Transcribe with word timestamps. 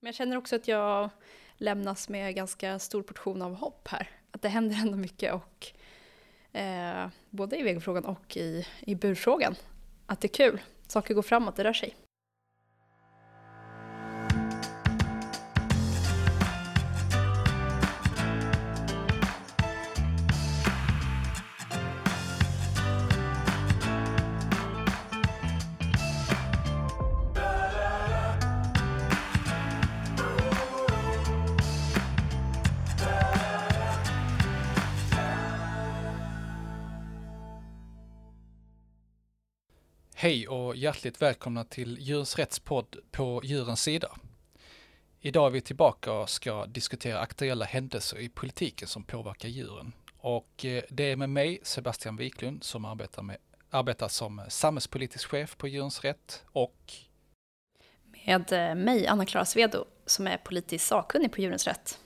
Men 0.00 0.08
jag 0.08 0.14
känner 0.14 0.36
också 0.36 0.56
att 0.56 0.68
jag 0.68 1.10
lämnas 1.56 2.08
med 2.08 2.34
ganska 2.34 2.78
stor 2.78 3.02
portion 3.02 3.42
av 3.42 3.54
hopp 3.54 3.88
här. 3.88 4.10
Att 4.30 4.42
det 4.42 4.48
händer 4.48 4.76
ändå 4.76 4.96
mycket 4.96 5.34
och 5.34 5.66
eh, 6.58 7.08
både 7.30 7.58
i 7.58 7.62
vegofrågan 7.62 8.04
och 8.04 8.36
i, 8.36 8.66
i 8.80 8.94
burfrågan. 8.94 9.54
Att 10.06 10.20
det 10.20 10.26
är 10.26 10.50
kul, 10.50 10.60
saker 10.86 11.14
går 11.14 11.22
framåt, 11.22 11.56
det 11.56 11.64
rör 11.64 11.72
sig. 11.72 11.94
Hjärtligt 40.78 41.22
välkomna 41.22 41.64
till 41.64 41.98
Djurens 42.00 42.36
Rätts 42.36 42.58
podd 42.58 42.96
på 43.10 43.40
Djurens 43.44 43.82
Sida. 43.82 44.10
Idag 45.20 45.46
är 45.46 45.50
vi 45.50 45.60
tillbaka 45.60 46.12
och 46.12 46.30
ska 46.30 46.66
diskutera 46.66 47.20
aktuella 47.20 47.64
händelser 47.64 48.18
i 48.18 48.28
politiken 48.28 48.88
som 48.88 49.04
påverkar 49.04 49.48
djuren. 49.48 49.92
Och 50.18 50.64
eh, 50.64 50.82
det 50.88 51.04
är 51.04 51.16
med 51.16 51.30
mig, 51.30 51.58
Sebastian 51.62 52.16
Wiklund, 52.16 52.64
som 52.64 52.84
arbetar, 52.84 53.22
med, 53.22 53.36
arbetar 53.70 54.08
som 54.08 54.42
samhällspolitisk 54.48 55.28
chef 55.28 55.56
på 55.56 55.68
Djurens 55.68 56.04
Rätt 56.04 56.44
och 56.52 56.92
med 58.04 58.52
eh, 58.52 58.74
mig, 58.74 59.06
Anna-Klara 59.06 59.44
Svedo, 59.44 59.84
som 60.06 60.26
är 60.26 60.36
politisk 60.36 60.86
sakkunnig 60.86 61.32
på 61.32 61.40
Djurens 61.40 61.66
Rätt. 61.66 61.98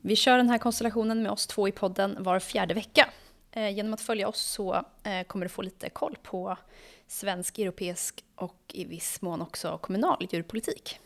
Vi 0.00 0.16
kör 0.16 0.36
den 0.36 0.50
här 0.50 0.58
konstellationen 0.58 1.22
med 1.22 1.32
oss 1.32 1.46
två 1.46 1.68
i 1.68 1.72
podden 1.72 2.22
var 2.22 2.40
fjärde 2.40 2.74
vecka. 2.74 3.10
Eh, 3.52 3.70
genom 3.70 3.94
att 3.94 4.00
följa 4.00 4.28
oss 4.28 4.40
så 4.40 4.84
kommer 5.26 5.44
du 5.44 5.48
få 5.48 5.62
lite 5.62 5.90
koll 5.90 6.16
på 6.22 6.56
svensk, 7.10 7.58
europeisk 7.58 8.24
och 8.34 8.60
i 8.68 8.84
viss 8.84 9.22
mån 9.22 9.42
också 9.42 9.78
kommunal 9.78 10.28
djurpolitik. 10.30 10.98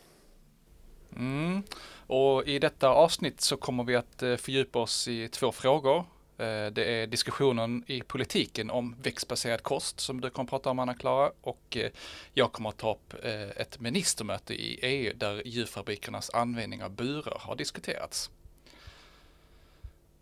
Mm. 1.15 1.63
Och 2.07 2.47
I 2.47 2.59
detta 2.59 2.89
avsnitt 2.89 3.41
så 3.41 3.57
kommer 3.57 3.83
vi 3.83 3.95
att 3.95 4.23
eh, 4.23 4.35
fördjupa 4.35 4.79
oss 4.79 5.07
i 5.07 5.27
två 5.27 5.51
frågor. 5.51 5.97
Eh, 6.37 6.65
det 6.71 6.85
är 6.85 7.07
diskussionen 7.07 7.83
i 7.87 8.01
politiken 8.01 8.69
om 8.69 8.95
växtbaserad 9.01 9.63
kost 9.63 9.99
som 9.99 10.21
du 10.21 10.29
kommer 10.29 10.45
att 10.45 10.49
prata 10.49 10.69
om 10.69 10.79
Anna-Klara 10.79 11.31
och 11.41 11.77
eh, 11.77 11.91
jag 12.33 12.51
kommer 12.51 12.69
att 12.69 12.77
ta 12.77 12.91
upp 12.91 13.13
ett 13.55 13.79
ministermöte 13.79 14.53
i 14.53 14.79
EU 14.81 15.13
där 15.15 15.47
djurfabrikernas 15.47 16.29
användning 16.29 16.83
av 16.83 16.91
burar 16.91 17.37
har 17.39 17.55
diskuterats. 17.55 18.29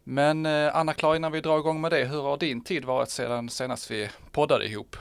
Men 0.03 0.45
Anna-Klara, 0.45 1.15
innan 1.15 1.31
vi 1.31 1.41
drar 1.41 1.59
igång 1.59 1.81
med 1.81 1.91
det, 1.91 2.05
hur 2.05 2.21
har 2.21 2.37
din 2.37 2.63
tid 2.63 2.85
varit 2.85 3.09
sedan 3.09 3.49
senast 3.49 3.91
vi 3.91 4.09
poddade 4.31 4.65
ihop? 4.65 4.97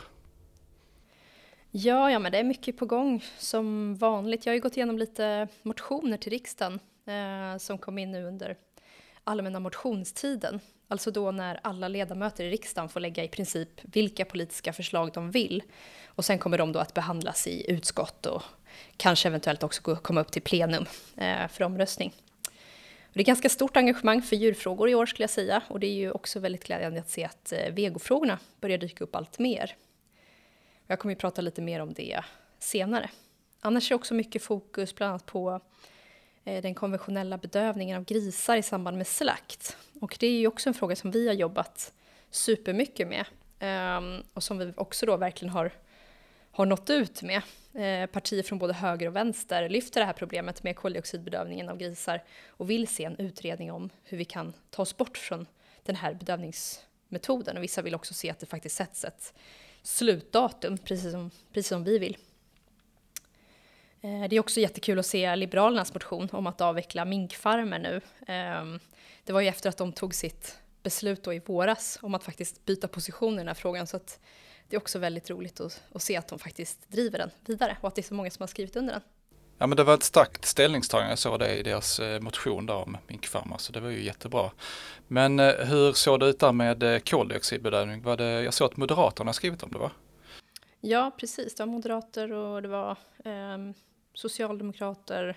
Ja, 1.75 2.11
ja, 2.11 2.19
men 2.19 2.33
det 2.33 2.39
är 2.39 2.45
mycket 2.45 2.77
på 2.77 2.87
gång 2.87 3.25
som 3.39 3.97
vanligt. 3.97 4.47
Jag 4.47 4.51
har 4.51 4.55
ju 4.55 4.61
gått 4.61 4.77
igenom 4.77 4.99
lite 4.99 5.49
motioner 5.63 6.17
till 6.17 6.33
riksdagen 6.33 6.81
eh, 7.07 7.59
som 7.59 7.79
kom 7.79 7.99
in 7.99 8.11
nu 8.11 8.25
under 8.25 8.57
allmänna 9.25 9.61
motionstiden. 9.61 10.61
Alltså 10.89 11.11
då 11.11 11.31
när 11.31 11.61
alla 11.63 11.89
ledamöter 11.89 12.45
i 12.45 12.51
riksdagen 12.51 12.89
får 12.89 13.01
lägga 13.01 13.25
i 13.25 13.29
princip 13.29 13.69
vilka 13.83 14.25
politiska 14.25 14.73
förslag 14.73 15.11
de 15.15 15.31
vill. 15.31 15.63
Och 16.07 16.25
sen 16.25 16.39
kommer 16.39 16.59
de 16.59 16.73
då 16.73 16.79
att 16.79 16.95
behandlas 16.95 17.47
i 17.47 17.71
utskott 17.71 18.27
och 18.27 18.43
kanske 18.97 19.29
eventuellt 19.29 19.63
också 19.63 19.97
komma 19.97 20.21
upp 20.21 20.33
till 20.33 20.43
plenum 20.43 20.87
eh, 21.17 21.49
för 21.49 21.65
omröstning. 21.65 22.13
Och 23.03 23.15
det 23.15 23.21
är 23.21 23.25
ganska 23.25 23.49
stort 23.49 23.77
engagemang 23.77 24.23
för 24.23 24.37
djurfrågor 24.37 24.89
i 24.89 24.95
år 24.95 25.07
skulle 25.07 25.23
jag 25.23 25.31
säga. 25.31 25.63
Och 25.69 25.81
det 25.81 25.87
är 25.87 25.95
ju 25.95 26.11
också 26.11 26.41
väldigt 26.41 26.65
glädjande 26.65 27.01
att 27.01 27.11
se 27.11 27.25
att 27.25 27.53
eh, 27.53 27.73
vegofrågorna 27.73 28.39
börjar 28.61 28.79
dyka 28.79 29.05
upp 29.05 29.17
allt 29.17 29.39
mer. 29.39 29.77
Jag 30.93 30.99
kommer 30.99 31.13
ju 31.13 31.19
prata 31.19 31.43
lite 31.43 31.63
mer 31.63 31.81
om 31.81 31.93
det 31.93 32.21
senare. 32.59 33.11
Annars 33.61 33.91
är 33.91 33.95
också 33.95 34.15
mycket 34.15 34.43
fokus 34.43 34.95
bland 34.95 35.11
annat 35.11 35.27
på 35.27 35.61
eh, 36.45 36.63
den 36.63 36.75
konventionella 36.75 37.39
bedövningen 37.39 37.97
av 37.97 38.05
grisar 38.05 38.57
i 38.57 38.63
samband 38.63 38.99
med 38.99 39.07
slakt. 39.07 39.77
Och 40.01 40.17
det 40.21 40.27
är 40.27 40.31
ju 40.31 40.47
också 40.47 40.71
en 40.71 40.75
fråga 40.75 40.97
som 40.97 41.11
vi 41.11 41.27
har 41.27 41.35
jobbat 41.35 41.93
supermycket 42.31 43.09
med 43.09 43.25
ehm, 43.59 44.23
och 44.35 44.43
som 44.43 44.59
vi 44.59 44.73
också 44.77 45.07
då 45.07 45.17
verkligen 45.17 45.53
har, 45.53 45.73
har 46.51 46.67
nått 46.67 46.91
ut 46.91 47.23
med. 47.23 47.43
Eh, 47.75 48.11
partier 48.11 48.43
från 48.43 48.59
både 48.59 48.73
höger 48.73 49.07
och 49.07 49.17
vänster 49.17 49.69
lyfter 49.69 50.01
det 50.01 50.07
här 50.07 50.13
problemet 50.13 50.63
med 50.63 50.77
koldioxidbedövningen 50.77 51.69
av 51.69 51.77
grisar 51.77 52.23
och 52.49 52.71
vill 52.71 52.89
se 52.89 53.05
en 53.05 53.17
utredning 53.17 53.73
om 53.73 53.91
hur 54.05 54.19
vi 54.19 54.25
kan 54.25 54.53
ta 54.71 54.83
oss 54.83 54.97
bort 54.97 55.19
från 55.19 55.47
den 55.83 55.97
här 55.97 56.15
bedövningsmetoden. 56.15 57.57
Och 57.57 57.63
vissa 57.63 57.83
vill 57.83 57.95
också 57.95 58.15
se 58.15 58.31
att 58.31 58.39
det 58.39 58.47
faktiskt 58.47 58.77
sätts 58.77 59.05
ett 59.05 59.35
slutdatum, 59.83 60.79
precis 60.79 61.13
som, 61.13 61.31
precis 61.53 61.69
som 61.69 61.85
vi 61.85 61.99
vill. 61.99 62.17
Eh, 64.01 64.29
det 64.29 64.37
är 64.37 64.41
också 64.41 64.61
jättekul 64.61 64.99
att 64.99 65.07
se 65.07 65.37
Liberalernas 65.37 65.95
motion 65.95 66.29
om 66.33 66.47
att 66.47 66.61
avveckla 66.61 67.05
minkfarmer 67.05 67.79
nu. 67.79 68.01
Ehm, 68.27 68.81
det 69.25 69.33
var 69.33 69.41
ju 69.41 69.49
efter 69.49 69.69
att 69.69 69.77
de 69.77 69.93
tog 69.93 70.15
sitt 70.15 70.59
beslut 70.83 71.23
då 71.23 71.35
i 71.35 71.39
våras 71.39 71.99
om 72.03 72.15
att 72.15 72.25
faktiskt 72.25 72.65
byta 72.65 72.89
position 72.89 73.35
i 73.35 73.37
den 73.37 73.49
här 73.49 73.55
frågan. 73.55 73.87
Så 73.87 73.97
att 73.97 74.21
det 74.69 74.77
är 74.77 74.81
också 74.81 74.99
väldigt 74.99 75.31
roligt 75.31 75.61
att, 75.61 75.83
att 75.93 76.03
se 76.03 76.17
att 76.17 76.29
de 76.29 76.39
faktiskt 76.39 76.89
driver 76.89 77.19
den 77.19 77.31
vidare 77.47 77.77
och 77.81 77.89
att 77.89 77.95
det 77.95 78.01
är 78.01 78.03
så 78.03 78.15
många 78.15 78.31
som 78.31 78.43
har 78.43 78.49
skrivit 78.49 78.77
under 78.77 78.93
den. 78.93 79.03
Ja 79.63 79.67
men 79.67 79.77
det 79.77 79.85
var 79.85 79.95
ett 79.95 80.03
starkt 80.03 80.45
ställningstagande, 80.45 81.13
jag 81.13 81.19
såg 81.19 81.39
det 81.39 81.57
i 81.57 81.63
deras 81.63 82.01
eh, 82.01 82.21
motion 82.21 82.67
där 82.67 82.75
om 82.75 82.97
minkfarmar 83.07 83.59
så 83.59 83.73
det 83.73 83.81
var 83.81 83.89
ju 83.89 84.05
jättebra. 84.05 84.51
Men 85.09 85.41
eh, 85.41 85.55
hur 85.55 85.93
såg 85.93 86.21
det 86.21 86.27
ut 86.27 86.39
där 86.39 86.53
med 86.53 86.83
eh, 86.83 86.99
koldioxidbedömning? 86.99 88.03
Var 88.03 88.17
det, 88.17 88.43
jag 88.43 88.55
såg 88.55 88.71
att 88.71 88.77
Moderaterna 88.77 89.29
har 89.29 89.33
skrivit 89.33 89.63
om 89.63 89.73
det 89.73 89.79
va? 89.79 89.91
Ja 90.81 91.11
precis, 91.19 91.55
det 91.55 91.63
var 91.63 91.73
moderater 91.73 92.33
och 92.33 92.63
det 92.63 92.69
var 92.69 92.91
eh, 93.25 93.59
socialdemokrater, 94.15 95.37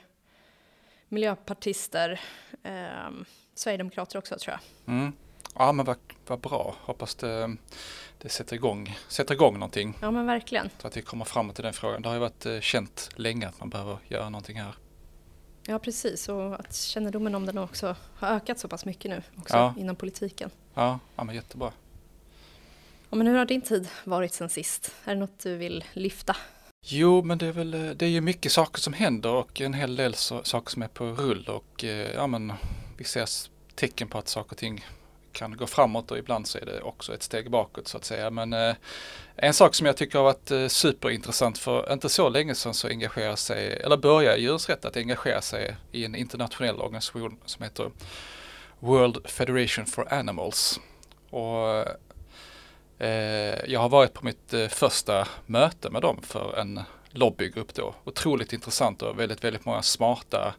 miljöpartister, 1.08 2.22
eh, 2.64 3.12
sverigedemokrater 3.56 4.18
också 4.18 4.36
tror 4.40 4.58
jag. 4.86 4.94
Mm. 4.96 5.14
Ja 5.58 5.72
men 5.72 5.86
vad, 5.86 5.98
vad 6.28 6.40
bra, 6.40 6.76
hoppas 6.82 7.16
det, 7.16 7.56
det 8.22 8.30
sätter, 8.30 8.56
igång, 8.56 8.98
sätter 9.08 9.34
igång 9.34 9.54
någonting. 9.54 9.98
Ja 10.02 10.12
men 10.12 10.26
verkligen. 10.26 10.70
Så 10.82 10.88
att 10.88 10.98
vi 10.98 11.02
kommer 11.02 11.26
framåt 11.26 11.60
i 11.60 11.62
den 11.62 11.74
frågan. 11.74 12.02
Det 12.02 12.10
har 12.10 12.14
ju 12.14 12.20
varit 12.20 12.46
eh, 12.46 12.60
känt 12.60 13.10
länge 13.16 13.48
att 13.48 13.60
man 13.60 13.70
behöver 13.70 13.98
göra 14.08 14.30
någonting 14.30 14.60
här. 14.60 14.76
Ja 15.68 15.80
precis 15.80 16.30
och 16.30 16.60
att 16.60 16.76
kännedomen 16.76 17.36
om 17.36 17.46
den 17.46 17.58
också 17.58 17.96
har 18.16 18.28
ökat 18.28 18.60
så 18.60 18.68
pass 18.68 18.86
mycket 18.86 19.12
nu 19.12 19.24
också 19.38 19.58
ja. 19.58 19.74
inom 19.78 19.96
politiken. 19.96 20.50
Ja, 20.74 21.00
ja 21.16 21.24
men 21.24 21.36
jättebra. 21.36 21.72
Ja, 23.10 23.18
men 23.18 23.28
hur 23.28 23.38
har 23.38 23.46
din 23.46 23.62
tid 23.62 23.88
varit 24.04 24.34
sen 24.34 24.50
sist? 24.50 24.96
Är 25.04 25.14
det 25.14 25.20
något 25.20 25.40
du 25.40 25.58
vill 25.58 25.84
lyfta? 25.94 26.36
Jo, 26.82 27.24
men 27.24 27.38
det 27.38 27.46
är 27.46 27.52
väl 27.52 27.74
eh, 27.74 27.90
det 27.90 28.06
är 28.06 28.10
ju 28.10 28.22
mycket 28.22 28.52
saker 28.52 28.82
som 28.82 28.94
händer 28.94 29.30
och 29.30 29.62
en 29.62 29.74
hel 29.74 29.96
del 29.96 30.14
saker 30.14 30.72
som 30.72 30.82
är 30.82 30.88
på 30.88 31.06
rull 31.06 31.48
och 31.48 31.84
eh, 31.84 32.12
ja 32.14 32.28
men 32.28 32.54
vi 32.98 33.04
ser 33.04 33.30
tecken 33.76 34.08
på 34.08 34.18
att 34.18 34.28
saker 34.28 34.52
och 34.52 34.58
ting 34.58 34.86
kan 35.36 35.58
gå 35.58 35.68
framåt 35.68 36.12
och 36.12 36.18
ibland 36.18 36.48
så 36.48 36.58
är 36.58 36.66
det 36.66 36.82
också 36.82 37.14
ett 37.14 37.24
steg 37.24 37.52
bakåt 37.52 37.88
så 37.88 37.98
att 37.98 38.06
säga. 38.06 38.30
Men 38.30 38.54
eh, 38.54 38.76
en 39.36 39.54
sak 39.54 39.76
som 39.76 39.88
jag 39.88 39.98
tycker 39.98 40.18
har 40.18 40.26
varit 40.26 40.52
eh, 40.52 40.68
superintressant 40.68 41.58
för 41.58 41.94
inte 41.94 42.10
så 42.10 42.30
länge 42.30 42.56
sedan 42.56 42.74
så 42.74 42.88
engagerar 42.88 43.36
sig, 43.36 43.74
eller 43.74 43.98
börjar 43.98 44.38
Djurens 44.38 44.70
Rätt 44.70 44.86
att 44.86 44.98
engagera 44.98 45.42
sig 45.42 45.76
i 45.92 46.06
en 46.06 46.16
internationell 46.16 46.80
organisation 46.82 47.38
som 47.46 47.64
heter 47.64 47.92
World 48.80 49.30
Federation 49.30 49.86
for 49.86 50.14
Animals. 50.14 50.80
Och 51.30 51.86
eh, 53.00 53.60
jag 53.68 53.80
har 53.80 53.90
varit 53.90 54.14
på 54.14 54.26
mitt 54.26 54.54
eh, 54.54 54.68
första 54.68 55.28
möte 55.46 55.90
med 55.90 56.02
dem 56.02 56.22
för 56.22 56.58
en 56.60 56.82
lobbygrupp 57.10 57.74
då. 57.74 57.96
Otroligt 58.04 58.54
intressant 58.54 59.02
och 59.02 59.20
väldigt, 59.20 59.44
väldigt 59.44 59.66
många 59.66 59.82
smarta 59.82 60.54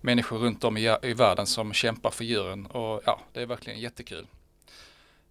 människor 0.00 0.38
runt 0.38 0.64
om 0.64 0.76
i, 0.76 0.96
i 1.02 1.12
världen 1.12 1.46
som 1.46 1.72
kämpar 1.72 2.10
för 2.10 2.24
djuren 2.24 2.66
och 2.66 3.02
ja, 3.06 3.20
det 3.32 3.42
är 3.42 3.46
verkligen 3.46 3.80
jättekul. 3.80 4.26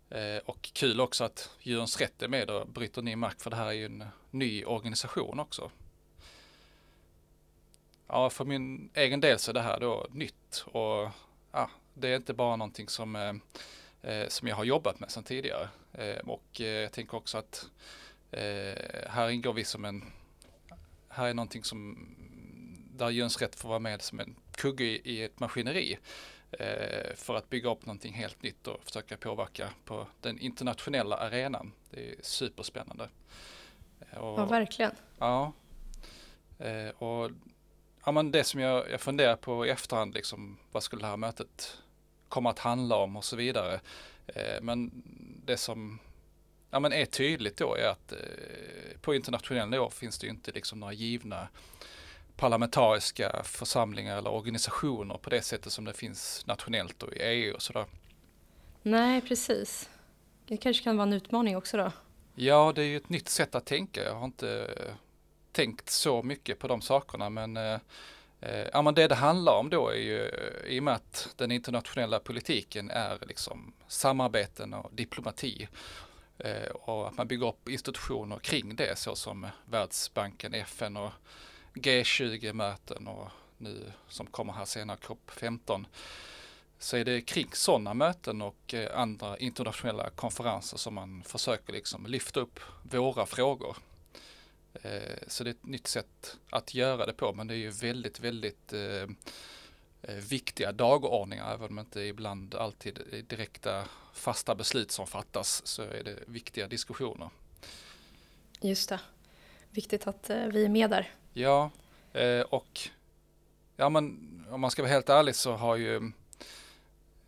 Eh, 0.10 0.38
och 0.46 0.70
kul 0.74 1.02
också 1.02 1.24
att 1.24 1.50
Djurens 1.60 2.00
Rätt 2.02 2.22
är 2.22 2.28
med 2.28 2.50
och 2.50 2.68
bryter 2.68 3.02
ny 3.02 3.16
mark 3.16 3.42
för 3.42 3.50
det 3.50 3.56
här 3.56 3.68
är 3.68 3.72
ju 3.72 3.86
en 3.86 4.04
ny 4.32 4.66
organisation 4.66 5.40
också. 5.40 5.72
Ja, 8.08 8.30
för 8.30 8.46
min 8.46 8.90
egen 8.94 9.22
del 9.22 9.40
så 9.40 9.52
är 9.52 9.54
det 9.54 9.62
här 9.62 9.80
då 9.80 10.08
nytt 10.12 10.66
och 10.66 11.10
ja, 11.52 11.70
det 11.94 12.08
är 12.10 12.16
inte 12.16 12.34
bara 12.34 12.56
någonting 12.56 12.90
som, 12.90 13.16
eh, 13.16 13.34
eh 14.12 14.28
som 14.28 14.48
jag 14.48 14.56
har 14.56 14.64
jobbat 14.64 15.00
med 15.00 15.12
sedan 15.12 15.24
tidigare. 15.24 15.70
Eh, 15.94 16.18
och 16.18 16.62
eh, 16.62 16.68
jag 16.68 16.92
tänker 16.92 17.18
också 17.18 17.38
att 17.38 17.70
eh, 18.32 19.10
här 19.10 19.30
ingår 19.30 19.54
vi 19.54 19.64
som 19.64 19.86
en, 19.86 20.04
här 21.10 21.28
är 21.28 21.34
någonting 21.34 21.64
som 21.64 22.08
där 22.98 23.10
Djurens 23.10 23.42
Rätt 23.42 23.56
får 23.56 23.70
vara 23.70 23.80
med 23.80 24.02
som 24.02 24.20
en 24.20 24.36
kugge 24.58 24.84
i 24.86 25.24
ett 25.24 25.40
maskineri 25.40 25.98
eh, 26.52 27.16
för 27.16 27.36
att 27.36 27.50
bygga 27.50 27.72
upp 27.72 27.86
någonting 27.86 28.14
helt 28.14 28.44
nytt 28.44 28.68
och 28.68 28.84
försöka 28.84 29.18
påverka 29.18 29.70
på 29.86 30.08
den 30.22 30.40
internationella 30.40 31.18
arenan. 31.18 31.72
Det 31.92 32.10
är 32.10 32.16
superspännande. 32.22 33.10
Och, 34.00 34.40
ja, 34.40 34.46
verkligen. 34.46 34.92
Ja. 35.18 35.54
Eh, 36.60 36.90
och 36.90 37.32
ja, 38.06 38.12
men 38.12 38.32
det 38.32 38.44
som 38.44 38.60
jag, 38.60 38.92
jag 38.92 39.02
funderar 39.02 39.36
på 39.36 39.66
i 39.66 39.70
efterhand, 39.70 40.14
liksom, 40.14 40.58
vad 40.72 40.84
skulle 40.84 41.02
det 41.02 41.08
här 41.08 41.18
mötet 41.18 41.78
komma 42.30 42.50
att 42.50 42.60
handla 42.60 42.96
om 42.96 43.16
och 43.16 43.26
så 43.26 43.36
vidare. 43.36 43.80
Eh, 44.28 44.62
men 44.62 45.04
det 45.46 45.58
som 45.58 46.00
ja, 46.72 46.80
men 46.80 46.94
är 46.94 47.06
tydligt 47.06 47.58
då 47.58 47.76
är 47.76 47.88
att 47.88 48.12
eh, 48.12 49.00
på 49.02 49.16
internationell 49.16 49.70
nivå 49.70 49.90
finns 49.90 50.20
det 50.20 50.28
ju 50.28 50.32
inte 50.32 50.52
liksom 50.52 50.80
några 50.80 50.94
givna 50.94 51.48
parlamentariska 52.38 53.44
församlingar 53.44 54.18
eller 54.18 54.30
organisationer 54.30 55.18
på 55.18 55.30
det 55.30 55.42
sättet 55.42 55.74
som 55.74 55.86
det 55.86 55.94
finns 55.94 56.46
nationellt 56.48 57.04
och 57.04 57.14
i 57.14 57.20
EU 57.20 57.56
och 57.56 57.62
sådär. 57.62 57.86
Nej, 58.84 59.22
precis. 59.22 59.90
Det 60.46 60.58
kanske 60.58 60.84
kan 60.84 60.98
vara 60.98 61.08
en 61.08 61.14
utmaning 61.14 61.58
också 61.58 61.78
då? 61.78 61.92
Ja, 62.36 62.72
det 62.76 62.82
är 62.82 62.86
ju 62.86 62.98
ett 62.98 63.10
nytt 63.10 63.30
sätt 63.30 63.56
att 63.56 63.66
tänka. 63.66 64.04
Jag 64.04 64.16
har 64.16 64.26
inte 64.26 64.68
tänkt 65.52 65.90
så 65.90 66.24
mycket 66.24 66.60
på 66.60 66.68
de 66.68 66.82
sakerna 66.82 67.30
men 67.30 67.58
eh, 67.58 67.80
eh, 68.42 68.68
ja, 68.74 68.82
men 68.82 68.94
det 68.94 69.08
det 69.08 69.16
handlar 69.16 69.54
om 69.54 69.70
då 69.70 69.90
är 69.90 69.96
ju 69.96 70.32
i 70.68 70.80
och 70.80 70.84
med 70.84 70.94
att 70.94 71.34
den 71.36 71.52
internationella 71.52 72.20
politiken 72.20 72.90
är 72.90 73.18
liksom 73.28 73.74
samarbeten 73.88 74.74
och 74.74 74.90
diplomati 74.94 75.68
eh, 76.38 76.70
och 76.72 77.08
att 77.08 77.18
man 77.18 77.28
bygger 77.28 77.48
upp 77.48 77.70
institutioner 77.70 78.40
kring 78.40 78.76
det 78.76 78.98
såsom 78.98 79.48
Världsbanken, 79.66 80.54
FN 80.54 80.98
och 80.98 81.12
G20-möten 81.78 83.08
och 83.08 83.30
nu 83.58 83.92
som 84.10 84.28
kommer 84.28 84.54
här 84.54 84.66
senare 84.66 84.98
COP15 84.98 85.86
så 86.80 86.98
är 86.98 87.06
det 87.06 87.22
kring 87.22 87.50
sådana 87.54 87.94
möten 87.94 88.42
och 88.42 88.74
eh, 88.74 89.00
andra 89.00 89.38
internationella 89.38 90.10
konferenser 90.10 90.78
som 90.78 90.94
man 90.94 91.24
försöker 91.24 91.74
liksom 91.74 92.06
lyfta 92.06 92.40
upp 92.40 92.60
våra 92.84 93.26
frågor. 93.26 93.78
Eh, 94.74 95.18
så 95.28 95.44
det 95.44 95.50
är 95.50 95.52
ett 95.52 95.66
nytt 95.66 95.88
sätt 95.88 96.38
att 96.50 96.74
göra 96.74 97.06
det 97.06 97.14
på 97.14 97.34
men 97.34 97.48
det 97.48 97.54
är 97.54 97.58
ju 97.58 97.70
väldigt, 97.70 98.20
väldigt 98.20 98.74
eh, 98.74 99.10
viktiga 100.30 100.72
dagordningar 100.72 101.54
även 101.54 101.70
om 101.70 101.76
det 101.76 101.82
inte 101.82 102.02
ibland 102.02 102.56
alltid 102.56 103.00
är 103.12 103.22
direkta 103.22 103.88
fasta 104.14 104.56
beslut 104.56 104.92
som 104.92 105.08
fattas 105.08 105.66
så 105.66 105.82
är 105.82 106.04
det 106.04 106.16
viktiga 106.28 106.68
diskussioner. 106.68 107.30
Just 108.62 108.90
det. 108.90 109.00
Viktigt 109.70 110.08
att 110.08 110.30
vi 110.30 110.66
är 110.66 110.70
med 110.70 110.90
där. 110.90 111.12
Ja, 111.38 111.72
eh, 112.14 112.42
och 112.42 112.80
ja, 113.76 113.90
men 113.90 114.04
om 114.50 114.62
man 114.62 114.72
ska 114.72 114.82
vara 114.82 114.92
helt 114.92 115.10
ärlig 115.10 115.36
så 115.36 115.54
har 115.54 115.76
ju 115.76 116.12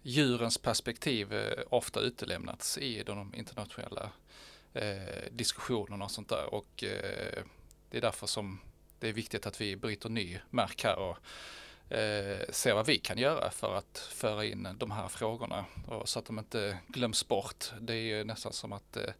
djurens 0.01 0.57
perspektiv 0.57 1.33
eh, 1.33 1.63
ofta 1.69 1.99
utelämnats 1.99 2.77
i 2.77 3.03
de 3.03 3.35
internationella 3.35 4.11
eh, 4.73 5.31
diskussionerna 5.31 6.05
och 6.05 6.11
sånt 6.11 6.29
där. 6.29 6.53
Och 6.53 6.83
eh, 6.83 7.43
det 7.89 7.97
är 7.97 8.01
därför 8.01 8.27
som 8.27 8.59
det 8.99 9.09
är 9.09 9.13
viktigt 9.13 9.45
att 9.45 9.61
vi 9.61 9.75
bryter 9.75 10.09
ny 10.09 10.39
mark 10.49 10.83
här 10.83 10.95
och 10.95 11.17
eh, 11.97 12.49
ser 12.49 12.73
vad 12.73 12.85
vi 12.85 12.97
kan 12.97 13.17
göra 13.17 13.51
för 13.51 13.75
att 13.75 13.97
föra 13.97 14.45
in 14.45 14.67
de 14.77 14.91
här 14.91 15.07
frågorna 15.07 15.65
och 15.87 16.09
så 16.09 16.19
att 16.19 16.25
de 16.25 16.39
inte 16.39 16.77
glöms 16.87 17.27
bort. 17.27 17.71
Det 17.79 17.93
är 17.93 18.17
ju 18.17 18.23
nästan 18.23 18.53
som 18.53 18.73
att 18.73 18.97
eh, 18.97 19.13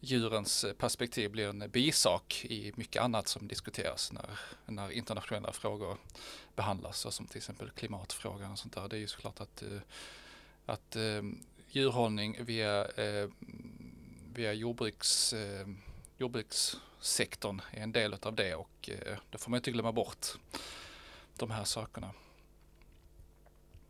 djurens 0.00 0.64
perspektiv 0.78 1.30
blir 1.30 1.48
en 1.48 1.70
bisak 1.70 2.44
i 2.44 2.72
mycket 2.76 3.02
annat 3.02 3.28
som 3.28 3.48
diskuteras 3.48 4.12
när, 4.12 4.38
när 4.66 4.90
internationella 4.90 5.52
frågor 5.52 5.96
behandlas, 6.56 7.14
som 7.14 7.26
till 7.26 7.36
exempel 7.36 7.70
klimatfrågan 7.70 8.52
och 8.52 8.58
sånt 8.58 8.74
där. 8.74 8.88
Det 8.88 8.96
är 8.96 9.00
ju 9.00 9.06
såklart 9.06 9.40
att, 9.40 9.62
eh, 9.62 9.80
att 10.66 10.96
eh, 10.96 11.22
djurhållning 11.70 12.44
via, 12.44 12.84
eh, 12.84 13.28
via 14.34 14.52
jordbruks, 14.52 15.34
jordbrukssektorn 16.16 17.62
är 17.70 17.82
en 17.82 17.92
del 17.92 18.16
av 18.22 18.34
det 18.34 18.54
och 18.54 18.90
det 19.30 19.38
får 19.38 19.50
man 19.50 19.58
inte 19.58 19.70
glömma 19.70 19.92
bort, 19.92 20.26
de 21.36 21.50
här 21.50 21.64
sakerna. 21.64 22.12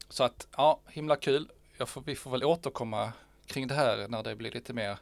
Så 0.08 0.24
att, 0.24 0.46
ja, 0.56 0.80
himla 0.88 1.16
kul. 1.16 1.50
Får, 1.86 2.02
vi 2.06 2.16
får 2.16 2.30
väl 2.30 2.44
återkomma 2.44 3.12
kring 3.46 3.66
det 3.66 3.74
här 3.74 4.08
när 4.08 4.22
det 4.22 4.36
blir 4.36 4.50
lite 4.50 4.72
mer 4.72 4.98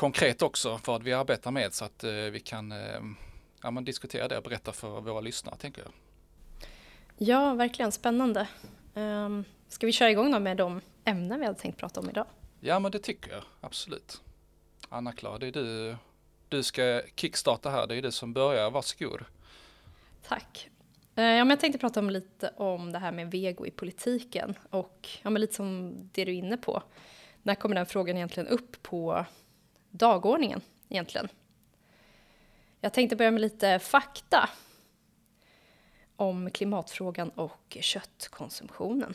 konkret 0.00 0.42
också 0.42 0.80
vad 0.86 1.02
vi 1.02 1.12
arbetar 1.12 1.50
med 1.50 1.74
så 1.74 1.84
att 1.84 2.04
eh, 2.04 2.10
vi 2.12 2.40
kan 2.40 2.72
eh, 2.72 3.00
ja, 3.62 3.70
men 3.70 3.84
diskutera 3.84 4.28
det 4.28 4.36
och 4.36 4.42
berätta 4.42 4.72
för 4.72 5.00
våra 5.00 5.20
lyssnare 5.20 5.56
tänker 5.56 5.82
jag. 5.82 5.92
Ja, 7.16 7.54
verkligen 7.54 7.92
spännande. 7.92 8.48
Um, 8.94 9.44
ska 9.68 9.86
vi 9.86 9.92
köra 9.92 10.10
igång 10.10 10.32
då 10.32 10.38
med 10.38 10.56
de 10.56 10.80
ämnen 11.04 11.40
vi 11.40 11.46
hade 11.46 11.58
tänkt 11.58 11.78
prata 11.78 12.00
om 12.00 12.10
idag? 12.10 12.26
Ja, 12.60 12.78
men 12.78 12.92
det 12.92 12.98
tycker 12.98 13.30
jag 13.30 13.42
absolut. 13.60 14.22
Anna-Klara, 14.88 15.38
det 15.38 15.46
är 15.46 15.52
du, 15.52 15.96
du 16.48 16.62
ska 16.62 17.02
kickstarta 17.16 17.70
här, 17.70 17.86
det 17.86 17.96
är 17.96 18.02
du 18.02 18.12
som 18.12 18.32
börjar, 18.32 18.70
varsågod. 18.70 19.20
Tack. 20.28 20.70
Uh, 21.18 21.24
ja, 21.24 21.44
men 21.44 21.50
jag 21.50 21.60
tänkte 21.60 21.78
prata 21.78 22.00
om 22.00 22.10
lite 22.10 22.52
om 22.56 22.92
det 22.92 22.98
här 22.98 23.12
med 23.12 23.30
vego 23.30 23.66
i 23.66 23.70
politiken 23.70 24.54
och 24.70 25.08
ja, 25.22 25.30
men 25.30 25.40
lite 25.40 25.54
som 25.54 25.94
det 26.12 26.24
du 26.24 26.32
är 26.32 26.36
inne 26.36 26.56
på. 26.56 26.82
När 27.42 27.54
kommer 27.54 27.74
den 27.74 27.86
frågan 27.86 28.16
egentligen 28.16 28.48
upp 28.48 28.82
på 28.82 29.24
dagordningen 29.90 30.60
egentligen. 30.88 31.28
Jag 32.80 32.92
tänkte 32.92 33.16
börja 33.16 33.30
med 33.30 33.40
lite 33.40 33.78
fakta 33.78 34.48
om 36.16 36.50
klimatfrågan 36.50 37.28
och 37.28 37.76
köttkonsumtionen. 37.80 39.14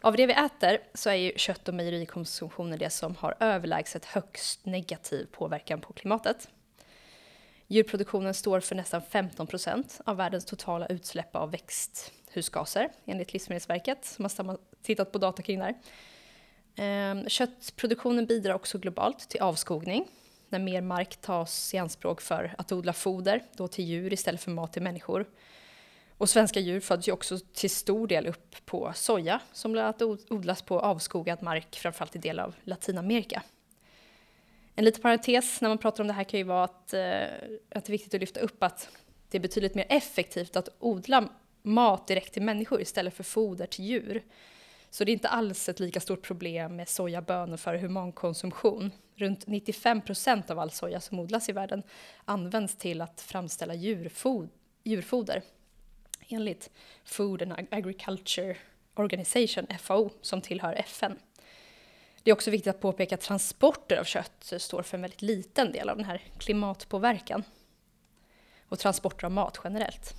Av 0.00 0.16
det 0.16 0.26
vi 0.26 0.32
äter 0.32 0.78
så 0.94 1.10
är 1.10 1.14
ju 1.14 1.32
kött 1.36 1.68
och 1.68 1.74
mejerikonsumtionen 1.74 2.78
det 2.78 2.90
som 2.90 3.16
har 3.16 3.34
överlägset 3.40 4.04
högst 4.04 4.66
negativ 4.66 5.26
påverkan 5.32 5.80
på 5.80 5.92
klimatet. 5.92 6.48
Djurproduktionen 7.66 8.34
står 8.34 8.60
för 8.60 8.74
nästan 8.74 9.02
15 9.02 9.46
procent 9.46 10.00
av 10.06 10.16
världens 10.16 10.44
totala 10.44 10.86
utsläpp 10.86 11.36
av 11.36 11.50
växthusgaser 11.50 12.88
enligt 13.04 13.32
Livsmedelsverket 13.32 14.04
som 14.04 14.48
har 14.48 14.58
tittat 14.82 15.12
på 15.12 15.18
data 15.18 15.42
kring 15.42 15.58
det 15.58 15.64
här. 15.64 15.74
Ehm, 16.76 17.28
köttproduktionen 17.28 18.26
bidrar 18.26 18.54
också 18.54 18.78
globalt 18.78 19.28
till 19.28 19.40
avskogning 19.40 20.08
när 20.48 20.58
mer 20.58 20.80
mark 20.80 21.16
tas 21.16 21.74
i 21.74 21.78
anspråk 21.78 22.20
för 22.20 22.54
att 22.58 22.72
odla 22.72 22.92
foder 22.92 23.42
då 23.56 23.68
till 23.68 23.84
djur 23.84 24.12
istället 24.12 24.40
för 24.40 24.50
mat 24.50 24.72
till 24.72 24.82
människor. 24.82 25.26
Och 26.18 26.28
svenska 26.28 26.60
djur 26.60 26.80
föds 26.80 27.08
ju 27.08 27.12
också 27.12 27.38
till 27.52 27.70
stor 27.70 28.06
del 28.06 28.26
upp 28.26 28.56
på 28.64 28.92
soja 28.94 29.40
som 29.52 29.72
bland 29.72 29.84
annat 29.86 30.30
odlas 30.30 30.62
på 30.62 30.80
avskogad 30.80 31.42
mark, 31.42 31.76
framförallt 31.76 32.16
i 32.16 32.18
delar 32.18 32.44
av 32.44 32.54
Latinamerika. 32.64 33.42
En 34.74 34.84
liten 34.84 35.02
parentes 35.02 35.60
när 35.60 35.68
man 35.68 35.78
pratar 35.78 36.04
om 36.04 36.08
det 36.08 36.12
här 36.12 36.24
kan 36.24 36.38
ju 36.38 36.44
vara 36.44 36.64
att, 36.64 36.94
eh, 36.94 37.22
att 37.70 37.84
det 37.84 37.88
är 37.88 37.90
viktigt 37.90 38.14
att 38.14 38.20
lyfta 38.20 38.40
upp 38.40 38.62
att 38.62 38.88
det 39.30 39.38
är 39.38 39.42
betydligt 39.42 39.74
mer 39.74 39.86
effektivt 39.88 40.56
att 40.56 40.68
odla 40.78 41.28
mat 41.62 42.06
direkt 42.06 42.32
till 42.32 42.42
människor 42.42 42.80
istället 42.80 43.14
för 43.14 43.24
foder 43.24 43.66
till 43.66 43.84
djur. 43.84 44.22
Så 44.92 45.04
det 45.04 45.10
är 45.10 45.12
inte 45.12 45.28
alls 45.28 45.68
ett 45.68 45.80
lika 45.80 46.00
stort 46.00 46.22
problem 46.22 46.76
med 46.76 46.88
sojabönor 46.88 47.56
för 47.56 47.74
humankonsumtion. 47.74 48.90
Runt 49.14 49.46
95 49.46 50.00
procent 50.00 50.50
av 50.50 50.58
all 50.58 50.70
soja 50.70 51.00
som 51.00 51.18
odlas 51.18 51.48
i 51.48 51.52
världen 51.52 51.82
används 52.24 52.76
till 52.76 53.00
att 53.00 53.20
framställa 53.20 53.74
djurfod 53.74 54.48
djurfoder 54.82 55.42
enligt 56.28 56.70
Food 57.04 57.42
and 57.42 57.52
Agriculture 57.70 58.56
Organization, 58.94 59.66
FAO, 59.78 60.10
som 60.20 60.40
tillhör 60.40 60.74
FN. 60.74 61.18
Det 62.22 62.30
är 62.30 62.34
också 62.34 62.50
viktigt 62.50 62.74
att 62.74 62.80
påpeka 62.80 63.14
att 63.14 63.20
transporter 63.20 63.96
av 63.96 64.04
kött 64.04 64.52
står 64.58 64.82
för 64.82 64.96
en 64.96 65.02
väldigt 65.02 65.22
liten 65.22 65.72
del 65.72 65.88
av 65.88 65.96
den 65.96 66.06
här 66.06 66.22
klimatpåverkan 66.38 67.44
och 68.68 68.78
transporter 68.78 69.24
av 69.24 69.32
mat 69.32 69.60
generellt. 69.64 70.14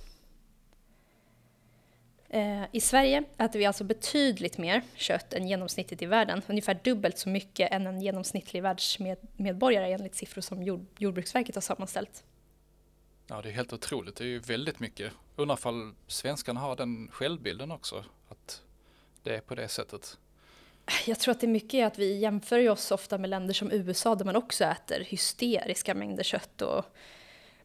Eh, 2.34 2.64
I 2.72 2.80
Sverige 2.80 3.24
äter 3.38 3.58
vi 3.58 3.66
alltså 3.66 3.84
betydligt 3.84 4.58
mer 4.58 4.82
kött 4.94 5.32
än 5.32 5.48
genomsnittet 5.48 6.02
i 6.02 6.06
världen. 6.06 6.42
Ungefär 6.46 6.80
dubbelt 6.84 7.18
så 7.18 7.28
mycket 7.28 7.72
än 7.72 7.86
en 7.86 8.00
genomsnittlig 8.00 8.62
världsmedborgare 8.62 9.92
enligt 9.92 10.14
siffror 10.14 10.42
som 10.42 10.62
jord, 10.62 10.86
Jordbruksverket 10.98 11.54
har 11.54 11.62
sammanställt. 11.62 12.24
Ja, 13.26 13.42
det 13.42 13.48
är 13.48 13.52
helt 13.52 13.72
otroligt. 13.72 14.16
Det 14.16 14.24
är 14.24 14.28
ju 14.28 14.38
väldigt 14.38 14.80
mycket. 14.80 15.12
Undrar 15.36 15.66
om 15.66 15.94
svenskarna 16.06 16.60
har 16.60 16.76
den 16.76 17.08
självbilden 17.12 17.70
också, 17.70 18.04
att 18.28 18.62
det 19.22 19.36
är 19.36 19.40
på 19.40 19.54
det 19.54 19.68
sättet. 19.68 20.18
Jag 21.06 21.18
tror 21.18 21.32
att 21.32 21.40
det 21.40 21.46
är 21.46 21.48
mycket 21.48 21.86
att 21.86 21.98
vi 21.98 22.18
jämför 22.18 22.68
oss 22.68 22.90
ofta 22.90 23.18
med 23.18 23.30
länder 23.30 23.54
som 23.54 23.72
USA 23.72 24.14
där 24.14 24.24
man 24.24 24.36
också 24.36 24.64
äter 24.64 25.00
hysteriska 25.00 25.94
mängder 25.94 26.22
kött 26.22 26.62
och 26.62 26.84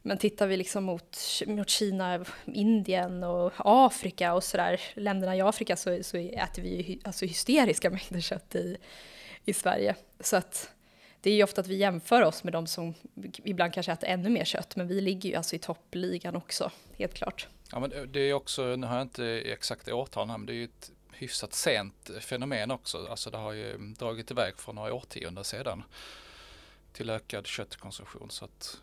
men 0.01 0.17
tittar 0.17 0.47
vi 0.47 0.57
liksom 0.57 0.83
mot, 0.83 1.17
mot 1.47 1.69
Kina, 1.69 2.25
Indien 2.45 3.23
och 3.23 3.53
Afrika 3.57 4.33
och 4.33 4.43
sådär, 4.43 4.81
länderna 4.93 5.35
i 5.35 5.41
Afrika 5.41 5.75
så, 5.75 6.03
så 6.03 6.17
äter 6.17 6.61
vi 6.61 6.81
ju 6.81 6.99
alltså 7.03 7.25
hysteriska 7.25 7.89
mängder 7.89 8.21
kött 8.21 8.55
i, 8.55 8.77
i 9.45 9.53
Sverige. 9.53 9.95
Så 10.19 10.35
att 10.35 10.69
det 11.21 11.29
är 11.29 11.33
ju 11.33 11.43
ofta 11.43 11.61
att 11.61 11.67
vi 11.67 11.75
jämför 11.75 12.21
oss 12.21 12.43
med 12.43 12.53
de 12.53 12.67
som 12.67 12.93
ibland 13.43 13.73
kanske 13.73 13.91
äter 13.91 14.09
ännu 14.09 14.29
mer 14.29 14.45
kött, 14.45 14.75
men 14.75 14.87
vi 14.87 15.01
ligger 15.01 15.29
ju 15.29 15.35
alltså 15.35 15.55
i 15.55 15.59
toppligan 15.59 16.35
också, 16.35 16.71
helt 16.97 17.13
klart. 17.13 17.47
Ja, 17.71 17.79
men 17.79 17.91
eh, 17.91 18.01
det 18.01 18.19
är 18.19 18.33
också, 18.33 18.75
nu 18.75 18.87
har 18.87 18.95
jag 18.95 19.01
inte 19.05 19.25
exakt 19.25 19.89
årtal 19.89 20.29
här, 20.29 20.37
men 20.37 20.45
det 20.45 20.53
är 20.53 20.55
ju 20.55 20.63
ett 20.63 20.91
hyfsat 21.11 21.53
sent 21.53 22.09
fenomen 22.19 22.71
också. 22.71 23.07
Alltså 23.09 23.29
det 23.29 23.37
har 23.37 23.53
ju 23.53 23.77
dragit 23.77 24.31
iväg 24.31 24.57
för 24.57 24.73
några 24.73 24.93
årtionden 24.93 25.43
sedan 25.43 25.83
till 26.93 27.09
ökad 27.09 27.47
köttkonsumtion. 27.47 28.29
Så 28.29 28.45
att 28.45 28.81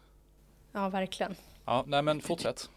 Ja, 0.77 0.89
verkligen. 0.89 1.37
Ja, 1.65 1.85
nej 1.87 2.03
men 2.03 2.21
fortsätt. 2.21 2.71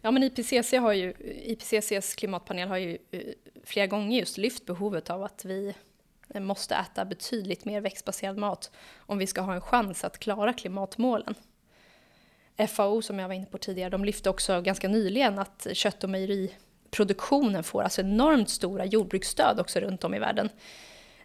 Ja, 0.00 0.10
men 0.10 0.22
IPCC 0.22 0.72
har 0.72 0.92
ju, 0.92 1.14
IPCCs 1.44 2.14
klimatpanel 2.14 2.68
har 2.68 2.76
ju 2.76 2.98
eh, 3.10 3.20
flera 3.64 3.86
gånger 3.86 4.18
just 4.18 4.38
lyft 4.38 4.66
behovet 4.66 5.10
av 5.10 5.22
att 5.22 5.44
vi 5.44 5.74
måste 6.34 6.74
äta 6.74 7.04
betydligt 7.04 7.64
mer 7.64 7.80
växtbaserad 7.80 8.36
mat 8.36 8.70
om 8.96 9.18
vi 9.18 9.26
ska 9.26 9.40
ha 9.40 9.54
en 9.54 9.60
chans 9.60 10.04
att 10.04 10.18
klara 10.18 10.52
klimatmålen. 10.52 11.34
FAO, 12.68 13.02
som 13.02 13.18
jag 13.18 13.28
var 13.28 13.34
inne 13.34 13.46
på 13.46 13.58
tidigare, 13.58 13.90
de 13.90 14.04
lyfte 14.04 14.30
också 14.30 14.60
ganska 14.60 14.88
nyligen 14.88 15.38
att 15.38 15.66
kött 15.72 16.04
och 16.04 16.10
mejeriproduktionen 16.10 17.64
får 17.64 17.82
alltså 17.82 18.00
enormt 18.00 18.50
stora 18.50 18.84
jordbruksstöd 18.84 19.60
också 19.60 19.80
runt 19.80 20.04
om 20.04 20.14
i 20.14 20.18
världen. 20.18 20.48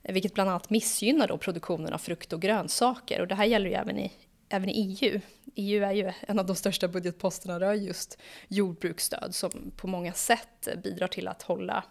Vilket 0.02 0.34
bland 0.34 0.50
annat 0.50 0.70
missgynnar 0.70 1.28
då 1.28 1.38
produktionen 1.38 1.94
av 1.94 1.98
frukt 1.98 2.34
och 2.34 2.42
grönsaker. 2.42 3.22
Och 3.22 3.28
det 3.28 3.36
här 3.36 3.46
gäller 3.46 3.70
ju 3.70 3.76
även 3.76 4.00
i, 4.00 4.12
även 4.50 4.70
i 4.70 4.98
EU. 5.02 5.22
EU 5.56 5.84
är 5.84 5.92
ju 5.92 6.12
en 6.22 6.40
av 6.40 6.46
de 6.46 6.56
största 6.56 6.88
budgetposterna 6.88 7.60
rör 7.60 7.74
just 7.74 8.18
jordbruksstöd 8.48 9.36
som 9.36 9.72
på 9.78 9.88
många 9.88 10.14
sätt 10.14 10.68
bidrar 10.84 11.08
till 11.08 11.28
att 11.28 11.42
hålla 11.42 11.84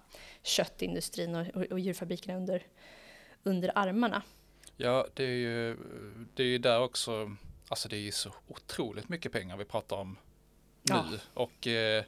köttindustrin 0.42 1.34
och, 1.34 1.46
och, 1.54 1.62
och 1.62 1.80
djurfabrikerna 1.80 2.36
under, 2.36 2.66
under 3.42 3.78
armarna. 3.78 4.22
Ja, 4.76 5.06
det 5.14 5.24
är 5.24 5.36
ju, 5.36 5.76
det 6.34 6.42
är 6.42 6.46
ju 6.46 6.58
där 6.58 6.80
också, 6.80 7.36
alltså 7.68 7.88
det 7.88 7.96
är 7.96 8.00
ju 8.00 8.12
så 8.12 8.34
otroligt 8.48 9.08
mycket 9.08 9.32
pengar 9.32 9.56
vi 9.56 9.64
pratar 9.64 9.96
om 9.96 10.16
nu. 10.82 10.94
Ja. 10.94 11.04
Och 11.34 11.66
eh, 11.66 12.04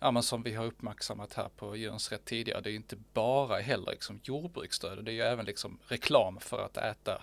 ja, 0.00 0.10
men 0.10 0.22
som 0.22 0.42
vi 0.42 0.54
har 0.54 0.64
uppmärksammat 0.64 1.34
här 1.34 1.48
på 1.56 1.76
Djurens 1.76 2.12
Rätt 2.12 2.24
tidigare, 2.24 2.60
det 2.60 2.70
är 2.70 2.74
inte 2.74 2.96
bara 3.12 3.60
heller 3.60 3.90
liksom 3.90 4.20
jordbruksstöd, 4.24 5.04
det 5.04 5.10
är 5.10 5.14
ju 5.14 5.22
även 5.22 5.44
liksom 5.44 5.78
reklam 5.88 6.40
för 6.40 6.64
att 6.64 6.76
äta 6.76 7.22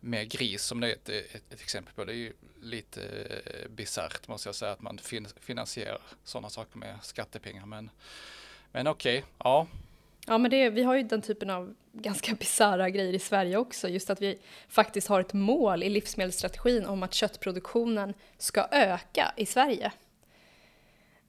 med 0.00 0.30
gris 0.30 0.62
som 0.62 0.80
det 0.80 0.88
är 0.88 0.92
ett, 0.92 1.08
ett, 1.08 1.52
ett 1.52 1.60
exempel 1.60 1.94
på. 1.94 2.04
Det 2.04 2.12
är 2.12 2.16
ju 2.16 2.32
lite 2.62 3.02
eh, 3.02 3.68
bisarrt 3.70 4.28
måste 4.28 4.48
jag 4.48 4.54
säga 4.54 4.72
att 4.72 4.80
man 4.80 4.98
fin 4.98 5.26
finansierar 5.40 6.00
sådana 6.24 6.50
saker 6.50 6.78
med 6.78 6.98
skattepengar. 7.02 7.66
Men, 7.66 7.90
men 8.72 8.86
okej, 8.86 9.18
okay, 9.18 9.30
ja. 9.38 9.66
Ja, 10.26 10.38
men 10.38 10.50
det, 10.50 10.70
vi 10.70 10.82
har 10.82 10.94
ju 10.94 11.02
den 11.02 11.22
typen 11.22 11.50
av 11.50 11.74
ganska 11.92 12.34
bisarra 12.34 12.90
grejer 12.90 13.12
i 13.12 13.18
Sverige 13.18 13.56
också. 13.56 13.88
Just 13.88 14.10
att 14.10 14.22
vi 14.22 14.38
faktiskt 14.68 15.08
har 15.08 15.20
ett 15.20 15.32
mål 15.32 15.82
i 15.82 15.88
livsmedelsstrategin 15.88 16.86
om 16.86 17.02
att 17.02 17.14
köttproduktionen 17.14 18.14
ska 18.38 18.68
öka 18.70 19.32
i 19.36 19.46
Sverige. 19.46 19.92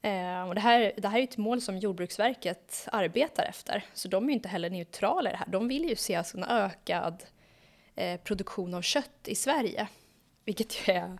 Eh, 0.02 0.48
och 0.48 0.54
det, 0.54 0.60
här, 0.60 0.92
det 0.96 1.08
här 1.08 1.18
är 1.18 1.22
ett 1.22 1.36
mål 1.36 1.60
som 1.60 1.78
Jordbruksverket 1.78 2.88
arbetar 2.92 3.44
efter. 3.44 3.84
Så 3.94 4.08
de 4.08 4.24
är 4.24 4.28
ju 4.28 4.34
inte 4.34 4.48
heller 4.48 4.70
neutrala 4.70 5.30
i 5.30 5.32
det 5.32 5.38
här. 5.38 5.48
De 5.48 5.68
vill 5.68 5.88
ju 5.88 5.96
se 5.96 6.14
alltså 6.14 6.36
en 6.36 6.44
ökad 6.44 7.24
eh, 8.00 8.20
produktion 8.20 8.74
av 8.74 8.82
kött 8.82 9.20
i 9.28 9.34
Sverige. 9.34 9.88
Vilket 10.44 10.88
ju 10.88 10.94
är 10.94 11.18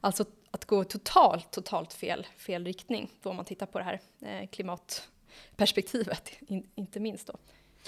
alltså 0.00 0.24
att 0.50 0.64
gå 0.64 0.84
totalt, 0.84 1.50
totalt 1.50 1.92
fel, 1.92 2.26
fel 2.36 2.64
riktning 2.64 3.10
då 3.22 3.30
om 3.30 3.36
man 3.36 3.44
tittar 3.44 3.66
på 3.66 3.78
det 3.78 3.84
här 3.84 4.00
eh, 4.20 4.48
klimatperspektivet, 4.48 6.32
in, 6.48 6.70
inte 6.74 7.00
minst 7.00 7.26
då. 7.26 7.38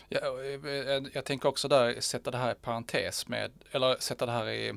Ja, 0.09 0.21
jag, 0.21 0.45
eh, 0.45 0.97
eh, 0.97 1.03
jag 1.13 1.25
tänker 1.25 1.49
också 1.49 1.69
där 1.69 2.01
sätta 2.01 2.31
det 2.31 2.39
här 2.39 2.53
i 2.53 2.55
parentes 2.55 3.29
med, 3.29 3.53
eller 3.71 3.97
sätta 3.97 4.27
det 4.27 4.33
här 4.33 4.49
i, 4.49 4.69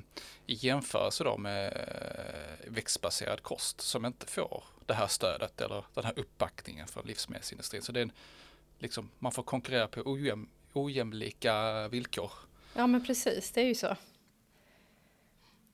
i 0.46 0.54
jämförelse 0.54 1.24
då 1.24 1.38
med 1.38 1.68
eh, 1.68 2.72
växtbaserad 2.72 3.44
kost 3.44 3.82
som 3.82 4.06
inte 4.06 4.26
får 4.26 4.64
det 4.86 4.94
här 4.94 5.08
stödet 5.08 5.62
eller 5.62 5.86
den 5.94 6.06
här 6.06 6.20
uppbackningen 6.20 6.88
från 6.88 7.06
livsmedelsindustrin. 7.06 7.82
Så 7.82 7.92
det 7.92 8.00
är 8.00 8.04
en, 8.04 8.12
liksom, 8.80 9.10
man 9.20 9.32
får 9.32 9.44
konkurrera 9.44 9.88
på 9.88 10.02
ojäm, 10.06 10.50
ojämlika 10.74 11.88
villkor. 11.88 12.32
Ja 12.78 12.88
men 12.88 13.06
precis, 13.06 13.52
det 13.52 13.62
är 13.62 13.66
ju 13.66 13.76
så. 13.76 13.96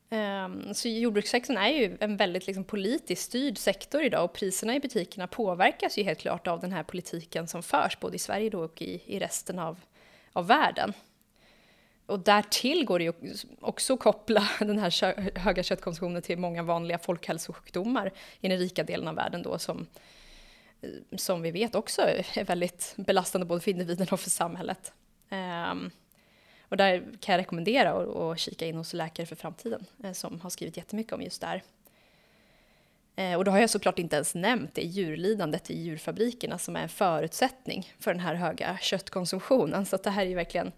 Um, 0.09 0.73
så 0.73 0.87
jordbrukssektorn 0.87 1.57
är 1.57 1.69
ju 1.69 1.97
en 1.99 2.17
väldigt 2.17 2.47
liksom, 2.47 2.63
politiskt 2.63 3.23
styrd 3.23 3.57
sektor 3.57 4.03
idag 4.03 4.25
och 4.25 4.33
priserna 4.33 4.75
i 4.75 4.79
butikerna 4.79 5.27
påverkas 5.27 5.97
ju 5.97 6.03
helt 6.03 6.19
klart 6.19 6.47
av 6.47 6.59
den 6.59 6.71
här 6.71 6.83
politiken 6.83 7.47
som 7.47 7.63
förs 7.63 7.99
både 7.99 8.15
i 8.15 8.19
Sverige 8.19 8.49
då 8.49 8.63
och 8.63 8.81
i, 8.81 9.01
i 9.05 9.19
resten 9.19 9.59
av, 9.59 9.79
av 10.33 10.47
världen. 10.47 10.93
Och 12.05 12.19
därtill 12.19 12.85
går 12.85 12.99
det 12.99 13.05
ju 13.05 13.13
också 13.59 13.93
att 13.93 13.99
koppla 13.99 14.49
den 14.59 14.79
här 14.79 15.39
höga 15.39 15.63
köttkonsumtionen 15.63 16.21
till 16.21 16.37
många 16.37 16.63
vanliga 16.63 16.97
folkhälsosjukdomar 16.97 18.11
i 18.39 18.47
den 18.47 18.57
rika 18.57 18.83
delen 18.83 19.07
av 19.07 19.15
världen 19.15 19.41
då 19.41 19.59
som, 19.59 19.87
eh, 20.81 20.89
som 21.17 21.41
vi 21.41 21.51
vet 21.51 21.75
också 21.75 22.01
är 22.01 22.43
väldigt 22.43 22.93
belastande 22.97 23.45
både 23.45 23.61
för 23.61 23.71
individen 23.71 24.07
och 24.11 24.19
för 24.19 24.29
samhället. 24.29 24.93
Um, 25.31 25.91
och 26.73 26.77
där 26.77 27.03
kan 27.19 27.33
jag 27.33 27.39
rekommendera 27.39 27.91
att 28.31 28.39
kika 28.39 28.65
in 28.65 28.75
hos 28.75 28.93
Läkare 28.93 29.25
för 29.25 29.35
framtiden 29.35 29.85
eh, 30.03 30.11
som 30.11 30.41
har 30.41 30.49
skrivit 30.49 30.77
jättemycket 30.77 31.13
om 31.13 31.21
just 31.21 31.41
det 31.41 31.47
här. 31.47 31.63
Eh, 33.15 33.37
och 33.37 33.45
då 33.45 33.51
har 33.51 33.59
jag 33.59 33.69
såklart 33.69 33.99
inte 33.99 34.15
ens 34.15 34.35
nämnt 34.35 34.75
det 34.75 34.81
djurlidandet 34.81 35.69
i 35.69 35.81
djurfabrikerna 35.81 36.57
som 36.57 36.75
är 36.75 36.83
en 36.83 36.89
förutsättning 36.89 37.93
för 37.99 38.13
den 38.13 38.19
här 38.19 38.35
höga 38.35 38.77
köttkonsumtionen. 38.81 39.85
Så 39.85 39.97
det 39.97 40.09
här 40.09 40.25
är 40.25 40.29
ju 40.29 40.35
verkligen 40.35 40.71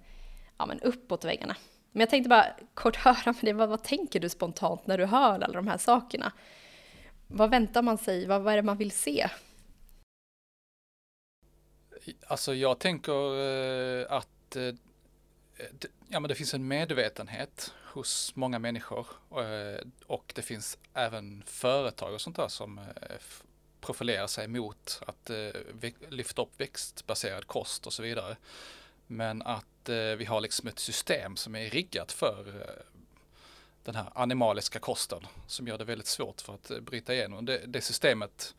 ja, 0.58 0.66
men 0.66 0.80
uppåt 0.80 1.26
väggarna. 1.26 1.56
Men 1.92 2.00
jag 2.00 2.10
tänkte 2.10 2.30
bara 2.30 2.46
kort 2.74 2.96
höra 3.06 3.34
med 3.34 3.42
dig, 3.42 3.54
vad, 3.54 3.70
vad 3.70 3.84
tänker 3.84 4.20
du 4.20 4.30
spontant 4.30 4.88
när 4.88 4.98
du 4.98 5.06
hör 5.06 5.34
alla 5.34 5.48
de 5.48 5.68
här 5.68 5.78
sakerna? 5.78 6.32
Vad 7.28 7.50
väntar 7.50 7.82
man 7.82 7.98
sig? 7.98 8.26
Vad, 8.28 8.42
vad 8.42 8.54
är 8.54 8.58
det 8.58 8.64
man 8.64 8.78
vill 8.78 8.92
se? 8.92 9.30
Alltså 12.28 12.54
jag 12.54 12.80
tänker 12.80 13.40
eh, 14.02 14.12
att 14.12 14.58
Eh, 15.58 15.66
ja, 16.08 16.20
men 16.20 16.30
det 16.30 16.36
finns 16.36 16.54
en 16.54 16.68
medvetenhet 16.68 17.74
hos 17.84 18.36
många 18.36 18.60
människor 18.60 19.08
eh, 19.32 19.88
och 20.08 20.32
det 20.36 20.42
finns 20.42 20.78
även 20.94 21.44
företag 21.46 22.14
och 22.14 22.22
sånt 22.22 22.36
där 22.36 22.48
som 22.48 22.78
eh, 22.78 23.18
profilerar 23.82 24.28
sig 24.28 24.48
mot 24.48 25.02
att 25.08 25.32
lyfta 26.10 26.42
upp 26.42 26.60
växtbaserad 26.60 27.48
kost 27.48 27.88
och 27.88 27.94
så 27.94 28.04
vidare. 28.04 28.38
Men 29.08 29.42
att 29.42 29.90
vi 30.18 30.26
har 30.26 30.42
liksom 30.42 30.68
ett 30.68 30.80
system 30.80 31.36
som 31.36 31.56
är 31.56 31.70
riggat 31.70 32.12
för 32.12 32.66
den 33.84 33.96
här 33.96 34.06
animaliska 34.16 34.80
kosten 34.80 35.20
som 35.48 35.68
gör 35.68 35.78
det 35.78 35.84
väldigt 35.84 36.08
svårt 36.08 36.42
för 36.42 36.54
att 36.54 36.72
bryta 36.82 37.14
igenom. 37.14 37.46
Det, 37.46 37.58
det 37.66 37.82
systemet 37.82 38.56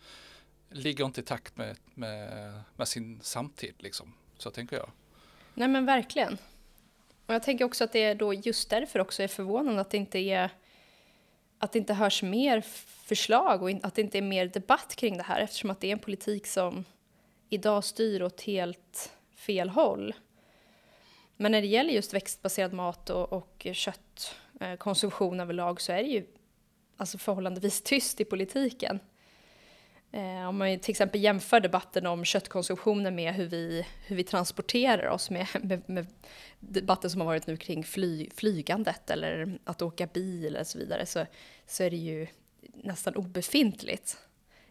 ligger 0.70 1.04
inte 1.04 1.20
i 1.20 1.24
takt 1.24 1.56
med, 1.56 1.76
med, 1.94 2.60
med 2.76 2.88
sin 2.88 3.20
samtid 3.22 3.74
liksom. 3.78 4.14
Så 4.38 4.50
tänker 4.50 4.76
jag. 4.76 4.90
Nej 5.54 5.68
men 5.68 5.86
verkligen. 5.86 6.38
Och 7.26 7.34
jag 7.34 7.42
tänker 7.42 7.64
också 7.64 7.84
att 7.84 7.92
det 7.92 8.02
är 8.02 8.14
då 8.14 8.34
just 8.34 8.70
därför 8.70 8.98
också 8.98 9.22
är 9.22 9.28
förvånande 9.28 9.80
att 9.80 9.90
det 9.90 9.96
inte 9.96 10.18
är 10.18 10.50
att 11.58 11.72
det 11.72 11.78
inte 11.78 11.94
hörs 11.94 12.22
mer 12.22 12.60
förslag 13.06 13.62
och 13.62 13.70
att 13.82 13.94
det 13.94 14.02
inte 14.02 14.18
är 14.18 14.22
mer 14.22 14.46
debatt 14.46 14.96
kring 14.96 15.16
det 15.16 15.22
här 15.22 15.40
eftersom 15.40 15.70
att 15.70 15.80
det 15.80 15.88
är 15.88 15.92
en 15.92 15.98
politik 15.98 16.46
som 16.46 16.84
idag 17.48 17.84
styr 17.84 18.22
åt 18.22 18.40
helt 18.40 19.12
fel 19.36 19.68
håll. 19.68 20.14
Men 21.36 21.52
när 21.52 21.60
det 21.60 21.66
gäller 21.66 21.92
just 21.92 22.14
växtbaserad 22.14 22.72
mat 22.72 23.10
och, 23.10 23.32
och 23.32 23.66
köttkonsumtion 23.72 25.40
överlag 25.40 25.80
så 25.80 25.92
är 25.92 26.02
det 26.02 26.08
ju 26.08 26.26
alltså 26.96 27.18
förhållandevis 27.18 27.82
tyst 27.82 28.20
i 28.20 28.24
politiken. 28.24 29.00
Eh, 30.12 30.48
om 30.48 30.58
man 30.58 30.78
till 30.78 30.90
exempel 30.90 31.22
jämför 31.22 31.60
debatten 31.60 32.06
om 32.06 32.24
köttkonsumtionen 32.24 33.14
med 33.14 33.34
hur 33.34 33.46
vi, 33.46 33.86
hur 34.06 34.16
vi 34.16 34.24
transporterar 34.24 35.08
oss 35.08 35.30
med, 35.30 35.46
med, 35.62 35.82
med 35.88 36.06
debatten 36.60 37.10
som 37.10 37.20
har 37.20 37.26
varit 37.26 37.46
nu 37.46 37.56
kring 37.56 37.84
fly, 37.84 38.30
flygandet 38.34 39.10
eller 39.10 39.58
att 39.64 39.82
åka 39.82 40.06
bil 40.06 40.56
och 40.56 40.66
så 40.66 40.78
vidare 40.78 41.06
så, 41.06 41.26
så 41.66 41.82
är 41.82 41.90
det 41.90 41.96
ju 41.96 42.26
nästan 42.74 43.16
obefintligt 43.16 44.18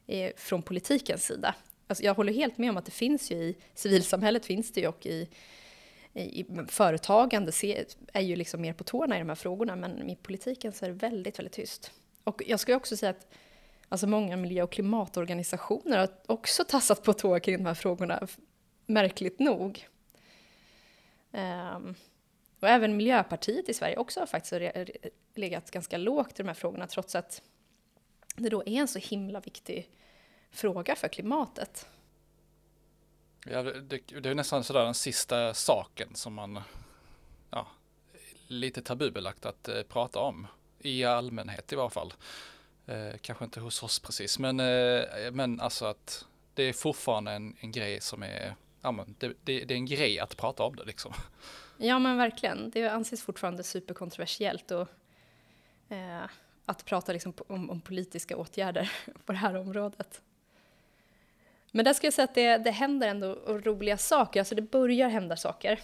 eh, 0.07 0.31
från 0.37 0.61
politikens 0.61 1.23
sida. 1.23 1.55
Alltså 1.87 2.03
jag 2.03 2.13
håller 2.13 2.33
helt 2.33 2.57
med 2.57 2.69
om 2.69 2.77
att 2.77 2.85
det 2.85 2.91
finns 2.91 3.31
ju 3.31 3.35
i 3.35 3.57
civilsamhället 3.73 4.45
finns 4.45 4.71
det 4.71 4.81
ju 4.81 4.87
och 4.87 5.05
i, 5.05 5.29
i, 6.13 6.21
i 6.21 6.45
företagande 6.67 7.51
se, 7.51 7.85
är 8.13 8.21
ju 8.21 8.35
liksom 8.35 8.61
mer 8.61 8.73
på 8.73 8.83
tårna 8.83 9.15
i 9.15 9.19
de 9.19 9.29
här 9.29 9.35
frågorna 9.35 9.75
men 9.75 10.09
i 10.09 10.15
politiken 10.15 10.73
så 10.73 10.85
är 10.85 10.89
det 10.89 10.95
väldigt, 10.95 11.39
väldigt 11.39 11.53
tyst. 11.53 11.91
Och 12.23 12.41
jag 12.47 12.59
skulle 12.59 12.77
också 12.77 12.97
säga 12.97 13.09
att 13.09 13.27
alltså 13.89 14.07
många 14.07 14.37
miljö 14.37 14.63
och 14.63 14.71
klimatorganisationer 14.71 15.97
har 15.97 16.09
också 16.25 16.63
tassat 16.63 17.03
på 17.03 17.13
tå 17.13 17.39
kring 17.39 17.57
de 17.57 17.65
här 17.65 17.73
frågorna, 17.73 18.27
märkligt 18.85 19.39
nog. 19.39 19.87
Um, 21.31 21.95
och 22.59 22.67
även 22.69 22.97
Miljöpartiet 22.97 23.69
i 23.69 23.73
Sverige 23.73 23.97
också 23.97 24.19
har 24.19 24.27
faktiskt 24.27 24.53
legat 25.35 25.71
ganska 25.71 25.97
lågt 25.97 26.39
i 26.39 26.43
de 26.43 26.47
här 26.47 26.55
frågorna 26.55 26.87
trots 26.87 27.15
att 27.15 27.41
det 28.35 28.49
då 28.49 28.61
är 28.61 28.81
en 28.81 28.87
så 28.87 28.99
himla 28.99 29.39
viktig 29.39 29.89
fråga 30.51 30.95
för 30.95 31.07
klimatet. 31.07 31.87
Ja, 33.45 33.63
det, 33.63 34.19
det 34.19 34.29
är 34.29 34.35
nästan 34.35 34.63
sådär 34.63 34.85
den 34.85 34.93
sista 34.93 35.53
saken 35.53 36.15
som 36.15 36.33
man, 36.33 36.59
ja, 37.49 37.67
lite 38.47 38.81
tabubelagt 38.81 39.45
att 39.45 39.67
eh, 39.67 39.81
prata 39.81 40.19
om. 40.19 40.47
I 40.79 41.03
allmänhet 41.03 41.73
i 41.73 41.75
varje 41.75 41.89
fall. 41.89 42.13
Eh, 42.87 43.17
kanske 43.21 43.45
inte 43.45 43.59
hos 43.59 43.83
oss 43.83 43.99
precis, 43.99 44.39
men, 44.39 44.59
eh, 44.59 45.31
men 45.31 45.59
alltså 45.59 45.85
att 45.85 46.25
det 46.53 46.63
är 46.63 46.73
fortfarande 46.73 47.31
en, 47.31 47.55
en 47.59 47.71
grej 47.71 48.01
som 48.01 48.23
är, 48.23 48.55
ja 48.81 48.91
men 48.91 49.15
det, 49.19 49.27
det, 49.27 49.65
det, 49.65 49.73
är 49.73 49.77
en 49.77 49.85
grej 49.85 50.19
att 50.19 50.37
prata 50.37 50.63
om 50.63 50.75
det 50.75 50.83
liksom. 50.83 51.13
Ja 51.77 51.99
men 51.99 52.17
verkligen, 52.17 52.69
det 52.69 52.87
anses 52.87 53.23
fortfarande 53.23 53.63
superkontroversiellt 53.63 54.71
och, 54.71 54.87
eh, 55.89 56.23
att 56.65 56.85
prata 56.85 57.13
liksom 57.13 57.33
om, 57.47 57.69
om, 57.69 57.81
politiska 57.81 58.37
åtgärder 58.37 58.91
på 59.25 59.31
det 59.31 59.37
här 59.37 59.55
området. 59.55 60.21
Men 61.71 61.85
där 61.85 61.93
skulle 61.93 62.07
jag 62.07 62.13
säga 62.13 62.25
att 62.25 62.35
det, 62.35 62.57
det 62.57 62.71
händer 62.71 63.07
ändå 63.07 63.33
roliga 63.47 63.97
saker, 63.97 64.39
alltså 64.39 64.55
det 64.55 64.61
börjar 64.61 65.09
hända 65.09 65.37
saker. 65.37 65.79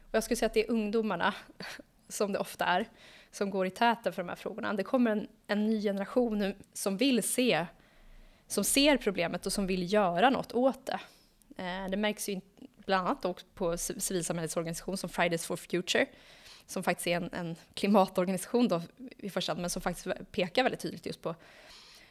Och 0.00 0.14
jag 0.14 0.24
skulle 0.24 0.36
säga 0.36 0.46
att 0.46 0.54
det 0.54 0.64
är 0.64 0.70
ungdomarna, 0.70 1.34
som 2.08 2.32
det 2.32 2.38
ofta 2.38 2.64
är, 2.64 2.88
som 3.30 3.50
går 3.50 3.66
i 3.66 3.70
täten 3.70 4.12
för 4.12 4.22
de 4.22 4.28
här 4.28 4.36
frågorna. 4.36 4.72
Det 4.72 4.82
kommer 4.82 5.10
en, 5.10 5.28
en 5.46 5.66
ny 5.66 5.82
generation 5.82 6.38
nu 6.38 6.54
som 6.72 6.96
vill 6.96 7.22
se, 7.22 7.66
som 8.46 8.64
ser 8.64 8.96
problemet 8.96 9.46
och 9.46 9.52
som 9.52 9.66
vill 9.66 9.92
göra 9.92 10.30
något 10.30 10.52
åt 10.52 10.86
det. 10.86 11.00
Eh, 11.56 11.90
det 11.90 11.96
märks 11.96 12.28
ju 12.28 12.40
bland 12.76 13.06
annat 13.06 13.24
också 13.24 13.46
på 13.54 13.78
civilsamhällesorganisation 13.78 14.96
som 14.96 15.10
Fridays 15.10 15.46
for 15.46 15.56
Future, 15.56 16.06
som 16.66 16.82
faktiskt 16.82 17.06
är 17.06 17.16
en, 17.16 17.30
en 17.32 17.56
klimatorganisation 17.74 18.68
då 18.68 18.82
i 19.18 19.30
första 19.30 19.52
hand, 19.52 19.60
men 19.60 19.70
som 19.70 19.82
faktiskt 19.82 20.32
pekar 20.32 20.62
väldigt 20.62 20.80
tydligt 20.80 21.06
just 21.06 21.22
på 21.22 21.34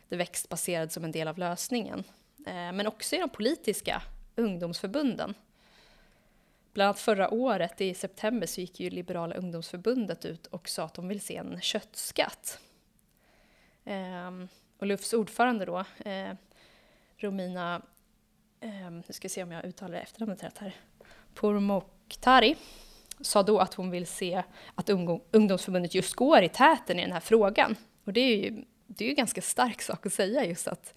det 0.09 0.15
växtbaserade 0.15 0.89
som 0.89 1.03
en 1.03 1.11
del 1.11 1.27
av 1.27 1.37
lösningen. 1.37 2.03
Eh, 2.47 2.53
men 2.53 2.87
också 2.87 3.15
i 3.15 3.19
de 3.19 3.29
politiska 3.29 4.01
ungdomsförbunden. 4.35 5.33
Bland 6.75 6.87
annat 6.87 6.99
förra 6.99 7.33
året 7.33 7.81
i 7.81 7.93
september 7.93 8.47
så 8.47 8.61
gick 8.61 8.79
ju 8.79 8.89
Liberala 8.89 9.35
ungdomsförbundet 9.35 10.25
ut 10.25 10.47
och 10.47 10.69
sa 10.69 10.83
att 10.83 10.93
de 10.93 11.07
vill 11.07 11.21
se 11.21 11.37
en 11.37 11.61
köttskatt. 11.61 12.59
Ehm, 13.85 14.47
och 14.77 14.87
LUFs 14.87 15.13
ordförande 15.13 15.65
då, 15.65 15.79
eh, 16.05 16.33
Romina, 17.17 17.81
eh, 18.59 18.91
nu 18.91 19.03
ska 19.09 19.25
jag 19.25 19.31
se 19.31 19.43
om 19.43 19.51
jag 19.51 19.65
uttalar 19.65 19.97
efternamnet 19.97 20.43
rätt 20.43 20.57
här, 20.57 20.75
Pourmokhtari, 21.33 22.55
sa 23.21 23.43
då 23.43 23.59
att 23.59 23.73
hon 23.73 23.89
vill 23.89 24.07
se 24.07 24.43
att 24.75 24.89
ungdomsförbundet 25.31 25.95
just 25.95 26.13
går 26.13 26.41
i 26.41 26.49
täten 26.49 26.99
i 26.99 27.01
den 27.01 27.11
här 27.11 27.19
frågan. 27.19 27.75
Och 28.03 28.13
det 28.13 28.19
är 28.19 28.37
ju, 28.37 28.65
det 28.87 29.05
är 29.05 29.09
ju 29.09 29.15
ganska 29.15 29.41
stark 29.41 29.81
sak 29.81 30.05
att 30.05 30.13
säga 30.13 30.45
just 30.45 30.67
att, 30.67 30.93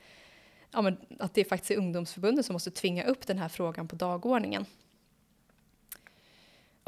ja, 0.72 0.82
men, 0.82 0.96
att 1.18 1.34
det 1.34 1.44
faktiskt 1.44 1.70
är 1.70 1.76
ungdomsförbundet 1.76 2.46
som 2.46 2.52
måste 2.52 2.70
tvinga 2.70 3.04
upp 3.04 3.26
den 3.26 3.38
här 3.38 3.48
frågan 3.48 3.88
på 3.88 3.96
dagordningen. 3.96 4.66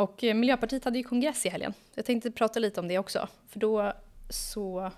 Och 0.01 0.25
eh, 0.25 0.35
Miljöpartiet 0.35 0.85
hade 0.85 0.99
ju 0.99 1.05
kongress 1.05 1.47
i 1.47 1.49
helgen. 1.49 1.75
Jag 1.95 2.05
tänkte 2.05 2.31
prata 2.31 2.59
lite 2.59 2.81
om 2.81 2.89
det 2.89 2.99
också. 2.99 3.29
För 3.49 3.61
då 3.61 3.93
så 4.29 4.93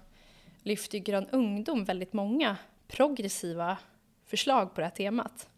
lyfter 0.62 0.98
ju 0.98 1.04
Grön 1.04 1.28
ungdom 1.30 1.84
väldigt 1.84 2.12
många 2.12 2.56
progressiva 2.88 3.78
förslag 4.26 4.74
på 4.74 4.80
det 4.80 4.84
här 4.84 4.94
temat. 4.94 5.48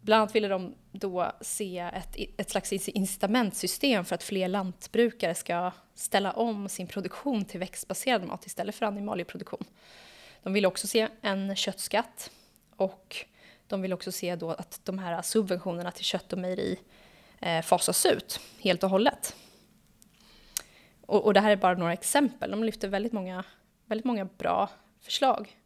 Bland 0.00 0.22
annat 0.22 0.34
ville 0.34 0.48
de 0.48 0.74
då 0.92 1.32
se 1.40 1.78
ett, 1.78 2.16
ett 2.36 2.50
slags 2.50 2.72
incitamentsystem 2.72 4.04
för 4.04 4.14
att 4.14 4.22
fler 4.22 4.48
lantbrukare 4.48 5.34
ska 5.34 5.72
ställa 5.94 6.32
om 6.32 6.68
sin 6.68 6.86
produktion 6.86 7.44
till 7.44 7.60
växtbaserad 7.60 8.26
mat 8.26 8.46
istället 8.46 8.74
för 8.74 8.86
animalieproduktion. 8.86 9.64
De 10.42 10.52
vill 10.52 10.66
också 10.66 10.86
se 10.86 11.08
en 11.20 11.56
köttskatt 11.56 12.30
och 12.76 13.16
de 13.66 13.82
vill 13.82 13.92
också 13.92 14.12
se 14.12 14.36
då 14.36 14.50
att 14.50 14.80
de 14.84 14.98
här 14.98 15.22
subventionerna 15.22 15.90
till 15.90 16.04
kött 16.04 16.32
och 16.32 16.38
mejeri 16.38 16.78
Eh, 17.42 17.62
fasas 17.62 18.06
ut 18.06 18.40
helt 18.60 18.82
och 18.82 18.90
hållet. 18.90 19.36
Och, 21.00 21.24
och, 21.24 21.34
det 21.34 21.40
här 21.40 21.50
är 21.50 21.56
bara 21.56 21.74
några 21.74 21.92
exempel. 21.92 22.50
De 22.50 22.64
lyfter 22.64 22.88
väldigt 22.88 23.12
många, 23.12 23.44
väldigt 23.86 24.04
många 24.04 24.24
bra 24.24 24.70
förslag. 25.00 25.56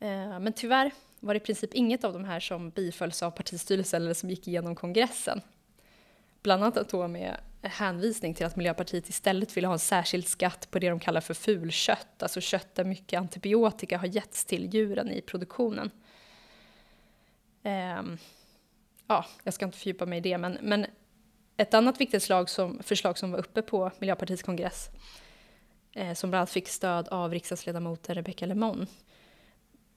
Eh, 0.00 0.38
men 0.38 0.52
tyvärr 0.52 0.90
var 1.20 1.34
det 1.34 1.38
i 1.38 1.40
princip 1.40 1.74
inget 1.74 2.04
av 2.04 2.12
de 2.12 2.24
här 2.24 2.40
som 2.40 2.70
bifölls 2.70 3.22
av 3.22 3.30
partistyrelsen 3.30 4.02
eller 4.02 4.14
som 4.14 4.30
gick 4.30 4.48
igenom 4.48 4.74
kongressen. 4.74 5.40
Bland 6.42 6.64
annat 6.64 6.88
då 6.88 7.08
med 7.08 7.36
hänvisning 7.62 8.34
till 8.34 8.46
att 8.46 8.56
Miljöpartiet 8.56 9.08
istället 9.08 9.56
ville 9.56 9.66
ha 9.66 9.74
en 9.74 9.78
särskild 9.78 10.26
skatt 10.28 10.68
på 10.70 10.78
det 10.78 10.88
de 10.88 11.00
kallar 11.00 11.20
för 11.20 11.34
fulkött, 11.34 12.22
alltså 12.22 12.40
kött 12.40 12.74
där 12.74 12.84
mycket 12.84 13.20
antibiotika 13.20 13.98
har 13.98 14.06
getts 14.06 14.44
till 14.44 14.74
djuren 14.74 15.10
i 15.10 15.20
produktionen. 15.20 15.90
Ehm, 17.62 18.18
Ja, 19.06 19.24
jag 19.42 19.54
ska 19.54 19.64
inte 19.64 19.78
fördjupa 19.78 20.06
mig 20.06 20.18
i 20.18 20.20
det, 20.20 20.38
men, 20.38 20.58
men 20.62 20.86
ett 21.56 21.74
annat 21.74 22.00
viktigt 22.00 22.22
slag 22.22 22.50
som, 22.50 22.82
förslag 22.82 23.18
som 23.18 23.30
var 23.30 23.38
uppe 23.38 23.62
på 23.62 23.90
Miljöpartiets 23.98 24.42
kongress, 24.42 24.90
eh, 25.92 26.14
som 26.14 26.30
bland 26.30 26.38
annat 26.40 26.50
fick 26.50 26.68
stöd 26.68 27.08
av 27.08 27.32
riksdagsledamoten 27.32 28.14
Rebecca 28.14 28.46
Lemon, 28.46 28.86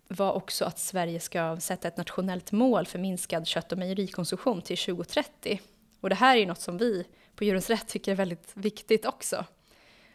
var 0.07 0.33
också 0.33 0.65
att 0.65 0.79
Sverige 0.79 1.19
ska 1.19 1.57
sätta 1.59 1.87
ett 1.87 1.97
nationellt 1.97 2.51
mål 2.51 2.85
för 2.85 2.99
minskad 2.99 3.47
kött 3.47 3.71
och 3.71 3.77
mejerikonsumtion 3.77 4.61
till 4.61 4.77
2030. 4.77 5.61
Och 6.01 6.09
det 6.09 6.15
här 6.15 6.35
är 6.35 6.39
ju 6.39 6.45
något 6.45 6.61
som 6.61 6.77
vi 6.77 7.05
på 7.35 7.43
Djurens 7.43 7.69
Rätt 7.69 7.87
tycker 7.87 8.11
är 8.11 8.15
väldigt 8.15 8.51
viktigt 8.53 9.05
också. 9.05 9.45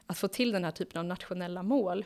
Att 0.07 0.19
få 0.19 0.29
till 0.29 0.53
den 0.53 0.65
här 0.65 0.71
typen 0.71 0.99
av 0.99 1.05
nationella 1.05 1.63
mål. 1.63 2.05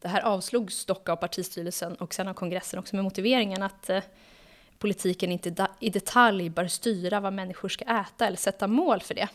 Det 0.00 0.08
här 0.08 0.20
avslogs 0.20 0.84
dock 0.84 1.08
av 1.08 1.16
partistyrelsen 1.16 1.94
och 1.94 2.14
sen 2.14 2.28
av 2.28 2.34
kongressen 2.34 2.78
också 2.78 2.96
med 2.96 3.04
motiveringen 3.04 3.62
att 3.62 3.90
eh, 3.90 4.02
politiken 4.78 5.32
inte 5.32 5.68
i 5.80 5.90
detalj 5.90 6.50
bör 6.50 6.66
styra 6.66 7.20
vad 7.20 7.32
människor 7.32 7.68
ska 7.68 7.84
äta 7.84 8.26
eller 8.26 8.36
sätta 8.36 8.66
mål 8.66 9.00
för 9.00 9.14
det. 9.14 9.28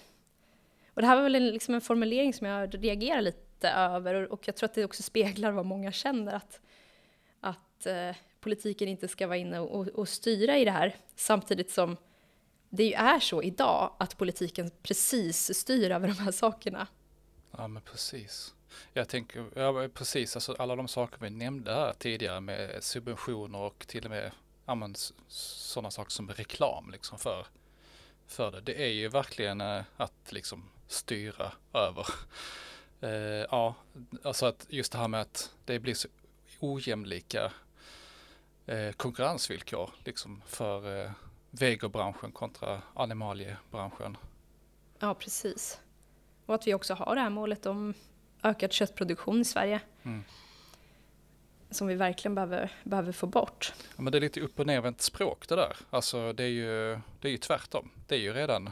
Och 0.94 1.02
det 1.02 1.08
här 1.08 1.16
var 1.16 1.24
väl 1.24 1.36
en, 1.36 1.48
liksom 1.48 1.74
en 1.76 1.82
formulering 1.82 2.34
som 2.34 2.48
jag 2.48 2.84
reagerar 2.84 3.22
lite 3.22 3.70
över 3.70 4.32
och 4.32 4.48
jag 4.48 4.56
tror 4.56 4.70
att 4.70 4.74
det 4.74 4.86
också 4.86 5.04
speglar 5.04 5.52
vad 5.52 5.66
många 5.66 5.92
känner 5.92 6.34
att, 6.34 6.62
att 7.40 7.86
eh, 7.86 8.16
politiken 8.40 8.88
inte 8.88 9.08
ska 9.08 9.28
vara 9.28 9.38
inne 9.38 9.60
och, 9.60 9.88
och, 9.88 10.10
styra 10.10 10.58
i 10.58 10.66
det 10.66 10.72
här 10.72 10.96
samtidigt 11.16 11.72
som 11.72 11.98
det 12.70 12.84
ju 12.84 12.94
är 12.94 13.20
så 13.20 13.44
idag 13.44 13.96
att 14.00 14.18
politiken 14.18 14.72
precis 14.84 15.60
styr 15.60 15.92
över 15.92 16.08
de 16.08 16.14
här 16.14 16.32
sakerna. 16.32 16.88
Ja 17.52 17.68
men 17.68 17.82
precis. 17.82 18.56
Jag 18.94 19.08
tänker, 19.08 19.46
ja, 19.56 19.88
precis, 19.94 20.36
alltså 20.36 20.56
alla 20.60 20.76
de 20.76 20.88
saker 20.88 21.18
vi 21.22 21.30
nämnde 21.30 21.74
här 21.74 21.94
tidigare 21.94 22.40
med 22.40 22.84
subventioner 22.84 23.60
och 23.60 23.88
till 23.88 24.06
och 24.06 24.12
med 24.12 24.32
ja, 24.65 24.89
sådana 25.28 25.91
saker 25.91 26.12
som 26.12 26.30
reklam 26.30 26.91
liksom 26.91 27.19
för, 27.19 27.47
för 28.28 28.52
det. 28.52 28.62
Det 28.62 28.84
är 28.84 28.91
ju 28.91 29.08
verkligen 29.08 29.62
eh, 29.62 29.84
att 29.97 30.32
liksom 30.32 30.69
styra 30.88 31.52
över. 31.74 32.08
Eh, 33.04 33.45
ja, 33.52 33.76
alltså 34.24 34.45
att 34.45 34.65
just 34.69 34.91
det 34.91 34.97
här 34.97 35.08
med 35.08 35.21
att 35.21 35.54
det 35.65 35.80
blir 35.80 35.93
så 35.93 36.08
ojämlika 36.60 37.52
eh, 38.65 38.91
konkurrensvillkor 38.91 39.89
liksom 40.06 40.41
för 40.45 41.04
eh, 41.04 41.12
vegobranschen 41.52 42.32
kontra 42.32 42.82
animaliebranschen. 42.93 44.17
Ja, 45.00 45.13
precis. 45.13 45.80
Och 46.45 46.56
att 46.56 46.67
vi 46.67 46.74
också 46.74 46.93
har 46.93 47.15
det 47.15 47.21
här 47.21 47.30
målet 47.30 47.65
om 47.65 47.93
ökad 48.43 48.74
köttproduktion 48.74 49.41
i 49.41 49.45
Sverige. 49.45 49.82
Mm 50.04 50.24
som 51.72 51.88
vi 51.88 51.96
verkligen 51.96 52.36
behöver, 52.36 52.72
behöver 52.84 53.12
få 53.12 53.28
bort. 53.28 53.74
Ja, 53.96 54.02
men 54.02 54.12
det 54.12 54.18
är 54.18 54.22
lite 54.22 54.42
upp 54.42 54.60
och 54.60 54.68
nervänt 54.68 55.02
språk 55.02 55.48
det 55.48 55.56
där. 55.56 55.78
Alltså 55.90 56.34
det 56.34 56.44
är, 56.44 56.48
ju, 56.48 57.00
det 57.22 57.28
är 57.28 57.32
ju 57.32 57.38
tvärtom. 57.38 57.90
Det 58.08 58.16
är 58.16 58.20
ju 58.20 58.34
redan 58.34 58.70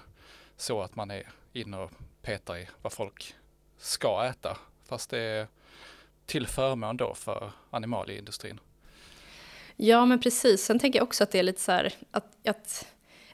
så 0.57 0.81
att 0.81 0.95
man 0.95 1.11
är 1.11 1.23
inne 1.53 1.77
och 1.77 1.91
petar 2.21 2.57
i 2.57 2.67
vad 2.81 2.93
folk 2.93 3.35
ska 3.77 4.25
äta. 4.25 4.57
Fast 4.85 5.09
det 5.09 5.19
är 5.19 5.47
till 6.25 6.47
förmån 6.47 6.97
då 6.97 7.13
för 7.13 7.51
animalieindustrin. 7.69 8.59
Ja 9.75 10.05
men 10.05 10.21
precis. 10.21 10.63
Sen 10.63 10.79
tänker 10.79 10.99
jag 10.99 11.03
också 11.03 11.23
att 11.23 11.31
det 11.31 11.39
är 11.39 11.43
lite 11.43 11.61
så 11.61 11.71
här 11.71 11.93
att, 12.11 12.47
att 12.47 12.87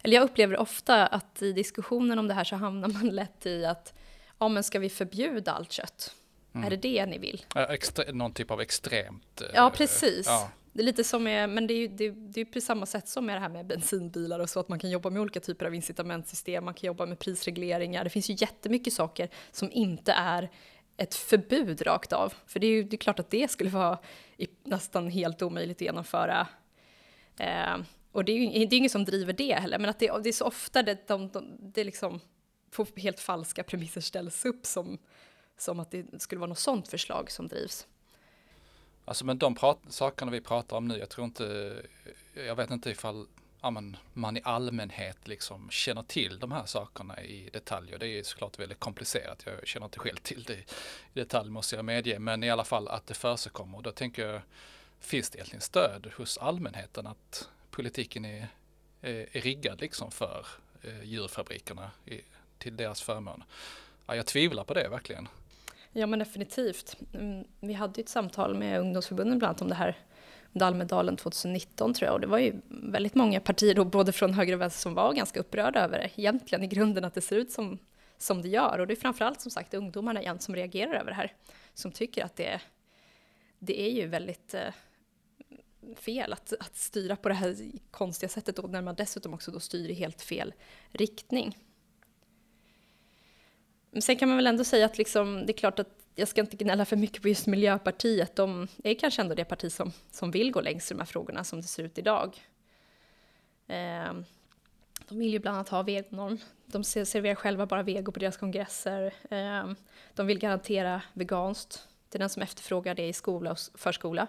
eller 0.03 0.15
jag 0.15 0.23
upplever 0.23 0.57
ofta 0.57 1.07
att 1.07 1.41
i 1.41 1.51
diskussionen 1.53 2.19
om 2.19 2.27
det 2.27 2.33
här 2.33 2.43
så 2.43 2.55
hamnar 2.55 2.87
man 2.87 3.07
lätt 3.15 3.45
i 3.45 3.65
att 3.65 3.93
ja 4.39 4.47
men 4.47 4.63
ska 4.63 4.79
vi 4.79 4.89
förbjuda 4.89 5.51
allt 5.51 5.71
kött? 5.71 6.15
Mm. 6.55 6.65
Är 6.65 6.69
det 6.69 6.77
det 6.77 7.05
ni 7.05 7.17
vill? 7.17 7.45
Extre 7.69 8.11
någon 8.11 8.33
typ 8.33 8.51
av 8.51 8.61
extremt. 8.61 9.41
Ja, 9.53 9.71
precis. 9.75 10.25
Ja. 10.27 10.51
Det 10.73 10.81
är 10.81 10.85
lite 10.85 11.03
som 11.03 11.23
med, 11.23 11.49
men 11.49 11.67
det 11.67 11.73
är 11.73 11.77
ju 11.77 11.87
det, 11.87 12.09
det 12.09 12.41
är 12.41 12.45
på 12.45 12.61
samma 12.61 12.85
sätt 12.85 13.07
som 13.07 13.25
med 13.25 13.35
det 13.35 13.39
här 13.39 13.49
med 13.49 13.65
bensinbilar 13.65 14.39
och 14.39 14.49
så, 14.49 14.59
att 14.59 14.69
man 14.69 14.79
kan 14.79 14.89
jobba 14.89 15.09
med 15.09 15.21
olika 15.21 15.39
typer 15.39 15.65
av 15.65 15.75
incitamentsystem, 15.75 16.65
man 16.65 16.73
kan 16.73 16.87
jobba 16.87 17.05
med 17.05 17.19
prisregleringar. 17.19 18.03
Det 18.03 18.09
finns 18.09 18.29
ju 18.29 18.35
jättemycket 18.37 18.93
saker 18.93 19.29
som 19.51 19.71
inte 19.71 20.11
är 20.11 20.49
ett 20.97 21.15
förbud 21.15 21.87
rakt 21.87 22.13
av. 22.13 22.33
För 22.47 22.59
det 22.59 22.67
är 22.67 22.71
ju 22.71 22.83
det 22.83 22.95
är 22.95 22.97
klart 22.97 23.19
att 23.19 23.29
det 23.29 23.51
skulle 23.51 23.69
vara 23.69 23.99
nästan 24.63 25.09
helt 25.09 25.41
omöjligt 25.41 25.77
att 25.77 25.81
genomföra. 25.81 26.47
Eh, 27.39 27.77
och 28.11 28.25
det 28.25 28.31
är 28.31 28.37
ju 28.37 28.65
det 28.65 28.75
är 28.75 28.77
ingen 28.77 28.89
som 28.89 29.05
driver 29.05 29.33
det 29.33 29.53
heller, 29.53 29.79
men 29.79 29.89
att 29.89 29.99
det, 29.99 30.11
det 30.23 30.29
är 30.29 30.33
så 30.33 30.45
ofta 30.45 30.83
det, 30.83 31.07
de, 31.07 31.29
de, 31.29 31.57
det 31.59 31.83
liksom 31.83 32.19
på 32.71 32.85
helt 32.95 33.19
falska 33.19 33.63
premisser 33.63 34.01
ställs 34.01 34.45
upp 34.45 34.65
som 34.65 34.97
som 35.57 35.79
att 35.79 35.91
det 35.91 36.21
skulle 36.21 36.39
vara 36.39 36.49
något 36.49 36.59
sådant 36.59 36.87
förslag 36.87 37.31
som 37.31 37.47
drivs. 37.47 37.87
Alltså 39.05 39.25
men 39.25 39.37
de 39.37 39.55
prat, 39.55 39.79
sakerna 39.87 40.31
vi 40.31 40.41
pratar 40.41 40.77
om 40.77 40.87
nu, 40.87 40.97
jag 40.97 41.09
tror 41.09 41.25
inte, 41.25 41.75
jag 42.33 42.55
vet 42.55 42.71
inte 42.71 42.89
ifall 42.89 43.27
ja, 43.65 43.71
men 43.71 43.97
man 44.13 44.37
i 44.37 44.41
allmänhet 44.43 45.27
liksom 45.27 45.69
känner 45.69 46.03
till 46.03 46.39
de 46.39 46.51
här 46.51 46.65
sakerna 46.65 47.21
i 47.21 47.49
detalj. 47.53 47.93
Och 47.93 47.99
det 47.99 48.07
är 48.07 48.23
såklart 48.23 48.59
väldigt 48.59 48.79
komplicerat. 48.79 49.43
Jag 49.45 49.67
känner 49.67 49.85
inte 49.85 49.99
själv 49.99 50.15
till 50.15 50.43
det 50.43 50.53
i 50.53 50.65
detalj 51.13 51.49
måste 51.49 51.75
jag 51.75 51.85
medge. 51.85 52.19
Men 52.19 52.43
i 52.43 52.49
alla 52.49 52.63
fall 52.63 52.87
att 52.87 53.07
det 53.07 53.13
förekommer. 53.13 53.81
Då 53.81 53.91
tänker 53.91 54.27
jag, 54.27 54.41
finns 54.99 55.29
det 55.29 55.37
egentligen 55.37 55.61
stöd 55.61 56.11
hos 56.17 56.37
allmänheten 56.37 57.07
att 57.07 57.49
politiken 57.71 58.25
är, 58.25 58.47
är, 59.01 59.37
är 59.37 59.41
riggad 59.41 59.81
liksom 59.81 60.11
för 60.11 60.47
eh, 60.81 61.03
djurfabrikerna 61.03 61.91
i, 62.05 62.21
till 62.57 62.77
deras 62.77 63.01
förmån? 63.01 63.43
Ja, 64.05 64.15
jag 64.15 64.25
tvivlar 64.25 64.63
på 64.63 64.73
det 64.73 64.89
verkligen. 64.89 65.27
Ja 65.97 66.07
men 66.07 66.19
definitivt. 66.19 66.97
Mm, 67.13 67.45
vi 67.59 67.73
hade 67.73 67.93
ju 67.97 68.03
ett 68.03 68.09
samtal 68.09 68.55
med 68.55 68.79
ungdomsförbunden 68.79 69.39
bland 69.39 69.49
annat 69.49 69.61
om 69.61 69.69
det 69.69 69.75
här 69.75 69.97
under 70.53 70.65
Almedalen 70.65 71.17
2019 71.17 71.93
tror 71.93 72.07
jag 72.07 72.13
och 72.13 72.21
det 72.21 72.27
var 72.27 72.39
ju 72.39 72.61
väldigt 72.67 73.15
många 73.15 73.39
partier 73.39 73.75
då, 73.75 73.85
både 73.85 74.11
från 74.11 74.33
höger 74.33 74.53
och 74.53 74.61
vänster 74.61 74.81
som 74.81 74.93
var 74.93 75.13
ganska 75.13 75.39
upprörda 75.39 75.79
över 75.79 75.97
det 75.97 76.09
egentligen 76.15 76.63
i 76.63 76.67
grunden 76.67 77.05
att 77.05 77.13
det 77.13 77.21
ser 77.21 77.35
ut 77.35 77.51
som, 77.51 77.79
som 78.17 78.41
det 78.41 78.47
gör 78.47 78.79
och 78.79 78.87
det 78.87 78.93
är 78.93 78.95
framförallt 78.95 79.41
som 79.41 79.51
sagt 79.51 79.73
ungdomarna 79.73 80.21
igen 80.21 80.39
som 80.39 80.55
reagerar 80.55 80.93
över 80.93 81.11
det 81.11 81.15
här 81.15 81.33
som 81.73 81.91
tycker 81.91 82.25
att 82.25 82.35
det, 82.35 82.61
det 83.59 83.81
är 83.81 83.91
ju 83.91 84.07
väldigt 84.07 84.53
eh, 84.53 84.73
fel 85.95 86.33
att, 86.33 86.53
att 86.59 86.75
styra 86.75 87.15
på 87.15 87.29
det 87.29 87.35
här 87.35 87.55
konstiga 87.91 88.29
sättet 88.29 88.59
och 88.59 88.69
när 88.69 88.81
man 88.81 88.95
dessutom 88.95 89.33
också 89.33 89.51
då 89.51 89.59
styr 89.59 89.89
i 89.89 89.93
helt 89.93 90.21
fel 90.21 90.53
riktning. 90.91 91.57
Men 93.95 94.01
sen 94.01 94.15
kan 94.15 94.29
man 94.29 94.37
väl 94.37 94.47
ändå 94.47 94.63
säga 94.63 94.85
att 94.85 94.97
liksom, 94.97 95.45
det 95.45 95.51
är 95.51 95.57
klart 95.57 95.79
att 95.79 95.87
jag 96.15 96.27
ska 96.27 96.41
inte 96.41 96.57
gnälla 96.57 96.85
för 96.85 96.95
mycket 96.95 97.21
på 97.21 97.27
just 97.27 97.47
Miljöpartiet. 97.47 98.35
De 98.35 98.67
är 98.83 98.93
kanske 98.93 99.21
ändå 99.21 99.35
det 99.35 99.45
parti 99.45 99.71
som, 99.71 99.91
som 100.11 100.31
vill 100.31 100.51
gå 100.51 100.61
längst 100.61 100.91
i 100.91 100.93
de 100.93 100.99
här 100.99 101.05
frågorna 101.05 101.43
som 101.43 101.61
det 101.61 101.67
ser 101.67 101.83
ut 101.83 101.97
idag. 101.97 102.37
Eh, 103.67 104.13
de 105.07 105.19
vill 105.19 105.33
ju 105.33 105.39
bland 105.39 105.55
annat 105.55 105.69
ha 105.69 105.83
vegonorm. 105.83 106.37
De 106.65 106.83
serverar 106.83 107.35
själva 107.35 107.65
bara 107.65 107.83
vego 107.83 108.11
på 108.11 108.19
deras 108.19 108.37
kongresser. 108.37 109.13
Eh, 109.29 109.71
de 110.13 110.27
vill 110.27 110.39
garantera 110.39 111.01
veganskt 111.13 111.87
till 112.09 112.19
den 112.19 112.29
som 112.29 112.41
efterfrågar 112.41 112.95
det 112.95 113.07
i 113.07 113.13
skola 113.13 113.51
och 113.51 113.59
förskola. 113.75 114.27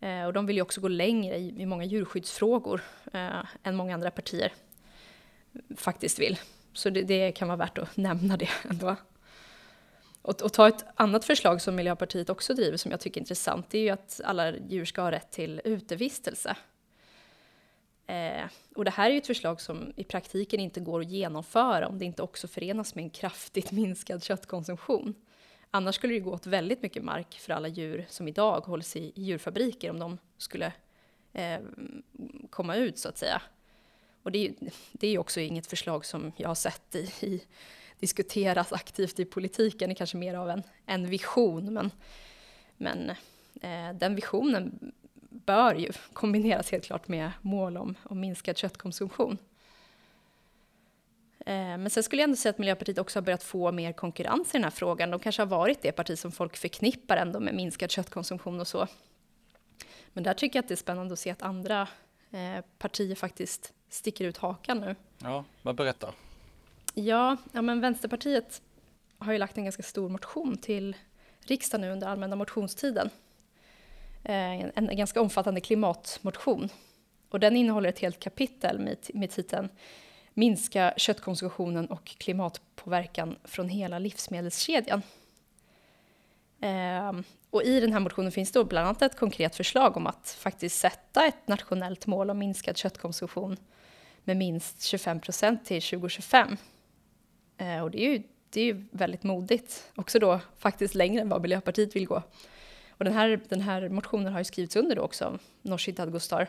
Eh, 0.00 0.24
och 0.24 0.32
de 0.32 0.46
vill 0.46 0.56
ju 0.56 0.62
också 0.62 0.80
gå 0.80 0.88
längre 0.88 1.36
i, 1.36 1.62
i 1.62 1.66
många 1.66 1.84
djurskyddsfrågor 1.84 2.80
eh, 3.12 3.44
än 3.62 3.76
många 3.76 3.94
andra 3.94 4.10
partier 4.10 4.52
faktiskt 5.76 6.18
vill. 6.18 6.38
Så 6.80 6.90
det, 6.90 7.02
det, 7.02 7.32
kan 7.32 7.48
vara 7.48 7.56
värt 7.56 7.78
att 7.78 7.96
nämna 7.96 8.36
det 8.36 8.48
ändå. 8.70 8.96
Och, 10.22 10.42
och, 10.42 10.52
ta 10.52 10.68
ett 10.68 10.84
annat 10.94 11.24
förslag 11.24 11.62
som 11.62 11.76
Miljöpartiet 11.76 12.30
också 12.30 12.54
driver 12.54 12.76
som 12.76 12.90
jag 12.90 13.00
tycker 13.00 13.20
är 13.20 13.22
intressant, 13.22 13.70
det 13.70 13.78
är 13.78 13.82
ju 13.82 13.90
att 13.90 14.20
alla 14.24 14.56
djur 14.56 14.84
ska 14.84 15.02
ha 15.02 15.10
rätt 15.10 15.30
till 15.30 15.60
utevistelse. 15.64 16.56
Eh, 18.06 18.44
och 18.74 18.84
det 18.84 18.90
här 18.90 19.10
är 19.10 19.12
ju 19.12 19.18
ett 19.18 19.26
förslag 19.26 19.60
som 19.60 19.92
i 19.96 20.04
praktiken 20.04 20.60
inte 20.60 20.80
går 20.80 21.00
att 21.00 21.10
genomföra 21.10 21.88
om 21.88 21.98
det 21.98 22.04
inte 22.04 22.22
också 22.22 22.48
förenas 22.48 22.94
med 22.94 23.04
en 23.04 23.10
kraftigt 23.10 23.70
minskad 23.80 24.24
köttkonsumtion. 24.24 25.14
Annars 25.70 25.94
skulle 25.94 26.14
det 26.14 26.20
gå 26.20 26.32
åt 26.32 26.46
väldigt 26.46 26.82
mycket 26.82 27.04
mark 27.04 27.38
för 27.38 27.52
alla 27.52 27.68
djur 27.68 28.06
som 28.08 28.28
idag 28.28 28.60
hålls 28.60 28.96
i 28.96 29.12
djurfabriker 29.14 29.90
om 29.90 29.98
de 29.98 30.18
skulle 30.38 30.72
eh, 31.32 31.60
komma 32.50 32.76
ut 32.76 32.98
så 32.98 33.08
att 33.08 33.18
säga. 33.18 33.42
Och 34.22 34.32
det 34.32 34.38
är, 34.38 34.42
ju, 34.42 34.54
det 34.92 35.06
är 35.06 35.10
ju 35.10 35.18
också 35.18 35.40
inget 35.40 35.66
förslag 35.66 36.04
som 36.04 36.32
jag 36.36 36.48
har 36.48 36.54
sett 36.54 36.94
i, 36.94 36.98
i 37.20 37.42
diskuteras 38.00 38.72
aktivt 38.72 39.20
i 39.20 39.24
politiken, 39.24 39.88
det 39.88 39.92
är 39.92 39.96
kanske 39.96 40.16
mer 40.16 40.34
av 40.34 40.50
en, 40.50 40.62
en 40.86 41.06
vision, 41.06 41.74
men, 41.74 41.90
men 42.76 43.10
eh, 43.60 43.94
den 43.94 44.14
visionen 44.14 44.92
bör 45.30 45.74
ju 45.74 45.92
kombineras 46.12 46.70
helt 46.70 46.84
klart 46.84 47.08
med 47.08 47.30
mål 47.40 47.76
om, 47.76 47.94
om 48.02 48.20
minskad 48.20 48.56
köttkonsumtion. 48.56 49.38
Eh, 51.46 51.54
men 51.54 51.90
sen 51.90 52.02
skulle 52.02 52.22
jag 52.22 52.24
ändå 52.24 52.36
säga 52.36 52.50
att 52.50 52.58
Miljöpartiet 52.58 52.98
också 52.98 53.18
har 53.18 53.22
börjat 53.22 53.42
få 53.42 53.72
mer 53.72 53.92
konkurrens 53.92 54.48
i 54.48 54.52
den 54.52 54.64
här 54.64 54.70
frågan. 54.70 55.10
De 55.10 55.20
kanske 55.20 55.42
har 55.42 55.46
varit 55.46 55.82
det 55.82 55.92
parti 55.92 56.18
som 56.18 56.32
folk 56.32 56.56
förknippar 56.56 57.16
ändå 57.16 57.40
med 57.40 57.54
minskad 57.54 57.90
köttkonsumtion 57.90 58.60
och 58.60 58.68
så. 58.68 58.86
Men 60.12 60.24
där 60.24 60.34
tycker 60.34 60.58
jag 60.58 60.62
att 60.62 60.68
det 60.68 60.74
är 60.74 60.76
spännande 60.76 61.12
att 61.12 61.18
se 61.18 61.30
att 61.30 61.42
andra 61.42 61.88
eh, 62.30 62.64
partier 62.78 63.14
faktiskt 63.14 63.72
sticker 63.90 64.24
ut 64.24 64.36
hakan 64.36 64.78
nu. 64.78 64.96
Ja, 65.18 65.44
vad 65.62 65.74
berättar? 65.74 66.14
Ja, 66.94 67.36
ja, 67.52 67.62
men 67.62 67.80
Vänsterpartiet 67.80 68.62
har 69.18 69.32
ju 69.32 69.38
lagt 69.38 69.58
en 69.58 69.64
ganska 69.64 69.82
stor 69.82 70.08
motion 70.08 70.56
till 70.56 70.96
riksdagen 71.40 71.80
nu 71.80 71.92
under 71.92 72.06
allmänna 72.06 72.36
motionstiden. 72.36 73.10
Eh, 74.24 74.34
en, 74.34 74.72
en 74.74 74.96
ganska 74.96 75.20
omfattande 75.20 75.60
klimatmotion. 75.60 76.68
Och 77.30 77.40
den 77.40 77.56
innehåller 77.56 77.88
ett 77.88 77.98
helt 77.98 78.20
kapitel 78.20 78.78
med, 78.78 78.96
med 79.14 79.30
titeln 79.30 79.68
Minska 80.34 80.94
köttkonsumtionen 80.96 81.86
och 81.86 82.04
klimatpåverkan 82.04 83.36
från 83.44 83.68
hela 83.68 83.98
livsmedelskedjan. 83.98 85.02
Eh, 86.60 87.12
och 87.50 87.62
i 87.62 87.80
den 87.80 87.92
här 87.92 88.00
motionen 88.00 88.32
finns 88.32 88.52
då 88.52 88.64
bland 88.64 88.86
annat 88.86 89.02
ett 89.02 89.16
konkret 89.16 89.56
förslag 89.56 89.96
om 89.96 90.06
att 90.06 90.36
faktiskt 90.38 90.78
sätta 90.78 91.26
ett 91.26 91.48
nationellt 91.48 92.06
mål 92.06 92.30
om 92.30 92.38
minskad 92.38 92.76
köttkonsumtion 92.76 93.56
med 94.24 94.36
minst 94.36 94.82
25 94.82 95.20
procent 95.20 95.64
till 95.64 95.82
2025. 95.82 96.56
Eh, 97.56 97.82
och 97.82 97.90
det 97.90 98.06
är, 98.06 98.10
ju, 98.10 98.22
det 98.50 98.60
är 98.60 98.64
ju 98.64 98.84
väldigt 98.90 99.22
modigt, 99.22 99.90
också 99.94 100.18
då 100.18 100.40
faktiskt 100.58 100.94
längre 100.94 101.22
än 101.22 101.28
vad 101.28 101.42
Miljöpartiet 101.42 101.96
vill 101.96 102.06
gå. 102.06 102.22
Och 102.90 103.04
den 103.04 103.14
här, 103.14 103.40
den 103.48 103.60
här 103.60 103.88
motionen 103.88 104.32
har 104.32 104.40
ju 104.40 104.44
skrivits 104.44 104.76
under 104.76 104.96
då 104.96 105.02
också 105.02 105.24
av 105.24 105.40
Nooshi 105.62 105.92
Dadgostar 105.92 106.48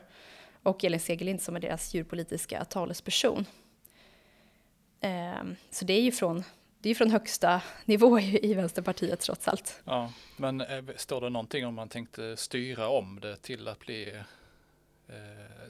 och 0.64 0.84
Elin 0.84 1.00
Segerlind 1.00 1.42
som 1.42 1.56
är 1.56 1.60
deras 1.60 1.94
djurpolitiska 1.94 2.66
talesperson. 2.66 3.46
Eh, 5.00 5.44
så 5.70 5.86
det 5.86 5.94
är 5.94 6.02
ju 6.02 6.12
från, 6.12 6.44
det 6.80 6.90
är 6.90 6.96
från 6.96 7.12
högsta 7.12 7.62
nivå 7.86 8.20
i, 8.20 8.54
Vänsterpartiet 8.54 9.20
trots 9.20 9.48
allt. 9.48 9.82
Ja, 9.84 10.14
men 10.38 10.62
eh, 10.62 10.84
står 10.96 11.22
det 11.22 11.30
någonting 11.30 11.66
om 11.66 11.74
man 11.74 11.90
tänkte 11.90 12.38
styra 12.38 12.90
om 12.90 13.20
det 13.20 13.36
till 13.36 13.68
att 13.68 13.80
bli 13.80 14.24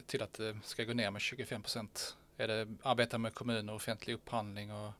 till 0.05 0.21
att 0.21 0.33
det 0.33 0.57
ska 0.63 0.83
gå 0.83 0.93
ner 0.93 1.11
med 1.11 1.21
25 1.21 1.61
procent? 1.61 2.17
Är 2.37 2.47
det 2.47 2.67
arbeta 2.83 3.17
med 3.17 3.33
kommuner, 3.33 3.73
offentlig 3.73 4.13
upphandling 4.13 4.71
och 4.71 4.91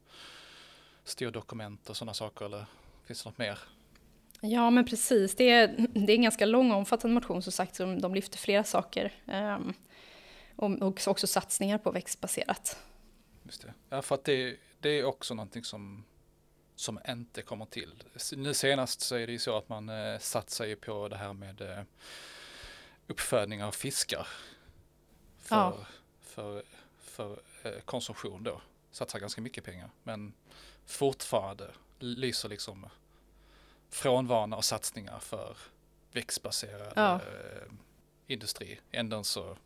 styrdokument 1.04 1.90
och 1.90 1.98
sådana 1.98 2.14
saker 2.14 2.46
eller 2.46 2.66
finns 3.06 3.24
det 3.24 3.30
något 3.30 3.38
mer? 3.38 3.60
Ja 4.42 4.70
men 4.70 4.86
precis, 4.86 5.36
det 5.36 5.50
är, 5.50 5.88
det 5.94 6.14
är 6.14 6.16
en 6.16 6.22
ganska 6.22 6.46
lång 6.46 6.72
och 6.72 6.78
omfattande 6.78 7.14
motion 7.14 7.42
som 7.42 7.52
sagt 7.52 7.76
som 7.76 8.02
de 8.02 8.16
lyfter 8.16 8.38
flera 8.38 8.64
saker. 8.64 9.14
Um, 9.26 9.74
och, 10.56 11.08
också 11.08 11.28
satsningar 11.28 11.78
på 11.78 11.92
växtbaserat. 11.92 12.78
Just 13.44 13.62
det. 13.62 13.74
Ja 13.90 14.02
för 14.02 14.16
att 14.16 14.24
det, 14.24 14.58
det 14.80 14.90
är 14.90 15.04
också 15.04 15.34
någonting 15.34 15.64
som, 15.64 16.04
som 16.76 17.00
inte 17.08 17.42
kommer 17.42 17.66
till. 17.66 18.04
Nu 18.36 18.54
senast 18.54 19.02
så 19.02 19.16
är 19.16 19.28
det 19.28 19.34
ju 19.34 19.40
så 19.40 19.58
att 19.58 19.70
man 19.70 19.90
eh, 19.90 20.20
satsar 20.20 20.76
på 20.76 21.08
det 21.08 21.18
här 21.18 21.34
med 21.34 21.62
eh, 21.62 21.84
uppfödning 23.12 23.64
av 23.64 23.72
fiskar. 23.72 24.28
För, 25.40 25.56
ja. 25.56 25.86
för, 26.22 26.64
för 27.00 27.42
eh, 27.64 27.80
konsumtion 27.86 28.44
då. 28.44 28.62
Satsar 28.92 29.20
ganska 29.20 29.42
mycket 29.42 29.64
pengar. 29.64 29.90
Men 30.04 30.34
fortfarande 30.86 31.72
lyser 32.00 32.50
liksom 32.50 32.86
frånvana 33.90 34.58
och 34.58 34.66
satsningar 34.66 35.20
för 35.20 35.58
växtbaserad 36.12 36.94
ja. 36.96 37.16
eh, 37.16 37.72
industri. 38.28 38.80
Ändå 38.92 39.24
så, 39.24 39.58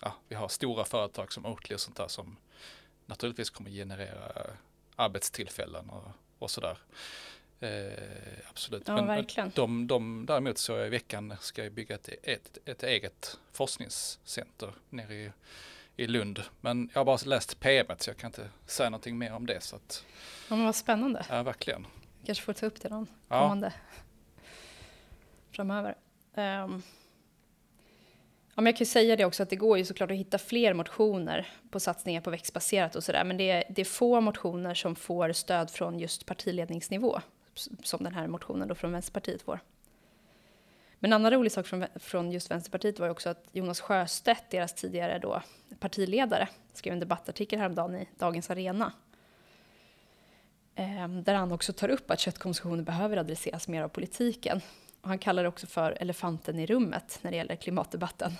ja, 0.00 0.14
vi 0.28 0.34
har 0.34 0.48
stora 0.48 0.84
företag 0.84 1.32
som 1.32 1.46
Oatly 1.46 1.74
och 1.74 1.80
sånt 1.80 1.96
där 1.96 2.08
som 2.08 2.36
naturligtvis 3.06 3.50
kommer 3.50 3.70
generera 3.70 4.50
arbetstillfällen 4.96 5.90
och, 5.90 6.08
och 6.38 6.50
sådär. 6.50 6.78
Eh, 7.60 7.68
absolut. 8.50 8.82
Ja, 8.86 8.94
Men 8.94 9.06
verkligen. 9.06 9.52
De, 9.54 9.86
de 9.86 10.26
däremot 10.26 10.58
så 10.58 10.84
i 10.84 10.88
veckan 10.88 11.34
ska 11.40 11.64
jag 11.64 11.72
bygga 11.72 11.94
ett, 11.94 12.08
ett, 12.22 12.58
ett 12.64 12.82
eget 12.82 13.38
forskningscenter 13.52 14.72
nere 14.90 15.14
i, 15.14 15.30
i 15.96 16.06
Lund. 16.06 16.42
Men 16.60 16.90
jag 16.92 17.00
har 17.00 17.04
bara 17.04 17.18
läst 17.24 17.60
PM 17.60 17.86
så 17.98 18.10
jag 18.10 18.16
kan 18.16 18.28
inte 18.28 18.48
säga 18.66 18.90
någonting 18.90 19.18
mer 19.18 19.32
om 19.32 19.46
det. 19.46 19.60
Så 19.60 19.76
att, 19.76 20.04
ja, 20.48 20.56
men 20.56 20.64
vad 20.64 20.76
spännande. 20.76 21.26
Ja, 21.28 21.42
verkligen. 21.42 21.86
Kanske 22.26 22.44
får 22.44 22.52
ta 22.52 22.66
upp 22.66 22.80
det 22.80 22.88
någon 22.88 23.06
ja. 23.28 23.40
kommande 23.40 23.72
framöver. 25.50 25.94
Um, 26.34 26.82
Ja, 28.56 28.62
men 28.62 28.66
jag 28.66 28.76
kan 28.76 28.84
ju 28.84 28.90
säga 28.90 29.16
det 29.16 29.24
också 29.24 29.42
att 29.42 29.50
det 29.50 29.56
går 29.56 29.78
ju 29.78 29.84
såklart 29.84 30.10
att 30.10 30.16
hitta 30.16 30.38
fler 30.38 30.74
motioner 30.74 31.48
på 31.70 31.80
satsningar 31.80 32.20
på 32.20 32.30
växtbaserat 32.30 32.96
och 32.96 33.04
sådär. 33.04 33.24
Men 33.24 33.36
det 33.36 33.50
är, 33.50 33.64
det 33.68 33.80
är 33.80 33.84
få 33.84 34.20
motioner 34.20 34.74
som 34.74 34.96
får 34.96 35.32
stöd 35.32 35.70
från 35.70 35.98
just 35.98 36.26
partiledningsnivå. 36.26 37.20
Som 37.82 38.04
den 38.04 38.14
här 38.14 38.26
motionen 38.26 38.68
då 38.68 38.74
från 38.74 38.92
Vänsterpartiet 38.92 39.42
får. 39.42 39.60
Men 40.98 41.12
en 41.12 41.12
annan 41.12 41.32
rolig 41.32 41.52
sak 41.52 41.66
från, 41.66 41.86
från 41.94 42.32
just 42.32 42.50
Vänsterpartiet 42.50 42.98
var 42.98 43.06
ju 43.06 43.12
också 43.12 43.28
att 43.28 43.44
Jonas 43.52 43.80
Sjöstedt, 43.80 44.50
deras 44.50 44.74
tidigare 44.74 45.18
då 45.18 45.42
partiledare, 45.80 46.48
skrev 46.72 46.92
en 46.92 47.00
debattartikel 47.00 47.58
häromdagen 47.58 47.96
i 47.96 48.08
Dagens 48.18 48.50
Arena. 48.50 48.92
Eh, 50.74 51.08
där 51.08 51.34
han 51.34 51.52
också 51.52 51.72
tar 51.72 51.88
upp 51.88 52.10
att 52.10 52.20
köttkonsumtionen 52.20 52.84
behöver 52.84 53.16
adresseras 53.16 53.68
mer 53.68 53.82
av 53.82 53.88
politiken. 53.88 54.60
Och 55.00 55.08
han 55.08 55.18
kallar 55.18 55.42
det 55.42 55.48
också 55.48 55.66
för 55.66 55.96
elefanten 56.00 56.58
i 56.58 56.66
rummet 56.66 57.18
när 57.22 57.30
det 57.30 57.36
gäller 57.36 57.56
klimatdebatten. 57.56 58.32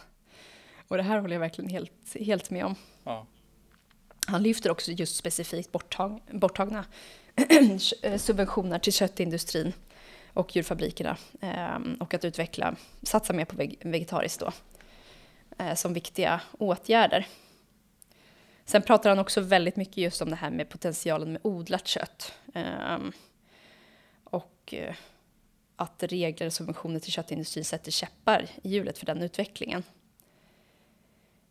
Och 0.89 0.97
det 0.97 1.03
här 1.03 1.21
håller 1.21 1.35
jag 1.35 1.41
verkligen 1.41 1.71
helt, 1.71 2.17
helt 2.21 2.51
med 2.51 2.65
om. 2.65 2.75
Ja. 3.05 3.27
Han 4.27 4.43
lyfter 4.43 4.71
också 4.71 4.91
just 4.91 5.17
specifikt 5.17 5.73
borttag, 5.73 6.21
borttagna 6.31 6.85
subventioner 8.19 8.79
till 8.79 8.93
köttindustrin 8.93 9.73
och 10.33 10.57
djurfabrikerna 10.57 11.17
ehm, 11.41 11.95
och 12.01 12.15
att 12.15 12.25
utveckla, 12.25 12.77
satsa 13.03 13.33
mer 13.33 13.45
på 13.45 13.57
vegetariskt 13.81 14.41
då, 14.41 14.53
eh, 15.59 15.75
som 15.75 15.93
viktiga 15.93 16.41
åtgärder. 16.59 17.27
Sen 18.65 18.83
pratar 18.83 19.11
han 19.11 19.19
också 19.19 19.41
väldigt 19.41 19.77
mycket 19.77 19.97
just 19.97 20.23
om 20.23 20.31
det 20.31 20.37
här 20.37 20.51
med 20.51 20.69
potentialen 20.69 21.33
med 21.33 21.41
odlat 21.45 21.87
kött. 21.87 22.35
Ehm, 22.55 23.13
och 24.25 24.75
eh, 24.75 24.95
att 25.77 26.03
regler 26.03 26.47
och 26.47 26.53
subventioner 26.53 27.01
till 27.01 27.13
köttindustrin 27.13 27.65
sätter 27.65 27.91
käppar 27.91 28.47
i 28.63 28.69
hjulet 28.69 28.99
för 28.99 29.07
den 29.07 29.23
utvecklingen. 29.23 29.83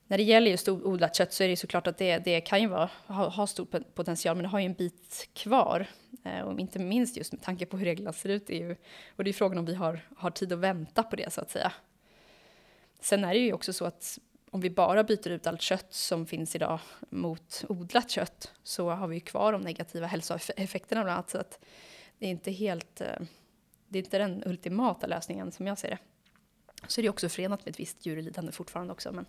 När 0.07 0.17
det 0.17 0.23
gäller 0.23 0.51
just 0.51 0.69
odlat 0.69 1.15
kött 1.15 1.33
så 1.33 1.43
är 1.43 1.47
det 1.47 1.57
såklart 1.57 1.87
att 1.87 1.97
det, 1.97 2.17
det 2.17 2.41
kan 2.41 2.61
ju 2.61 2.67
vara, 2.67 2.89
ha, 3.07 3.29
ha 3.29 3.47
stor 3.47 3.65
potential, 3.93 4.35
men 4.35 4.43
det 4.43 4.49
har 4.49 4.59
ju 4.59 4.65
en 4.65 4.73
bit 4.73 5.29
kvar. 5.33 5.87
Eh, 6.23 6.41
och 6.41 6.59
inte 6.59 6.79
minst 6.79 7.17
just 7.17 7.31
med 7.31 7.41
tanke 7.41 7.65
på 7.65 7.77
hur 7.77 7.85
reglerna 7.85 8.13
ser 8.13 8.29
ut. 8.29 8.49
Är 8.49 8.57
ju, 8.57 8.75
och 9.15 9.23
det 9.23 9.31
är 9.31 9.33
frågan 9.33 9.57
om 9.57 9.65
vi 9.65 9.75
har, 9.75 9.99
har 10.17 10.31
tid 10.31 10.53
att 10.53 10.59
vänta 10.59 11.03
på 11.03 11.15
det 11.15 11.33
så 11.33 11.41
att 11.41 11.51
säga. 11.51 11.71
Sen 13.01 13.23
är 13.23 13.33
det 13.33 13.39
ju 13.39 13.53
också 13.53 13.73
så 13.73 13.85
att 13.85 14.19
om 14.51 14.61
vi 14.61 14.69
bara 14.69 15.03
byter 15.03 15.29
ut 15.29 15.47
allt 15.47 15.61
kött 15.61 15.93
som 15.93 16.25
finns 16.25 16.55
idag 16.55 16.79
mot 17.09 17.65
odlat 17.69 18.09
kött 18.09 18.51
så 18.63 18.89
har 18.89 19.07
vi 19.07 19.15
ju 19.15 19.21
kvar 19.21 19.51
de 19.51 19.61
negativa 19.61 20.07
hälsoeffekterna 20.07 21.03
bland 21.03 21.13
annat. 21.13 21.29
Så 21.29 21.37
att 21.37 21.59
det 22.19 22.25
är 22.25 22.29
inte 22.29 22.51
helt, 22.51 23.01
eh, 23.01 23.19
det 23.87 23.99
är 23.99 24.03
inte 24.03 24.17
den 24.17 24.43
ultimata 24.45 25.07
lösningen 25.07 25.51
som 25.51 25.67
jag 25.67 25.77
ser 25.77 25.89
det. 25.89 25.97
Så 26.87 27.01
är 27.01 27.03
det 27.03 27.09
också 27.09 27.29
förenat 27.29 27.65
med 27.65 27.71
ett 27.71 27.79
visst 27.79 28.05
djurlidande 28.05 28.51
fortfarande 28.51 28.93
också. 28.93 29.11
Men... 29.11 29.25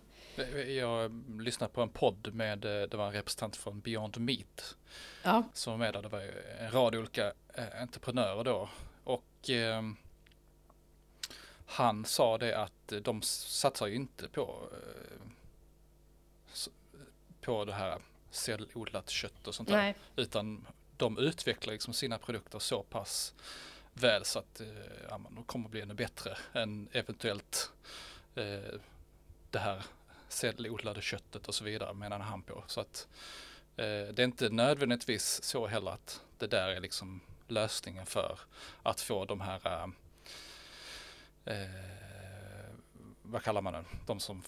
Jag 0.75 1.23
lyssnade 1.41 1.73
på 1.73 1.81
en 1.81 1.89
podd 1.89 2.33
med, 2.33 2.65
eh, 2.65 2.87
det 2.89 2.97
var 2.97 3.07
en 3.07 3.13
representant 3.13 3.55
från 3.55 3.79
Beyond 3.79 4.17
Meat. 4.17 4.75
Ja. 5.23 5.43
Som 5.53 5.71
var 5.73 5.77
med 5.77 5.93
där, 5.93 6.01
det 6.01 6.07
var 6.07 6.31
en 6.59 6.71
rad 6.71 6.95
olika 6.95 7.33
eh, 7.53 7.81
entreprenörer 7.81 8.43
då. 8.43 8.69
Och 9.03 9.49
eh, 9.49 9.81
han 11.65 12.05
sa 12.05 12.37
det 12.37 12.57
att 12.57 12.93
de 13.01 13.21
satsar 13.21 13.87
ju 13.87 13.95
inte 13.95 14.27
på, 14.27 14.69
eh, 14.71 15.19
på 17.41 17.65
det 17.65 17.73
här 17.73 17.99
cellodlat 18.29 19.09
kött 19.09 19.47
och 19.47 19.55
sånt 19.55 19.69
där. 19.69 19.77
Nej. 19.77 19.95
Utan 20.15 20.67
de 20.97 21.17
utvecklar 21.17 21.73
liksom 21.73 21.93
sina 21.93 22.17
produkter 22.17 22.59
så 22.59 22.83
pass 22.83 23.33
väl 23.95 24.25
så 24.25 24.39
att 24.39 24.61
eh, 24.61 24.67
ja, 25.09 25.21
de 25.29 25.43
kommer 25.43 25.69
bli 25.69 25.81
ännu 25.81 25.93
bättre 25.93 26.37
än 26.53 26.89
eventuellt 26.91 27.71
eh, 28.35 28.79
det 29.51 29.59
här 29.59 29.83
cellodlade 30.27 31.01
köttet 31.01 31.47
och 31.47 31.55
så 31.55 31.63
vidare 31.63 31.93
menar 31.93 32.19
han 32.19 32.41
på. 32.41 32.63
Så 32.67 32.81
att 32.81 33.07
eh, 33.77 33.85
det 33.85 34.19
är 34.19 34.23
inte 34.23 34.49
nödvändigtvis 34.49 35.43
så 35.43 35.67
heller 35.67 35.91
att 35.91 36.21
det 36.37 36.47
där 36.47 36.67
är 36.67 36.79
liksom 36.79 37.21
lösningen 37.47 38.05
för 38.05 38.39
att 38.83 39.01
få 39.01 39.25
de 39.25 39.41
här 39.41 39.61
eh, 41.45 41.53
eh 41.55 41.69
vad 43.27 43.43
kallar 43.43 43.61
man 43.61 43.73
det, 43.73 43.85
de 44.05 44.19
som 44.19 44.43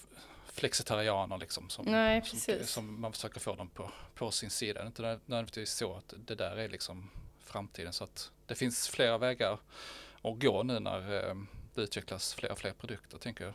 flexitarianer 0.52 1.38
liksom 1.38 1.70
som, 1.70 1.84
Nej, 1.84 2.22
som, 2.24 2.66
som, 2.66 3.00
man 3.00 3.12
försöker 3.12 3.40
få 3.40 3.54
dem 3.54 3.68
på, 3.68 3.90
på 4.14 4.30
sin 4.30 4.50
sida. 4.50 4.80
Det 4.80 4.84
är 4.84 4.86
inte 4.86 5.02
nödvändigtvis 5.02 5.70
så 5.70 5.96
att 5.96 6.14
det 6.16 6.34
där 6.34 6.56
är 6.56 6.68
liksom 6.68 7.10
framtiden 7.48 7.92
så 7.92 8.04
att 8.04 8.30
det 8.46 8.54
finns 8.54 8.88
flera 8.88 9.18
vägar 9.18 9.58
att 10.22 10.38
gå 10.38 10.62
nu 10.62 10.80
när 10.80 11.28
eh, 11.28 11.34
det 11.74 11.82
utvecklas 11.82 12.34
fler 12.34 12.52
och 12.52 12.58
fler 12.58 12.72
produkter 12.72 13.18
tänker 13.18 13.44
jag. 13.44 13.54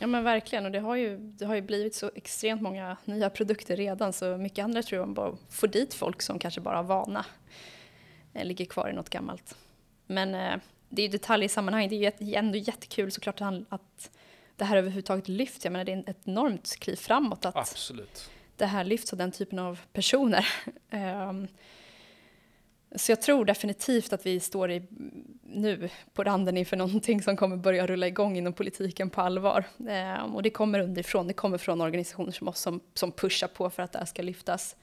Ja 0.00 0.06
men 0.06 0.24
verkligen 0.24 0.64
och 0.64 0.72
det 0.72 0.78
har 0.78 0.96
ju, 0.96 1.18
det 1.18 1.46
har 1.46 1.54
ju 1.54 1.62
blivit 1.62 1.94
så 1.94 2.10
extremt 2.14 2.62
många 2.62 2.96
nya 3.04 3.30
produkter 3.30 3.76
redan 3.76 4.12
så 4.12 4.36
mycket 4.36 4.64
andra 4.64 4.82
tror 4.82 5.00
jag 5.00 5.08
bara 5.08 5.36
får 5.50 5.68
dit 5.68 5.94
folk 5.94 6.22
som 6.22 6.38
kanske 6.38 6.60
bara 6.60 6.76
har 6.76 6.82
vana 6.82 7.24
eh, 8.34 8.44
ligger 8.44 8.64
kvar 8.64 8.88
i 8.88 8.92
något 8.92 9.10
gammalt. 9.10 9.56
Men 10.06 10.34
eh, 10.34 10.56
det 10.88 11.02
är 11.02 11.06
ju 11.06 11.12
detaljer 11.12 11.46
i 11.46 11.48
sammanhanget, 11.48 11.90
det 11.90 12.24
är 12.24 12.26
ju 12.26 12.34
ändå 12.34 12.58
jättekul 12.58 13.10
såklart 13.12 13.40
att 13.68 14.10
det 14.56 14.64
här 14.64 14.76
överhuvudtaget 14.76 15.28
lyfts. 15.28 15.64
Jag 15.64 15.72
menar 15.72 15.84
det 15.84 15.92
är 15.92 16.10
ett 16.10 16.28
enormt 16.28 16.76
kliv 16.80 16.96
framåt 16.96 17.44
att 17.44 17.56
Absolut. 17.56 18.30
det 18.56 18.66
här 18.66 18.84
lyfts 18.84 19.12
av 19.12 19.18
den 19.18 19.32
typen 19.32 19.58
av 19.58 19.80
personer. 19.92 20.48
Så 22.96 23.12
jag 23.12 23.22
tror 23.22 23.44
definitivt 23.44 24.12
att 24.12 24.26
vi 24.26 24.40
står 24.40 24.70
i, 24.70 24.82
nu 25.42 25.88
på 26.12 26.24
randen 26.24 26.56
inför 26.56 26.76
någonting 26.76 27.22
som 27.22 27.36
kommer 27.36 27.56
börja 27.56 27.86
rulla 27.86 28.06
igång 28.06 28.36
inom 28.36 28.52
politiken 28.52 29.10
på 29.10 29.20
allvar. 29.20 29.64
Eh, 29.88 30.34
och 30.34 30.42
det 30.42 30.50
kommer 30.50 30.80
underifrån, 30.80 31.26
det 31.26 31.32
kommer 31.32 31.58
från 31.58 31.80
organisationer 31.80 32.32
som 32.32 32.48
oss 32.48 32.60
som, 32.60 32.80
som 32.94 33.12
pushar 33.12 33.48
på 33.48 33.70
för 33.70 33.82
att 33.82 33.92
det 33.92 33.98
här 33.98 34.06
ska 34.06 34.22
lyftas. 34.22 34.76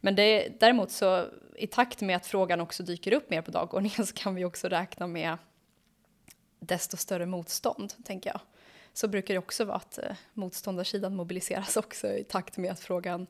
Men 0.00 0.14
det, 0.14 0.48
däremot 0.60 0.90
så 0.90 1.26
i 1.56 1.66
takt 1.66 2.00
med 2.00 2.16
att 2.16 2.26
frågan 2.26 2.60
också 2.60 2.82
dyker 2.82 3.12
upp 3.12 3.30
mer 3.30 3.42
på 3.42 3.50
dagordningen 3.50 4.06
så 4.06 4.14
kan 4.14 4.34
vi 4.34 4.44
också 4.44 4.68
räkna 4.68 5.06
med 5.06 5.36
desto 6.60 6.96
större 6.96 7.26
motstånd, 7.26 7.92
tänker 8.04 8.30
jag. 8.30 8.40
Så 8.92 9.08
brukar 9.08 9.34
det 9.34 9.38
också 9.38 9.64
vara 9.64 9.76
att 9.76 9.98
eh, 9.98 10.16
motståndarsidan 10.32 11.16
mobiliseras 11.16 11.76
också 11.76 12.06
i 12.06 12.24
takt 12.24 12.56
med 12.56 12.72
att 12.72 12.80
frågan 12.80 13.26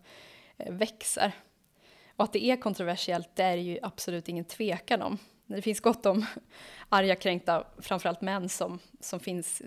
eh, 0.57 0.73
växer. 0.73 1.33
Och 2.19 2.25
att 2.25 2.33
det 2.33 2.45
är 2.45 2.57
kontroversiellt, 2.57 3.29
det 3.35 3.43
är 3.43 3.57
ju 3.57 3.79
absolut 3.83 4.29
ingen 4.29 4.45
tvekan 4.45 5.03
om. 5.03 5.19
Det 5.47 5.63
finns 5.63 5.81
gott 5.81 6.07
om 6.07 6.27
arga, 6.89 7.17
kränkta, 7.17 7.65
framförallt 7.79 8.21
män 8.21 8.49
som, 8.49 8.79
som 9.01 9.21
finns 9.21 9.63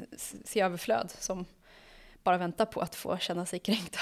i 0.54 0.60
överflöd, 0.60 1.12
som 1.20 1.46
bara 2.24 2.38
väntar 2.38 2.66
på 2.66 2.82
att 2.82 2.96
få 2.96 3.18
känna 3.18 3.46
sig 3.46 3.60
kränkta. 3.70 4.00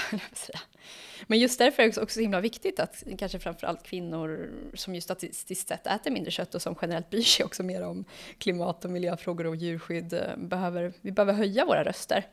Men 1.27 1.39
just 1.39 1.59
därför 1.59 1.83
är 1.83 1.87
det 1.87 2.01
också 2.01 2.13
så 2.13 2.19
himla 2.19 2.41
viktigt 2.41 2.79
att 2.79 3.03
kanske 3.17 3.39
framförallt 3.39 3.83
kvinnor 3.83 4.51
som 4.73 4.95
ju 4.95 5.01
statistiskt 5.01 5.67
sett 5.67 5.87
äter 5.87 6.11
mindre 6.11 6.31
kött 6.31 6.55
och 6.55 6.61
som 6.61 6.75
generellt 6.81 7.09
bryr 7.09 7.21
sig 7.21 7.45
också 7.45 7.63
mer 7.63 7.81
om 7.81 8.05
klimat 8.37 8.85
och 8.85 8.91
miljöfrågor 8.91 9.47
och 9.47 9.55
djurskydd, 9.55 10.13
eh, 10.13 10.37
behöver, 10.37 10.93
vi 11.01 11.11
behöver 11.11 11.33
höja 11.33 11.65
våra 11.65 11.83
röster. 11.83 12.27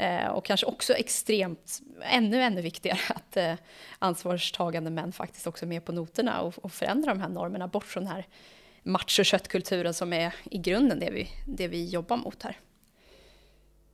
Eh, 0.00 0.26
och 0.26 0.44
kanske 0.44 0.66
också 0.66 0.94
extremt, 0.94 1.80
ännu, 2.02 2.42
ännu 2.42 2.60
viktigare, 2.60 2.98
att 3.08 3.36
eh, 3.36 3.54
ansvarstagande 3.98 4.90
män 4.90 5.12
faktiskt 5.12 5.46
också 5.46 5.64
är 5.64 5.68
med 5.68 5.84
på 5.84 5.92
noterna 5.92 6.40
och, 6.40 6.58
och 6.58 6.72
förändrar 6.72 7.14
de 7.14 7.20
här 7.20 7.28
normerna 7.28 7.68
bort 7.68 7.84
från 7.84 8.04
den 8.04 8.12
här 8.12 8.26
macho 8.82 9.24
köttkulturen 9.24 9.94
som 9.94 10.12
är 10.12 10.34
i 10.50 10.58
grunden 10.58 11.00
det 11.00 11.10
vi, 11.10 11.30
det 11.46 11.68
vi 11.68 11.88
jobbar 11.88 12.16
mot 12.16 12.42
här. 12.42 12.58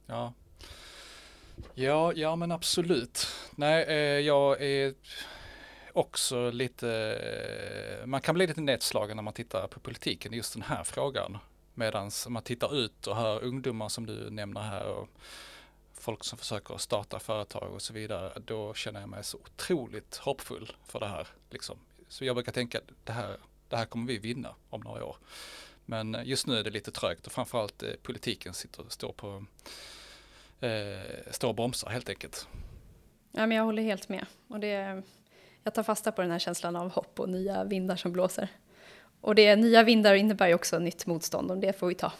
Ja. 0.06 0.32
Ja, 1.74 2.12
ja 2.12 2.36
men 2.36 2.52
absolut. 2.52 3.26
Nej, 3.50 3.84
eh, 3.84 4.20
jag 4.20 4.62
är 4.62 4.94
också 5.92 6.50
lite, 6.50 6.90
eh, 8.00 8.06
man 8.06 8.20
kan 8.20 8.34
bli 8.34 8.46
lite 8.46 8.60
nedslagen 8.60 9.16
när 9.16 9.22
man 9.22 9.34
tittar 9.34 9.66
på 9.66 9.80
politiken 9.80 10.34
i 10.34 10.36
just 10.36 10.52
den 10.52 10.62
här 10.62 10.84
frågan. 10.84 11.38
Medan 11.74 12.10
man 12.28 12.42
tittar 12.42 12.76
ut 12.76 13.06
och 13.06 13.16
hör 13.16 13.44
ungdomar 13.44 13.88
som 13.88 14.06
du 14.06 14.30
nämner 14.30 14.60
här 14.60 14.86
och 14.86 15.08
folk 16.00 16.24
som 16.24 16.38
försöker 16.38 16.76
starta 16.76 17.18
företag 17.18 17.72
och 17.74 17.82
så 17.82 17.92
vidare, 17.92 18.32
då 18.44 18.74
känner 18.74 19.00
jag 19.00 19.08
mig 19.08 19.24
så 19.24 19.38
otroligt 19.38 20.16
hoppfull 20.16 20.72
för 20.86 21.00
det 21.00 21.08
här. 21.08 21.28
Liksom. 21.50 21.78
Så 22.08 22.24
jag 22.24 22.36
brukar 22.36 22.52
tänka 22.52 22.78
att 22.78 22.84
det 23.04 23.12
här, 23.12 23.36
det 23.68 23.76
här 23.76 23.84
kommer 23.84 24.06
vi 24.06 24.18
vinna 24.18 24.54
om 24.70 24.80
några 24.80 25.04
år. 25.04 25.16
Men 25.84 26.16
just 26.24 26.46
nu 26.46 26.58
är 26.58 26.64
det 26.64 26.70
lite 26.70 26.90
trögt 26.90 27.26
och 27.26 27.32
framförallt 27.32 27.82
eh, 27.82 27.90
politiken 28.02 28.54
sitter 28.54 28.86
och 28.86 28.92
står 28.92 29.12
på 29.12 29.44
eh, 30.60 31.30
står 31.30 31.48
och 31.48 31.54
bromsar 31.54 31.90
helt 31.90 32.08
enkelt. 32.08 32.48
Ja, 33.32 33.46
men 33.46 33.56
jag 33.56 33.64
håller 33.64 33.82
helt 33.82 34.08
med. 34.08 34.26
Och 34.48 34.60
det, 34.60 35.02
jag 35.62 35.74
tar 35.74 35.82
fasta 35.82 36.12
på 36.12 36.22
den 36.22 36.30
här 36.30 36.38
känslan 36.38 36.76
av 36.76 36.90
hopp 36.90 37.20
och 37.20 37.28
nya 37.28 37.64
vindar 37.64 37.96
som 37.96 38.12
blåser. 38.12 38.48
Och 39.20 39.34
det 39.34 39.56
nya 39.56 39.82
vindar 39.82 40.14
innebär 40.14 40.48
ju 40.48 40.54
också 40.54 40.78
nytt 40.78 41.06
motstånd 41.06 41.50
och 41.50 41.58
det 41.58 41.78
får 41.78 41.86
vi 41.86 41.94
ta. 41.94 42.12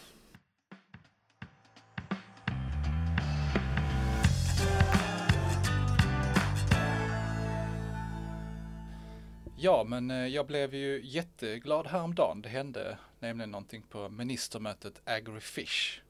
Ja, 9.58 9.84
men 9.84 10.10
eh, 10.10 10.26
jag 10.26 10.46
blev 10.46 10.74
ju 10.74 11.00
jätteglad 11.04 11.86
häromdagen. 11.86 12.42
Det 12.42 12.48
hände 12.48 12.98
nämligen 13.18 13.50
någonting 13.50 13.82
på 13.82 14.08
ministermötet 14.08 15.00
Agrifish. 15.04 16.00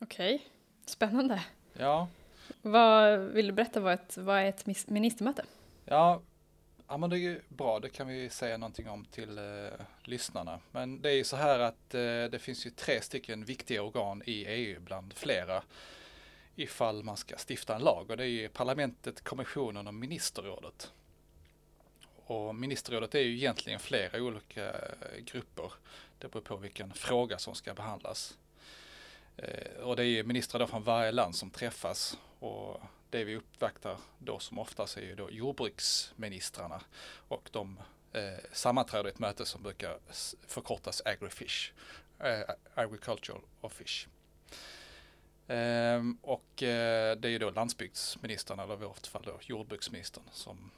Okej, 0.00 0.34
okay. 0.34 0.46
spännande. 0.86 1.44
Ja. 1.72 2.08
Vad 2.62 3.18
vill 3.18 3.46
du 3.46 3.52
berätta 3.52 3.80
vad, 3.80 3.92
ett, 3.92 4.16
vad 4.16 4.38
är 4.38 4.44
ett 4.44 4.88
ministermöte? 4.88 5.44
Ja, 5.84 6.22
ja, 6.88 6.96
men 6.96 7.10
det 7.10 7.16
är 7.16 7.18
ju 7.18 7.40
bra. 7.48 7.80
Det 7.80 7.88
kan 7.88 8.08
vi 8.08 8.30
säga 8.30 8.56
någonting 8.56 8.88
om 8.88 9.04
till 9.04 9.38
eh, 9.38 9.44
lyssnarna. 10.04 10.60
Men 10.70 11.02
det 11.02 11.10
är 11.10 11.16
ju 11.16 11.24
så 11.24 11.36
här 11.36 11.58
att 11.58 11.94
eh, 11.94 12.00
det 12.00 12.42
finns 12.42 12.66
ju 12.66 12.70
tre 12.70 13.00
stycken 13.00 13.44
viktiga 13.44 13.82
organ 13.82 14.22
i 14.26 14.44
EU 14.44 14.80
bland 14.80 15.12
flera 15.12 15.62
ifall 16.54 17.02
man 17.02 17.16
ska 17.16 17.36
stifta 17.48 17.74
en 17.74 17.82
lag 17.82 18.10
och 18.10 18.16
det 18.16 18.24
är 18.24 18.28
ju 18.28 18.48
parlamentet, 18.48 19.24
kommissionen 19.24 19.86
och 19.86 19.94
ministerrådet. 19.94 20.92
Och 22.26 22.54
ministerrådet 22.54 23.14
är 23.14 23.20
ju 23.20 23.34
egentligen 23.34 23.80
flera 23.80 24.22
olika 24.22 24.72
grupper. 25.18 25.72
Det 26.18 26.28
beror 26.28 26.42
på 26.42 26.56
vilken 26.56 26.92
fråga 26.92 27.38
som 27.38 27.54
ska 27.54 27.74
behandlas. 27.74 28.38
Eh, 29.36 29.82
och 29.82 29.96
det 29.96 30.02
är 30.02 30.06
ju 30.06 30.24
ministrar 30.24 30.60
då 30.60 30.66
från 30.66 30.82
varje 30.82 31.12
land 31.12 31.36
som 31.36 31.50
träffas 31.50 32.18
och 32.38 32.80
det 33.10 33.24
vi 33.24 33.36
uppvaktar 33.36 33.96
då 34.18 34.38
som 34.38 34.58
oftast 34.58 34.96
är 34.96 35.02
ju 35.02 35.14
då 35.14 35.30
jordbruksministrarna 35.30 36.80
och 37.28 37.48
de 37.52 37.78
eh, 38.12 38.22
sammanträder 38.52 39.08
i 39.08 39.12
ett 39.12 39.18
möte 39.18 39.46
som 39.46 39.62
brukar 39.62 39.98
förkortas 40.46 41.02
Agrifish, 41.04 41.72
eh, 42.18 42.40
Agricultural 42.74 43.40
Office. 43.60 44.08
Eh, 45.46 46.02
och 46.22 46.62
eh, 46.62 47.16
det 47.16 47.28
är 47.28 47.32
ju 47.32 47.38
då 47.38 47.50
landsbygdsministern 47.50 48.58
eller 48.58 48.74
i 48.74 48.76
vårt 48.76 49.06
fall 49.06 49.22
då 49.24 49.38
jordbruksministern 49.42 50.24
som, 50.32 50.70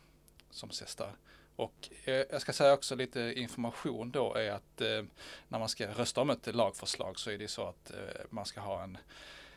som 0.55 0.71
ses 0.71 0.95
där. 0.95 1.13
Och 1.57 1.89
eh, 2.05 2.25
jag 2.31 2.41
ska 2.41 2.53
säga 2.53 2.73
också 2.73 2.95
lite 2.95 3.33
information 3.37 4.11
då 4.11 4.35
är 4.35 4.51
att 4.51 4.81
eh, 4.81 5.03
när 5.49 5.59
man 5.59 5.69
ska 5.69 5.87
rösta 5.87 6.21
om 6.21 6.31
ett 6.31 6.55
lagförslag 6.55 7.19
så 7.19 7.31
är 7.31 7.39
det 7.39 7.49
så 7.49 7.67
att 7.67 7.91
eh, 7.91 8.25
man 8.31 8.47
ska 8.47 8.61
ha 8.61 8.83
en, 8.83 8.99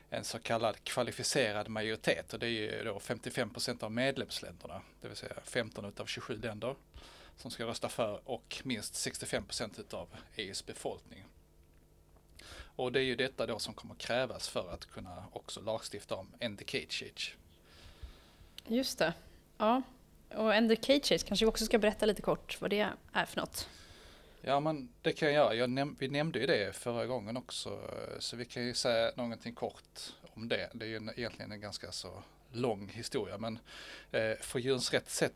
en 0.09 0.23
så 0.23 0.39
kallad 0.39 0.83
kvalificerad 0.83 1.67
majoritet 1.69 2.33
och 2.33 2.39
det 2.39 2.47
är 2.47 2.49
ju 2.49 2.83
då 2.83 2.99
55 2.99 3.49
procent 3.49 3.83
av 3.83 3.91
medlemsländerna, 3.91 4.81
det 5.01 5.07
vill 5.07 5.17
säga 5.17 5.35
15 5.43 5.85
utav 5.85 6.05
27 6.05 6.37
länder 6.41 6.75
som 7.37 7.51
ska 7.51 7.65
rösta 7.65 7.89
för 7.89 8.21
och 8.29 8.61
minst 8.63 8.95
65 8.95 9.45
procent 9.45 9.79
utav 9.79 10.07
EUs 10.35 10.65
befolkning. 10.65 11.23
Och 12.77 12.91
det 12.91 12.99
är 12.99 13.03
ju 13.03 13.15
detta 13.15 13.45
då 13.45 13.59
som 13.59 13.73
kommer 13.73 13.95
krävas 13.95 14.49
för 14.49 14.73
att 14.73 14.85
kunna 14.85 15.23
också 15.33 15.61
lagstifta 15.61 16.15
om 16.15 16.27
end 16.39 16.59
the. 16.59 16.85
Just 18.67 18.99
det. 18.99 19.13
Ja, 19.57 19.81
och 20.35 20.55
end 20.55 20.69
the 20.69 20.99
cage 20.99 21.25
kanske 21.25 21.45
vi 21.45 21.49
också 21.49 21.65
ska 21.65 21.77
berätta 21.77 22.05
lite 22.05 22.21
kort 22.21 22.61
vad 22.61 22.69
det 22.69 22.89
är 23.13 23.25
för 23.25 23.39
något. 23.39 23.69
Ja 24.41 24.59
men 24.59 24.89
det 25.01 25.13
kan 25.13 25.27
jag 25.27 25.35
göra. 25.35 25.53
Jag 25.53 25.69
näm 25.69 25.95
vi 25.99 26.07
nämnde 26.07 26.39
ju 26.39 26.45
det 26.45 26.75
förra 26.75 27.05
gången 27.05 27.37
också 27.37 27.79
så 28.19 28.35
vi 28.35 28.45
kan 28.45 28.63
ju 28.63 28.73
säga 28.73 29.11
någonting 29.15 29.53
kort 29.53 29.99
om 30.33 30.47
det. 30.47 30.69
Det 30.73 30.85
är 30.85 30.89
ju 30.89 30.95
en, 30.95 31.11
egentligen 31.15 31.51
en 31.51 31.61
ganska 31.61 31.91
så 31.91 32.23
lång 32.51 32.87
historia 32.87 33.37
men 33.37 33.59
eh, 34.11 34.37
för 34.41 34.59
djurens 34.59 34.93
rätt 34.93 35.09
sätt 35.09 35.33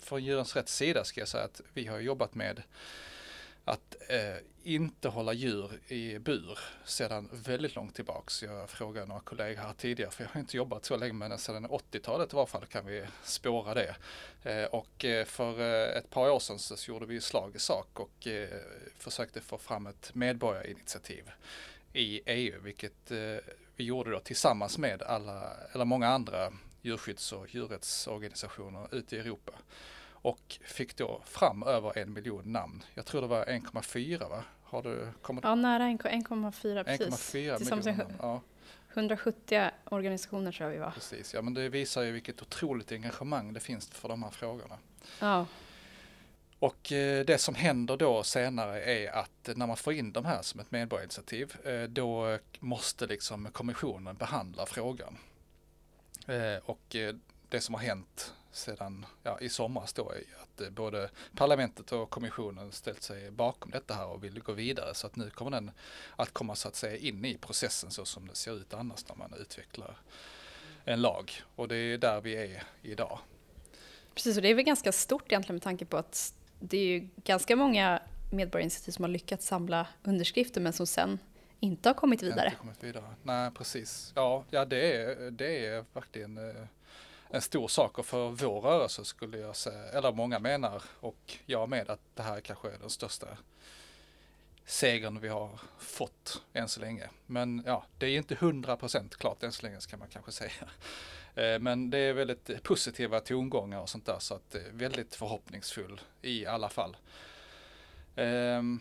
från 0.00 0.24
djurens 0.24 0.56
rätt 0.56 0.68
sida 0.68 1.04
ska 1.04 1.20
jag 1.20 1.28
säga 1.28 1.44
att 1.44 1.60
vi 1.72 1.86
har 1.86 1.98
jobbat 1.98 2.34
med 2.34 2.62
att 3.64 3.96
eh, 4.08 4.36
inte 4.62 5.08
hålla 5.08 5.32
djur 5.32 5.80
i 5.88 6.18
bur 6.18 6.58
sedan 6.84 7.28
väldigt 7.32 7.74
långt 7.74 7.94
tillbaks. 7.94 8.42
Jag 8.42 8.70
frågade 8.70 9.06
några 9.06 9.20
kollegor 9.20 9.62
här 9.62 9.72
tidigare, 9.72 10.10
för 10.10 10.24
jag 10.24 10.30
har 10.30 10.40
inte 10.40 10.56
jobbat 10.56 10.84
så 10.84 10.96
länge, 10.96 11.12
men 11.12 11.38
sedan 11.38 11.66
80-talet 11.66 12.32
i 12.32 12.36
varje 12.36 12.46
fall 12.46 12.66
kan 12.66 12.86
vi 12.86 13.04
spåra 13.22 13.74
det. 13.74 13.96
Eh, 14.42 14.64
och 14.64 15.04
eh, 15.04 15.24
för 15.24 15.60
eh, 15.60 15.98
ett 15.98 16.10
par 16.10 16.30
år 16.30 16.38
sedan 16.38 16.58
så 16.58 16.90
gjorde 16.90 17.06
vi 17.06 17.20
slag 17.20 17.56
i 17.56 17.58
sak 17.58 18.00
och 18.00 18.26
eh, 18.26 18.48
försökte 18.98 19.40
få 19.40 19.58
fram 19.58 19.86
ett 19.86 20.14
medborgarinitiativ 20.14 21.30
i 21.92 22.20
EU, 22.26 22.60
vilket 22.60 23.10
eh, 23.10 23.36
vi 23.76 23.84
gjorde 23.84 24.10
då 24.10 24.20
tillsammans 24.20 24.78
med 24.78 25.02
alla, 25.02 25.52
eller 25.72 25.84
många 25.84 26.08
andra 26.08 26.52
djurskydds 26.82 27.32
och 27.32 27.54
djurrättsorganisationer 27.54 28.94
ute 28.94 29.16
i 29.16 29.18
Europa 29.18 29.52
och 30.24 30.58
fick 30.64 30.96
då 30.96 31.22
fram 31.24 31.62
över 31.62 31.98
en 31.98 32.12
miljon 32.12 32.52
namn. 32.52 32.82
Jag 32.94 33.06
tror 33.06 33.20
det 33.20 33.26
var 33.26 33.44
1,4 33.44 34.28
va? 34.28 34.44
Har 34.62 34.82
du 34.82 35.08
kommit? 35.22 35.44
Ja, 35.44 35.54
nära 35.54 35.84
1,4 35.84 36.84
precis. 36.84 37.34
1,4 37.34 37.76
miljoner. 37.76 38.14
Ja. 38.18 38.40
170 38.92 39.70
organisationer 39.84 40.52
tror 40.52 40.68
jag 40.68 40.74
vi 40.74 40.80
var. 40.80 40.90
Precis, 40.90 41.34
ja 41.34 41.42
men 41.42 41.54
det 41.54 41.68
visar 41.68 42.02
ju 42.02 42.12
vilket 42.12 42.42
otroligt 42.42 42.92
engagemang 42.92 43.52
det 43.52 43.60
finns 43.60 43.88
för 43.88 44.08
de 44.08 44.22
här 44.22 44.30
frågorna. 44.30 44.78
Ja. 45.20 45.46
Och 46.58 46.92
eh, 46.92 47.24
det 47.24 47.38
som 47.38 47.54
händer 47.54 47.96
då 47.96 48.22
senare 48.22 48.84
är 48.84 49.12
att 49.12 49.50
när 49.56 49.66
man 49.66 49.76
får 49.76 49.92
in 49.92 50.12
de 50.12 50.24
här 50.24 50.42
som 50.42 50.60
ett 50.60 50.70
medborgarinitiativ 50.70 51.54
eh, 51.64 51.82
då 51.82 52.38
måste 52.60 53.06
liksom 53.06 53.48
kommissionen 53.52 54.16
behandla 54.16 54.66
frågan. 54.66 55.18
Eh, 56.26 56.56
och 56.64 56.96
det 57.48 57.60
som 57.60 57.74
har 57.74 57.82
hänt 57.82 58.34
sedan 58.54 59.06
ja, 59.22 59.38
i 59.40 59.48
somras 59.48 59.92
då 59.92 60.10
är 60.10 60.24
att 60.42 60.60
eh, 60.60 60.70
både 60.70 61.10
parlamentet 61.36 61.92
och 61.92 62.10
kommissionen 62.10 62.72
ställt 62.72 63.02
sig 63.02 63.30
bakom 63.30 63.70
detta 63.70 63.94
här 63.94 64.06
och 64.06 64.24
vill 64.24 64.40
gå 64.40 64.52
vidare 64.52 64.94
så 64.94 65.06
att 65.06 65.16
nu 65.16 65.30
kommer 65.30 65.50
den 65.50 65.70
att 66.16 66.32
komma 66.32 66.54
så 66.54 66.68
att 66.68 66.76
säga 66.76 66.96
in 66.96 67.24
i 67.24 67.38
processen 67.38 67.90
så 67.90 68.04
som 68.04 68.28
det 68.28 68.34
ser 68.34 68.56
ut 68.56 68.74
annars 68.74 69.08
när 69.08 69.16
man 69.16 69.34
utvecklar 69.40 69.96
en 70.84 71.02
lag 71.02 71.32
och 71.56 71.68
det 71.68 71.76
är 71.76 71.98
där 71.98 72.20
vi 72.20 72.36
är 72.36 72.62
idag. 72.82 73.18
Precis 74.14 74.36
och 74.36 74.42
det 74.42 74.48
är 74.48 74.54
väl 74.54 74.64
ganska 74.64 74.92
stort 74.92 75.32
egentligen 75.32 75.54
med 75.54 75.62
tanke 75.62 75.84
på 75.84 75.96
att 75.96 76.34
det 76.60 76.78
är 76.78 76.86
ju 76.86 77.08
ganska 77.16 77.56
många 77.56 78.02
medborgarinitiativ 78.32 78.92
som 78.92 79.04
har 79.04 79.08
lyckats 79.08 79.46
samla 79.46 79.86
underskrifter 80.02 80.60
men 80.60 80.72
som 80.72 80.86
sen 80.86 81.18
inte 81.60 81.88
har 81.88 81.94
kommit 81.94 82.22
vidare. 82.22 82.46
Inte 82.46 82.58
kommit 82.58 82.84
vidare. 82.84 83.14
Nej 83.22 83.50
precis. 83.50 84.12
Ja, 84.14 84.44
ja 84.50 84.64
det, 84.64 84.96
är, 84.96 85.30
det 85.30 85.66
är 85.66 85.84
verkligen 85.92 86.38
eh, 86.38 86.64
en 87.34 87.42
stor 87.42 87.68
sak 87.68 87.98
och 87.98 88.06
för 88.06 88.28
vår 88.28 88.60
rörelse 88.60 89.04
skulle 89.04 89.38
jag 89.38 89.56
säga, 89.56 89.84
eller 89.84 90.12
många 90.12 90.38
menar 90.38 90.82
och 91.00 91.38
jag 91.46 91.68
med 91.68 91.90
att 91.90 92.00
det 92.14 92.22
här 92.22 92.40
kanske 92.40 92.68
är 92.68 92.78
den 92.78 92.90
största 92.90 93.28
segern 94.64 95.20
vi 95.20 95.28
har 95.28 95.60
fått 95.78 96.42
än 96.52 96.68
så 96.68 96.80
länge. 96.80 97.08
Men 97.26 97.62
ja, 97.66 97.84
det 97.98 98.06
är 98.06 98.16
inte 98.16 98.34
hundra 98.34 98.76
procent 98.76 99.16
klart 99.16 99.42
än 99.42 99.52
så 99.52 99.62
länge 99.62 99.80
ska 99.80 99.96
man 99.96 100.08
kanske 100.08 100.32
säga. 100.32 100.68
Eh, 101.36 101.58
men 101.58 101.90
det 101.90 101.98
är 101.98 102.12
väldigt 102.12 102.62
positiva 102.62 103.20
tongångar 103.20 103.80
och 103.80 103.88
sånt 103.88 104.06
där 104.06 104.18
så 104.18 104.34
att 104.34 104.50
det 104.50 104.58
är 104.58 104.70
väldigt 104.72 105.14
förhoppningsfull 105.14 106.00
i 106.22 106.46
alla 106.46 106.68
fall. 106.68 106.96
Ehm, 108.16 108.80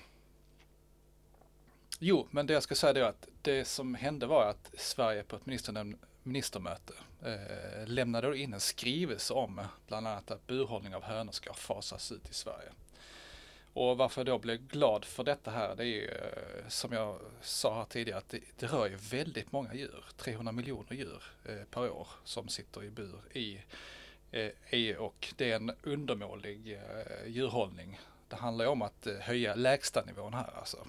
jo, 1.99 2.27
men 2.31 2.47
det 2.47 2.53
jag 2.53 2.63
ska 2.63 2.75
säga 2.75 3.05
är 3.05 3.09
att 3.09 3.27
det 3.41 3.65
som 3.65 3.95
hände 3.95 4.25
var 4.25 4.49
att 4.49 4.71
Sverige 4.77 5.23
på 5.23 5.35
ett 5.35 5.45
ministernämnd 5.45 5.95
ministermöte 6.23 6.93
eh, 7.25 7.87
lämnade 7.87 8.37
in 8.37 8.53
en 8.53 8.59
skrivelse 8.59 9.33
om 9.33 9.61
bland 9.87 10.07
annat 10.07 10.31
att 10.31 10.47
burhållning 10.47 10.95
av 10.95 11.03
hönor 11.03 11.31
ska 11.31 11.53
fasas 11.53 12.11
ut 12.11 12.29
i 12.29 12.33
Sverige. 12.33 12.69
Och 13.73 13.97
varför 13.97 14.21
jag 14.21 14.25
då 14.25 14.37
blev 14.37 14.67
glad 14.67 15.05
för 15.05 15.23
detta 15.23 15.51
här, 15.51 15.75
det 15.75 15.83
är 15.83 15.87
ju 15.87 16.05
eh, 16.07 16.67
som 16.67 16.91
jag 16.91 17.19
sa 17.41 17.77
här 17.77 17.85
tidigare 17.85 18.19
att 18.19 18.29
det, 18.29 18.39
det 18.59 18.65
rör 18.65 18.87
ju 18.87 18.95
väldigt 18.95 19.51
många 19.51 19.73
djur, 19.73 20.05
300 20.17 20.51
miljoner 20.51 20.93
djur 20.93 21.23
eh, 21.45 21.63
per 21.69 21.89
år 21.89 22.07
som 22.23 22.47
sitter 22.47 22.83
i 22.83 22.89
bur 22.89 23.21
i 23.33 23.59
eh, 24.31 24.49
EU 24.69 25.03
och 25.03 25.33
det 25.37 25.51
är 25.51 25.55
en 25.55 25.71
undermålig 25.83 26.73
eh, 26.73 27.27
djurhållning. 27.27 27.99
Det 28.27 28.35
handlar 28.35 28.65
ju 28.65 28.71
om 28.71 28.81
att 28.81 29.07
eh, 29.07 29.15
höja 29.15 29.55
lägstanivån 29.55 30.33
här 30.33 30.53
alltså. 30.57 30.87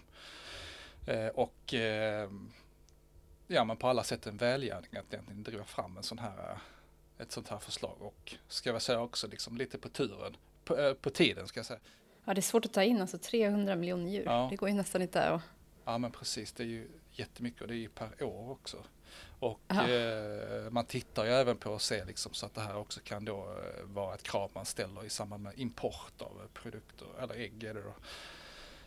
Eh, 1.06 1.28
och 1.28 1.74
eh, 1.74 2.30
ja, 3.46 3.64
men 3.64 3.76
på 3.76 3.88
alla 3.88 4.04
sätt 4.04 4.26
en 4.26 4.37
välgärning 4.37 4.96
att 4.96 5.12
egentligen 5.12 5.42
driva 5.42 5.64
fram 5.64 5.96
en 5.96 6.02
sån 6.02 6.18
här, 6.18 6.59
ett 7.18 7.33
sånt 7.33 7.48
här 7.48 7.59
förslag 7.59 7.96
och 8.00 8.35
ska 8.48 8.70
jag 8.70 8.83
säga 8.83 9.00
också 9.00 9.26
liksom 9.26 9.57
lite 9.57 9.78
på 9.78 9.88
turen, 9.88 10.37
på, 10.64 10.76
äh, 10.76 10.94
på 10.94 11.11
tiden 11.11 11.48
ska 11.48 11.59
jag 11.59 11.66
säga. 11.66 11.80
Ja, 12.24 12.35
det 12.35 12.40
är 12.40 12.42
svårt 12.42 12.64
att 12.64 12.72
ta 12.72 12.83
in 12.83 13.00
alltså 13.00 13.18
300 13.18 13.76
miljoner 13.76 14.11
djur. 14.11 14.24
Ja. 14.24 14.46
Det 14.50 14.57
går 14.57 14.68
ju 14.68 14.74
nästan 14.74 15.02
inte 15.02 15.22
att... 15.22 15.42
Ja, 15.85 15.98
men 15.98 16.11
precis. 16.11 16.52
Det 16.52 16.62
är 16.62 16.66
ju 16.66 16.88
jättemycket 17.12 17.62
och 17.62 17.68
det 17.68 17.74
är 17.74 17.78
ju 17.78 17.88
per 17.88 18.22
år 18.22 18.50
också. 18.50 18.76
Och 19.38 19.74
eh, 19.74 20.70
man 20.70 20.85
tittar 20.85 21.24
ju 21.24 21.30
även 21.30 21.57
på 21.57 21.74
att 21.74 21.83
se 21.83 22.04
liksom 22.04 22.35
så 22.35 22.46
att 22.46 22.54
det 22.54 22.61
här 22.61 22.76
också 22.76 23.00
kan 23.04 23.24
då 23.24 23.37
eh, 23.38 23.85
vara 23.85 24.14
ett 24.14 24.22
krav 24.22 24.50
man 24.54 24.64
ställer 24.64 25.04
i 25.04 25.11
samband 25.11 25.42
med 25.42 25.52
import 25.59 26.22
av 26.22 26.48
produkter 26.54 27.07
eller 27.22 27.35
ägg 27.35 27.64
är 27.64 27.74
det 27.74 27.83
då. 27.83 27.94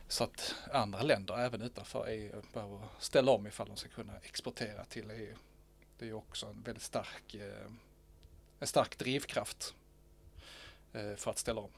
Så 0.08 0.24
att 0.24 0.56
andra 0.72 1.02
länder, 1.02 1.38
även 1.38 1.62
utanför 1.62 2.08
EU, 2.08 2.41
behöver 2.54 2.80
ställa 3.00 3.32
om 3.32 3.48
ifall 3.48 3.67
de 3.67 3.78
ska 3.78 3.89
kunna 3.89 4.17
exportera 4.17 4.86
till 4.86 5.12
EU. 5.12 5.36
Det 5.98 6.10
är 6.10 6.13
också 6.13 6.46
en 6.46 6.62
väldigt 6.62 6.84
stark, 6.84 7.34
eh, 7.34 7.72
en 8.60 8.67
stark 8.67 8.98
drivkraft 8.98 9.74
eh, 10.93 11.15
för 11.15 11.32
att 11.32 11.38
ställa 11.38 11.62
om. 11.62 11.70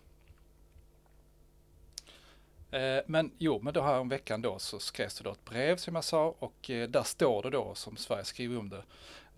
Eh, 2.72 3.02
men 3.06 3.32
jo, 3.38 3.60
men 3.62 3.74
då 3.74 3.82
här 3.82 4.00
om 4.00 4.10
veckan 4.10 4.42
då 4.42 4.60
så 4.60 4.80
skrevs 4.80 5.18
det 5.18 5.24
då 5.24 5.32
ett 5.32 5.46
brev 5.46 5.78
som 5.78 5.96
jag 5.96 6.04
sa 6.04 6.36
och 6.40 6.56
där 6.68 7.04
står 7.04 7.44
det 7.44 7.50
då 7.50 7.76
som 7.76 7.98
Sverige 7.98 8.26
skriver 8.26 8.60
om 8.60 8.70
det. 8.70 8.84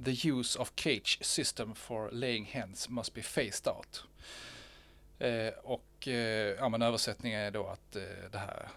The 0.06 0.30
use 0.30 0.60
of 0.60 0.72
cage 0.76 1.18
system 1.22 1.76
for 1.76 2.12
laying 2.12 2.46
hens 2.46 2.90
must 2.90 3.14
be 3.14 3.22
phased 3.22 3.68
out. 3.68 4.04
Eh, 5.22 5.54
och 5.64 6.08
eh, 6.08 6.56
ja, 6.60 6.70
men 6.70 6.82
översättningen 6.82 7.42
är 7.42 7.52
då 7.52 7.68
att 7.68 7.96
eh, 7.96 8.02
det 8.32 8.38
här 8.38 8.70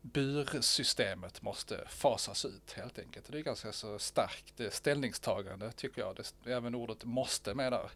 bursystemet 0.00 1.42
måste 1.42 1.84
fasas 1.88 2.44
ut 2.44 2.72
helt 2.72 2.98
enkelt. 2.98 3.32
Det 3.32 3.38
är 3.38 3.42
ganska 3.42 3.72
så 3.72 3.98
starkt 3.98 4.60
eh, 4.60 4.70
ställningstagande 4.70 5.72
tycker 5.72 6.00
jag. 6.00 6.16
Det, 6.16 6.50
även 6.52 6.74
ordet 6.74 7.04
måste 7.04 7.54
med 7.54 7.72
där. 7.72 7.90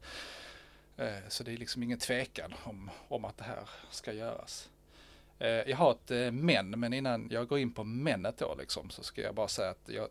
Eh, 0.96 1.28
så 1.28 1.44
det 1.44 1.52
är 1.52 1.56
liksom 1.56 1.82
ingen 1.82 1.98
tvekan 1.98 2.54
om, 2.64 2.90
om 3.08 3.24
att 3.24 3.36
det 3.36 3.44
här 3.44 3.68
ska 3.90 4.12
göras. 4.12 4.68
Eh, 5.38 5.48
jag 5.48 5.76
har 5.76 5.92
ett 5.92 6.34
men, 6.34 6.70
men 6.70 6.92
innan 6.92 7.28
jag 7.30 7.48
går 7.48 7.58
in 7.58 7.72
på 7.72 7.84
menet 7.84 8.38
då 8.38 8.54
liksom, 8.58 8.90
så 8.90 9.02
ska 9.02 9.20
jag 9.20 9.34
bara 9.34 9.48
säga 9.48 9.70
att 9.70 9.88
jag, 9.88 10.08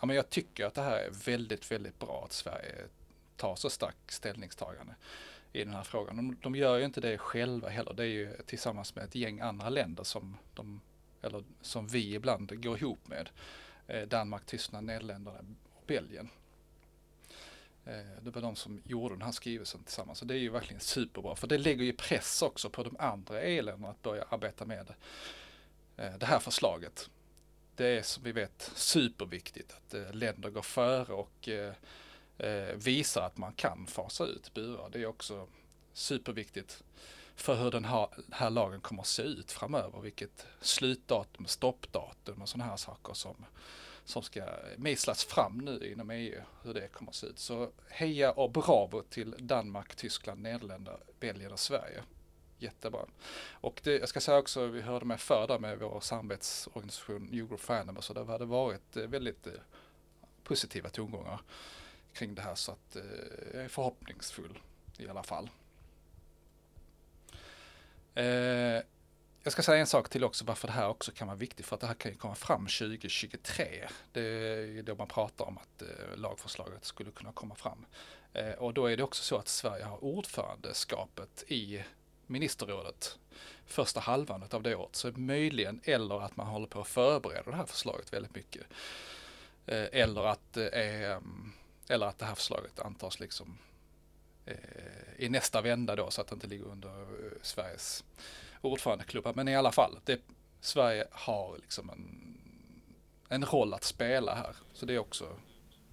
ja, 0.00 0.06
men 0.06 0.16
jag 0.16 0.30
tycker 0.30 0.66
att 0.66 0.74
det 0.74 0.82
här 0.82 0.98
är 0.98 1.10
väldigt, 1.10 1.70
väldigt 1.70 1.98
bra 1.98 2.22
att 2.24 2.32
Sverige 2.32 2.74
tar 3.36 3.56
så 3.56 3.70
starkt 3.70 4.10
ställningstagande 4.10 4.94
i 5.52 5.64
den 5.64 5.74
här 5.74 5.82
frågan. 5.82 6.16
De, 6.16 6.36
de 6.42 6.54
gör 6.54 6.78
ju 6.78 6.84
inte 6.84 7.00
det 7.00 7.18
själva 7.18 7.68
heller. 7.68 7.92
Det 7.92 8.02
är 8.02 8.06
ju 8.06 8.36
tillsammans 8.46 8.94
med 8.94 9.04
ett 9.04 9.14
gäng 9.14 9.40
andra 9.40 9.68
länder 9.68 10.04
som, 10.04 10.36
de, 10.54 10.80
eller 11.22 11.44
som 11.60 11.86
vi 11.86 12.14
ibland 12.14 12.62
går 12.62 12.78
ihop 12.78 13.08
med. 13.08 13.30
Eh, 13.86 14.08
Danmark, 14.08 14.46
Tyskland, 14.46 14.86
Nederländerna 14.86 15.38
och 15.74 15.84
Belgien. 15.86 16.28
Eh, 17.84 18.22
det 18.22 18.30
var 18.30 18.42
de 18.42 18.56
som 18.56 18.82
gjorde 18.84 19.14
den 19.14 19.22
här 19.22 19.32
skrivelsen 19.32 19.82
tillsammans. 19.84 20.18
Så 20.18 20.24
det 20.24 20.34
är 20.34 20.38
ju 20.38 20.50
verkligen 20.50 20.80
superbra. 20.80 21.36
För 21.36 21.46
det 21.46 21.58
lägger 21.58 21.84
ju 21.84 21.92
press 21.92 22.42
också 22.42 22.70
på 22.70 22.82
de 22.82 22.96
andra 22.98 23.42
EU-länderna 23.42 23.88
att 23.88 24.02
börja 24.02 24.24
arbeta 24.30 24.64
med 24.64 24.94
eh, 25.96 26.14
det 26.18 26.26
här 26.26 26.38
förslaget. 26.38 27.10
Det 27.76 27.86
är 27.86 28.02
som 28.02 28.24
vi 28.24 28.32
vet 28.32 28.72
superviktigt 28.74 29.72
att 29.72 29.94
eh, 29.94 30.12
länder 30.12 30.50
går 30.50 30.62
före 30.62 31.12
och 31.12 31.48
eh, 31.48 31.72
eh, 32.38 32.74
visar 32.74 33.22
att 33.22 33.36
man 33.36 33.52
kan 33.52 33.86
fasa 33.86 34.24
ut 34.24 34.54
burar. 34.54 34.88
Det 34.92 35.02
är 35.02 35.06
också 35.06 35.46
superviktigt 35.92 36.84
för 37.34 37.54
hur 37.54 37.70
den 37.70 37.84
här, 37.84 38.08
här 38.30 38.50
lagen 38.50 38.80
kommer 38.80 39.02
att 39.02 39.08
se 39.08 39.22
ut 39.22 39.52
framöver. 39.52 40.00
Vilket 40.00 40.46
slutdatum, 40.60 41.46
stoppdatum 41.46 42.42
och 42.42 42.48
sådana 42.48 42.70
här 42.70 42.76
saker 42.76 43.14
som, 43.14 43.44
som 44.04 44.22
ska 44.22 44.44
mejslas 44.76 45.24
fram 45.24 45.58
nu 45.58 45.92
inom 45.92 46.10
EU. 46.10 46.40
Hur 46.62 46.74
det 46.74 46.88
kommer 46.88 47.10
att 47.10 47.14
se 47.14 47.26
ut. 47.26 47.38
Så 47.38 47.70
heja 47.88 48.32
och 48.32 48.50
bravo 48.50 49.02
till 49.02 49.34
Danmark, 49.38 49.96
Tyskland, 49.96 50.40
Nederländerna, 50.40 50.98
Belgien 51.20 51.52
och 51.52 51.58
Sverige. 51.58 52.02
Jättebra. 52.58 53.06
Och 53.50 53.80
det, 53.84 53.98
jag 53.98 54.08
ska 54.08 54.20
säga 54.20 54.38
också, 54.38 54.66
vi 54.66 54.80
hörde 54.80 55.04
med 55.04 55.20
förr 55.20 55.46
där 55.48 55.58
med 55.58 55.78
vår 55.78 56.00
samarbetsorganisation 56.00 57.28
Eurogroup 57.32 57.60
for 57.60 57.74
Animals 57.74 58.06
så 58.06 58.12
det 58.12 58.24
hade 58.24 58.44
varit 58.44 58.96
eh, 58.96 59.02
väldigt 59.02 59.46
eh, 59.46 59.52
positiva 60.44 60.88
tongångar 60.88 61.40
kring 62.12 62.34
det 62.34 62.42
här 62.42 62.54
så 62.54 62.72
att 62.72 62.96
eh, 62.96 63.02
jag 63.54 63.64
är 63.64 63.68
förhoppningsfull 63.68 64.58
i 64.98 65.08
alla 65.08 65.22
fall. 65.22 65.50
Eh, 68.14 68.82
jag 69.42 69.52
ska 69.52 69.62
säga 69.62 69.80
en 69.80 69.86
sak 69.86 70.08
till 70.08 70.24
också 70.24 70.44
varför 70.44 70.68
det 70.68 70.72
här 70.72 70.88
också 70.88 71.12
kan 71.12 71.26
vara 71.26 71.36
viktigt 71.36 71.66
för 71.66 71.74
att 71.74 71.80
det 71.80 71.86
här 71.86 71.94
kan 71.94 72.10
ju 72.10 72.18
komma 72.18 72.34
fram 72.34 72.66
2023. 72.66 73.88
Det 74.12 74.20
är 74.20 74.82
då 74.82 74.94
man 74.94 75.08
pratar 75.08 75.44
om 75.44 75.58
att 75.58 75.82
eh, 75.82 76.16
lagförslaget 76.16 76.84
skulle 76.84 77.10
kunna 77.10 77.32
komma 77.32 77.54
fram. 77.54 77.86
Eh, 78.32 78.52
och 78.52 78.74
då 78.74 78.86
är 78.86 78.96
det 78.96 79.02
också 79.02 79.22
så 79.22 79.36
att 79.36 79.48
Sverige 79.48 79.84
har 79.84 80.04
ordförandeskapet 80.04 81.44
i 81.48 81.84
ministerrådet 82.26 83.18
första 83.66 84.00
halvan 84.00 84.44
av 84.50 84.62
det 84.62 84.74
året. 84.74 84.96
Så 84.96 85.12
möjligen 85.12 85.80
eller 85.84 86.24
att 86.24 86.36
man 86.36 86.46
håller 86.46 86.66
på 86.66 86.80
att 86.80 86.88
förbereda 86.88 87.50
det 87.50 87.56
här 87.56 87.66
förslaget 87.66 88.12
väldigt 88.12 88.34
mycket. 88.34 88.66
Eh, 89.66 89.86
eller 89.92 90.26
att 90.26 90.52
det 90.52 90.68
är 90.68 91.20
eller 91.90 92.06
att 92.06 92.18
det 92.18 92.24
här 92.24 92.34
förslaget 92.34 92.80
antas 92.80 93.20
liksom 93.20 93.58
eh, 94.46 94.54
i 95.16 95.28
nästa 95.28 95.60
vända 95.60 95.96
då 95.96 96.10
så 96.10 96.20
att 96.20 96.28
det 96.28 96.34
inte 96.34 96.46
ligger 96.46 96.64
under 96.64 97.00
eh, 97.00 97.32
Sveriges 97.42 98.04
ordförandeklubba. 98.60 99.32
Men 99.32 99.48
i 99.48 99.56
alla 99.56 99.72
fall, 99.72 99.98
det, 100.04 100.20
Sverige 100.60 101.06
har 101.10 101.56
liksom 101.56 101.90
en, 101.90 102.38
en 103.28 103.44
roll 103.44 103.74
att 103.74 103.84
spela 103.84 104.34
här. 104.34 104.56
Så 104.72 104.86
det 104.86 104.94
är 104.94 104.98
också 104.98 105.36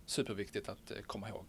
superviktigt 0.05 0.69
att 0.69 0.91
eh, 0.91 0.97
komma 0.97 1.29
ihåg. 1.29 1.45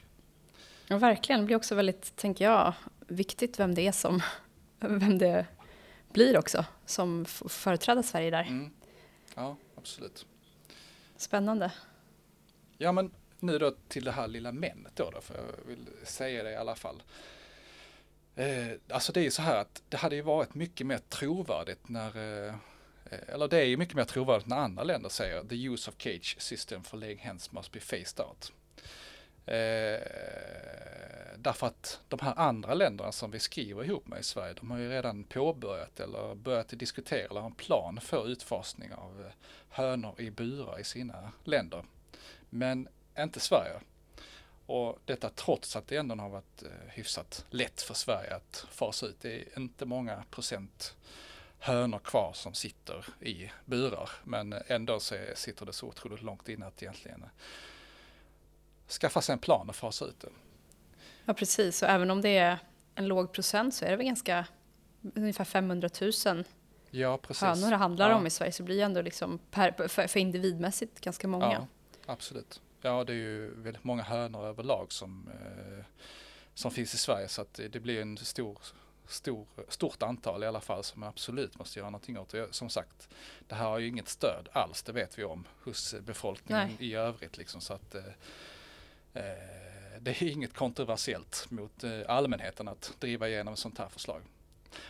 Ja, 0.86 0.98
verkligen. 0.98 1.40
Det 1.40 1.46
blir 1.46 1.56
också 1.56 1.74
väldigt, 1.74 2.16
tänker 2.16 2.44
jag, 2.44 2.72
viktigt 3.06 3.60
vem 3.60 3.74
det 3.74 3.86
är 3.86 3.92
som, 3.92 4.22
vem 4.78 5.18
det 5.18 5.46
blir 6.12 6.38
också, 6.38 6.64
som 6.86 7.24
företräder 7.24 8.02
Sverige 8.02 8.30
där. 8.30 8.42
Mm. 8.42 8.70
Ja, 9.34 9.56
absolut. 9.76 10.26
Spännande. 11.16 11.72
Ja, 12.78 12.92
men 12.92 13.10
nu 13.40 13.58
då 13.58 13.74
till 13.88 14.04
det 14.04 14.12
här 14.12 14.28
lilla 14.28 14.52
männet 14.52 14.92
då, 14.96 15.10
då 15.10 15.20
för 15.20 15.34
jag 15.34 15.66
vill 15.66 15.86
säga 16.02 16.42
det 16.42 16.50
i 16.50 16.56
alla 16.56 16.74
fall. 16.74 17.02
Eh, 18.36 18.68
alltså 18.88 19.12
det 19.12 19.20
är 19.20 19.24
ju 19.24 19.30
så 19.30 19.42
här 19.42 19.56
att 19.56 19.82
det 19.88 19.96
hade 19.96 20.16
ju 20.16 20.22
varit 20.22 20.54
mycket 20.54 20.86
mer 20.86 20.98
trovärdigt 21.08 21.88
när 21.88 22.16
eh, 22.16 22.54
eh 23.10 23.34
eller 23.34 23.48
det 23.48 23.58
är 23.58 23.64
ju 23.64 23.76
mycket 23.76 23.94
mer 23.96 24.04
trovärdigt 24.04 24.46
när 24.46 24.56
andra 24.56 24.82
länder 24.82 25.08
säger 25.08 25.44
the 25.44 25.54
use 25.54 25.90
of 25.90 25.96
cage 25.98 26.36
system 26.38 26.82
for 26.82 26.96
laying 26.96 27.18
hens 27.18 27.52
must 27.52 27.72
be 27.72 27.80
phased 27.80 28.26
out. 28.26 28.52
Eh, 29.46 30.00
därför 31.36 31.66
att 31.66 32.00
de 32.08 32.20
här 32.20 32.34
andra 32.38 32.74
länderna 32.74 33.12
som 33.12 33.30
vi 33.30 33.38
skriver 33.38 33.84
ihop 33.84 34.08
med 34.08 34.20
i 34.20 34.22
Sverige, 34.22 34.54
de 34.54 34.70
har 34.70 34.78
ju 34.78 34.88
redan 34.88 35.24
påbörjat 35.24 36.00
eller 36.00 36.34
börjat 36.34 36.68
diskutera 36.68 37.28
eller 37.30 37.40
har 37.40 37.48
en 37.48 37.54
plan 37.54 38.00
för 38.00 38.28
utfasning 38.28 38.92
av 38.92 39.20
eh, 39.20 39.32
hönor 39.68 40.20
i 40.20 40.30
burar 40.30 40.80
i 40.80 40.84
sina 40.84 41.32
länder. 41.44 41.84
Men 42.50 42.88
inte 43.22 43.40
Sverige. 43.40 43.80
Och 44.66 44.98
detta 45.04 45.30
trots 45.30 45.76
att 45.76 45.88
det 45.88 45.96
ändå 45.96 46.14
har 46.14 46.28
varit 46.28 46.62
eh, 46.62 46.68
hyfsat 46.88 47.44
lätt 47.50 47.82
för 47.82 47.94
Sverige 47.94 48.36
att 48.36 48.66
fasa 48.70 49.06
ut. 49.06 49.16
Det 49.20 49.34
är 49.34 49.58
inte 49.58 49.84
många 49.84 50.24
procent 50.30 50.96
hönor 51.58 51.98
kvar 51.98 52.32
som 52.32 52.54
sitter 52.54 53.06
i 53.20 53.50
burar. 53.64 54.10
Men 54.24 54.54
ändå 54.66 55.00
så 55.00 55.14
sitter 55.34 55.66
det 55.66 55.72
så 55.72 55.86
otroligt 55.86 56.22
långt 56.22 56.48
inne 56.48 56.66
att 56.66 56.82
egentligen 56.82 57.22
eh, 57.22 57.28
skaffa 58.88 59.20
sig 59.20 59.32
en 59.32 59.38
plan 59.38 59.68
och 59.68 59.76
fasa 59.76 60.04
ut 60.04 60.20
det. 60.20 60.28
Ja 61.24 61.34
precis, 61.34 61.82
och 61.82 61.88
även 61.88 62.10
om 62.10 62.22
det 62.22 62.38
är 62.38 62.58
en 62.94 63.06
låg 63.06 63.32
procent 63.32 63.74
så 63.74 63.84
är 63.84 63.90
det 63.90 63.96
väl 63.96 64.06
ganska 64.06 64.46
ungefär 65.14 65.44
500 65.44 65.88
000 66.00 66.44
ja, 66.90 67.18
precis. 67.18 67.42
hönor 67.42 67.70
det 67.70 67.76
handlar 67.76 68.10
ja. 68.10 68.16
om 68.16 68.26
i 68.26 68.30
Sverige. 68.30 68.52
Så 68.52 68.62
det 68.62 68.64
blir 68.64 68.82
ändå 68.82 69.02
liksom 69.02 69.38
per, 69.50 69.88
för, 69.88 70.06
för 70.06 70.20
individmässigt 70.20 71.00
ganska 71.00 71.28
många. 71.28 71.52
Ja, 71.52 71.66
absolut. 72.06 72.60
Ja, 72.86 73.04
det 73.04 73.12
är 73.12 73.16
ju 73.16 73.54
väldigt 73.54 73.84
många 73.84 74.02
hönor 74.02 74.46
överlag 74.46 74.92
som, 74.92 75.28
eh, 75.28 75.84
som 76.54 76.70
finns 76.70 76.94
i 76.94 76.98
Sverige 76.98 77.28
så 77.28 77.42
att 77.42 77.54
det 77.54 77.80
blir 77.80 78.02
en 78.02 78.16
stor, 78.16 78.58
stor, 79.06 79.46
stort 79.68 80.02
antal 80.02 80.42
i 80.44 80.46
alla 80.46 80.60
fall 80.60 80.84
som 80.84 81.00
man 81.00 81.08
absolut 81.08 81.58
måste 81.58 81.78
göra 81.78 81.90
någonting 81.90 82.18
åt. 82.18 82.34
Som 82.50 82.68
sagt, 82.68 83.08
det 83.48 83.54
här 83.54 83.64
har 83.64 83.78
ju 83.78 83.88
inget 83.88 84.08
stöd 84.08 84.48
alls, 84.52 84.82
det 84.82 84.92
vet 84.92 85.18
vi 85.18 85.24
om, 85.24 85.44
hos 85.64 85.94
befolkningen 86.00 86.68
Nej. 86.78 86.90
i 86.90 86.94
övrigt. 86.94 87.38
Liksom, 87.38 87.60
så 87.60 87.74
att, 87.74 87.94
eh, 87.94 88.04
eh, 89.14 90.00
det 90.00 90.10
är 90.10 90.22
inget 90.22 90.54
kontroversiellt 90.54 91.46
mot 91.50 91.84
eh, 91.84 92.00
allmänheten 92.08 92.68
att 92.68 92.92
driva 92.98 93.28
igenom 93.28 93.54
ett 93.54 93.60
sånt 93.60 93.78
här 93.78 93.88
förslag. 93.88 94.22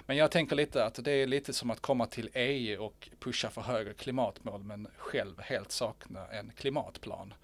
Men 0.06 0.16
jag 0.16 0.30
tänker 0.30 0.56
lite 0.56 0.84
att 0.84 1.04
det 1.04 1.12
är 1.12 1.26
lite 1.26 1.52
som 1.52 1.70
att 1.70 1.80
komma 1.80 2.06
till 2.06 2.30
EU 2.34 2.82
och 2.82 3.08
pusha 3.18 3.50
för 3.50 3.60
högre 3.60 3.94
klimatmål 3.94 4.62
men 4.62 4.88
själv 4.96 5.40
helt 5.40 5.72
sakna 5.72 6.26
en 6.26 6.52
klimatplan. 6.56 7.34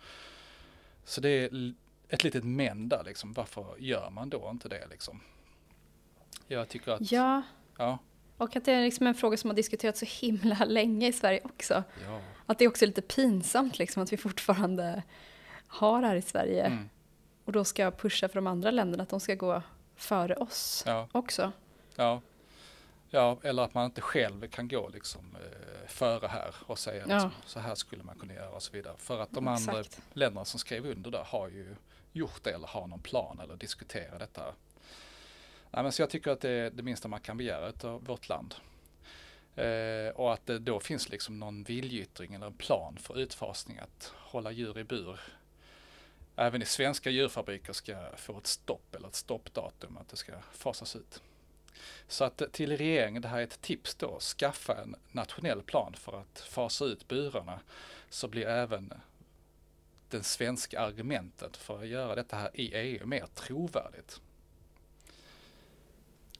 Så 1.05 1.21
det 1.21 1.29
är 1.29 1.73
ett 2.09 2.25
litet 2.25 2.45
men 2.45 2.89
där 2.89 3.05
liksom. 3.05 3.33
Varför 3.33 3.77
gör 3.79 4.11
man 4.11 4.31
då 4.31 4.49
inte 4.51 4.69
det 4.69 4.87
liksom? 4.91 5.21
Jag 6.47 6.69
tycker 6.69 6.93
att... 6.93 7.13
Ja. 7.13 7.43
ja. 7.79 7.99
Och 8.37 8.57
att 8.57 8.65
det 8.65 8.73
är 8.73 8.85
liksom 8.85 9.07
en 9.07 9.15
fråga 9.15 9.37
som 9.37 9.51
har 9.51 9.55
diskuterats 9.55 10.01
så 10.01 10.07
himla 10.27 10.65
länge 10.65 11.09
i 11.09 11.13
Sverige 11.13 11.41
också. 11.45 11.85
Ja. 12.05 12.21
Att 12.47 12.59
det 12.59 12.65
är 12.65 12.69
också 12.69 12.87
lite 12.87 13.03
pinsamt 13.03 13.79
liksom 13.79 14.03
att 14.03 14.13
vi 14.13 14.17
fortfarande 14.17 15.03
har 15.67 16.01
det 16.01 16.07
här 16.07 16.17
i 16.17 16.23
Sverige. 16.23 16.65
Mm. 16.65 16.89
Och 17.45 17.53
då 17.53 17.65
ska 17.65 17.91
pusha 17.91 18.29
för 18.29 18.35
de 18.35 18.47
andra 18.47 18.71
länderna 18.71 19.03
att 19.03 19.09
de 19.09 19.21
ska 19.21 19.35
gå 19.35 19.63
före 19.97 20.35
oss 20.35 20.85
ja. 20.87 21.09
också. 21.13 21.53
Ja. 21.97 22.21
Ja, 23.15 23.39
eller 23.43 23.63
att 23.63 23.75
man 23.75 23.85
inte 23.85 24.01
själv 24.01 24.49
kan 24.49 24.69
gå 24.69 24.89
liksom 24.89 25.37
eh, 25.37 25.89
före 25.89 26.27
här 26.27 26.55
och 26.67 26.79
säga 26.79 27.05
ja. 27.09 27.15
liksom, 27.15 27.31
så 27.47 27.61
här 27.61 27.75
skulle 27.75 28.03
man 28.03 28.19
kunna 28.19 28.35
göra 28.35 28.51
och 28.51 28.63
så 28.63 28.73
vidare. 28.73 28.95
För 28.99 29.21
att 29.21 29.33
de 29.33 29.49
Exakt. 29.49 29.69
andra 29.69 29.85
länderna 30.13 30.45
som 30.45 30.61
skrev 30.61 30.87
under 30.87 31.11
där 31.11 31.25
har 31.25 31.49
ju 31.49 31.77
gjort 32.13 32.45
det 32.45 32.51
eller 32.51 32.67
har 32.67 32.87
någon 32.87 33.03
plan 33.03 33.41
eller 33.41 33.57
diskuterar 33.57 34.19
detta. 34.19 34.43
Nej, 35.71 35.83
men 35.83 35.93
så 35.93 36.03
jag 36.03 36.11
tycker 36.11 36.31
att 36.31 36.41
det 36.41 36.51
är 36.51 36.71
det 36.71 36.83
minsta 36.83 37.09
man 37.09 37.21
kan 37.21 37.37
begära 37.37 37.89
av 37.89 38.05
vårt 38.05 38.29
land. 38.29 38.55
Eh, 39.57 40.09
och 40.15 40.33
att 40.33 40.47
det 40.47 40.59
då 40.59 40.81
finns 40.81 41.09
liksom 41.09 41.39
någon 41.39 41.63
viljeyttring 41.65 42.35
eller 42.35 42.47
en 42.47 42.53
plan 42.53 42.97
för 43.01 43.19
utfasning 43.19 43.79
att 43.79 44.13
hålla 44.17 44.51
djur 44.51 44.79
i 44.79 44.85
bur. 44.85 45.21
Även 46.37 46.63
i 46.63 46.67
svenska 46.67 47.11
djurfabriker 47.11 47.73
ska 47.73 47.97
få 48.17 48.39
ett 48.39 48.47
stopp 48.47 48.95
eller 48.95 49.09
ett 49.09 49.15
stoppdatum 49.15 49.97
att 49.97 50.09
det 50.09 50.17
ska 50.17 50.33
fasas 50.53 50.97
ut. 50.97 51.23
Så 52.09 52.25
att 52.25 52.43
till 52.53 52.77
regeringen, 52.77 53.23
det 53.23 53.29
här 53.29 53.39
är 53.39 53.45
ett 53.45 53.61
tips 53.61 53.95
då, 53.95 54.19
skaffa 54.21 54.83
en 54.83 54.97
nationell 55.13 55.63
plan 55.63 55.95
för 55.95 56.21
att 56.21 56.41
fasa 56.41 56.85
ut 56.85 57.09
burarna 57.09 57.61
så 58.09 58.29
blir 58.29 58.47
även 58.47 58.95
den 60.09 60.25
svenska 60.25 60.81
argumentet 60.81 61.57
för 61.57 61.83
att 61.83 61.89
göra 61.89 62.15
detta 62.15 62.37
här 62.37 62.51
i 62.55 62.75
EU 62.75 63.07
mer 63.07 63.27
trovärdigt. 63.35 64.21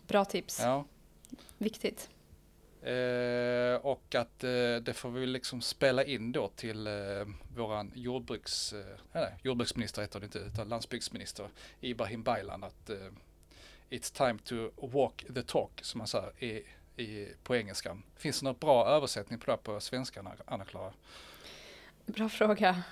Bra 0.07 0.25
tips. 0.25 0.61
Ja. 0.61 0.85
Viktigt. 1.59 2.11
Eh, 2.83 3.75
och 3.75 4.15
att 4.15 4.45
eh, 4.45 4.77
det 4.83 4.95
får 4.97 5.11
vi 5.11 5.27
liksom 5.27 5.61
spela 5.61 6.05
in 6.05 6.33
då 6.33 6.49
till 6.49 6.87
eh, 6.87 6.93
våran 7.57 7.93
jordbruks, 7.95 8.73
eh, 8.73 8.99
nej, 9.13 9.35
jordbruksminister 9.43 10.03
heter 10.03 10.21
det 10.21 10.27
inte, 10.27 10.39
utan 10.39 10.69
landsbygdsminister 10.69 11.49
Ibrahim 11.81 12.23
Baylan 12.23 12.65
att 12.65 12.91
eh, 12.91 12.97
It's 13.93 14.11
time 14.11 14.39
to 14.39 14.71
walk 14.77 15.25
the 15.35 15.43
talk, 15.43 15.71
som 15.83 15.99
man 15.99 16.07
säger 16.07 16.33
i, 16.39 16.63
i, 17.03 17.29
på 17.43 17.57
engelska. 17.57 17.99
Finns 18.17 18.41
det 18.41 18.45
någon 18.45 18.59
bra 18.59 18.87
översättning 18.87 19.39
på 19.39 19.51
det 19.51 19.57
på 19.57 19.81
svenska, 19.81 20.25
Anna-Klara? 20.45 20.93
Bra 22.07 22.29
fråga. 22.29 22.83